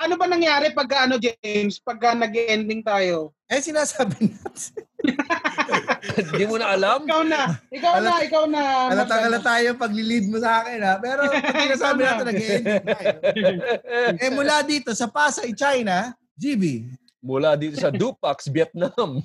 [0.00, 1.76] Ano ba nangyari pagka ano, James?
[1.76, 3.36] Pagka nag-ending tayo?
[3.52, 4.88] Eh, sinasabi natin.
[6.32, 7.04] Hindi mo na alam?
[7.04, 7.42] Ikaw na.
[7.68, 8.12] Ikaw na.
[8.24, 8.62] Ikaw na.
[8.96, 10.96] Alata-alata tayo pag lead mo sa akin, ha?
[10.96, 13.16] Pero pag sinasabi natin, nag-ending tayo.
[14.24, 16.88] Eh, mula dito sa Pasay, China, GB,
[17.20, 19.20] Mula dito sa Dupax, Vietnam.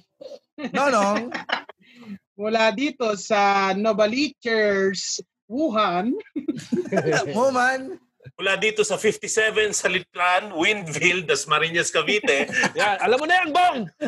[0.75, 1.31] Nonong,
[2.33, 5.23] Mula dito sa Novalichers,
[5.53, 6.17] Wuhan.
[7.37, 8.01] Woman,
[8.33, 12.49] Mula dito sa 57 sa Litlan, Windville, Dasmariñas, Cavite.
[12.79, 13.77] Yan, alam mo na yan, Bong!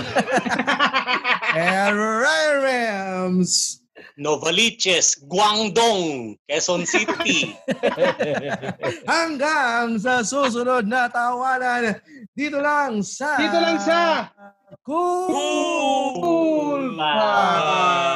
[2.66, 3.84] Rams.
[4.16, 7.52] Novaliches, Guangdong, Quezon City.
[9.04, 12.00] Hanggang sa susunod na tawanan,
[12.32, 13.36] dito lang sa...
[13.36, 14.32] Dito lang sa
[14.88, 15.28] Cool!
[16.24, 18.16] Cool Pass.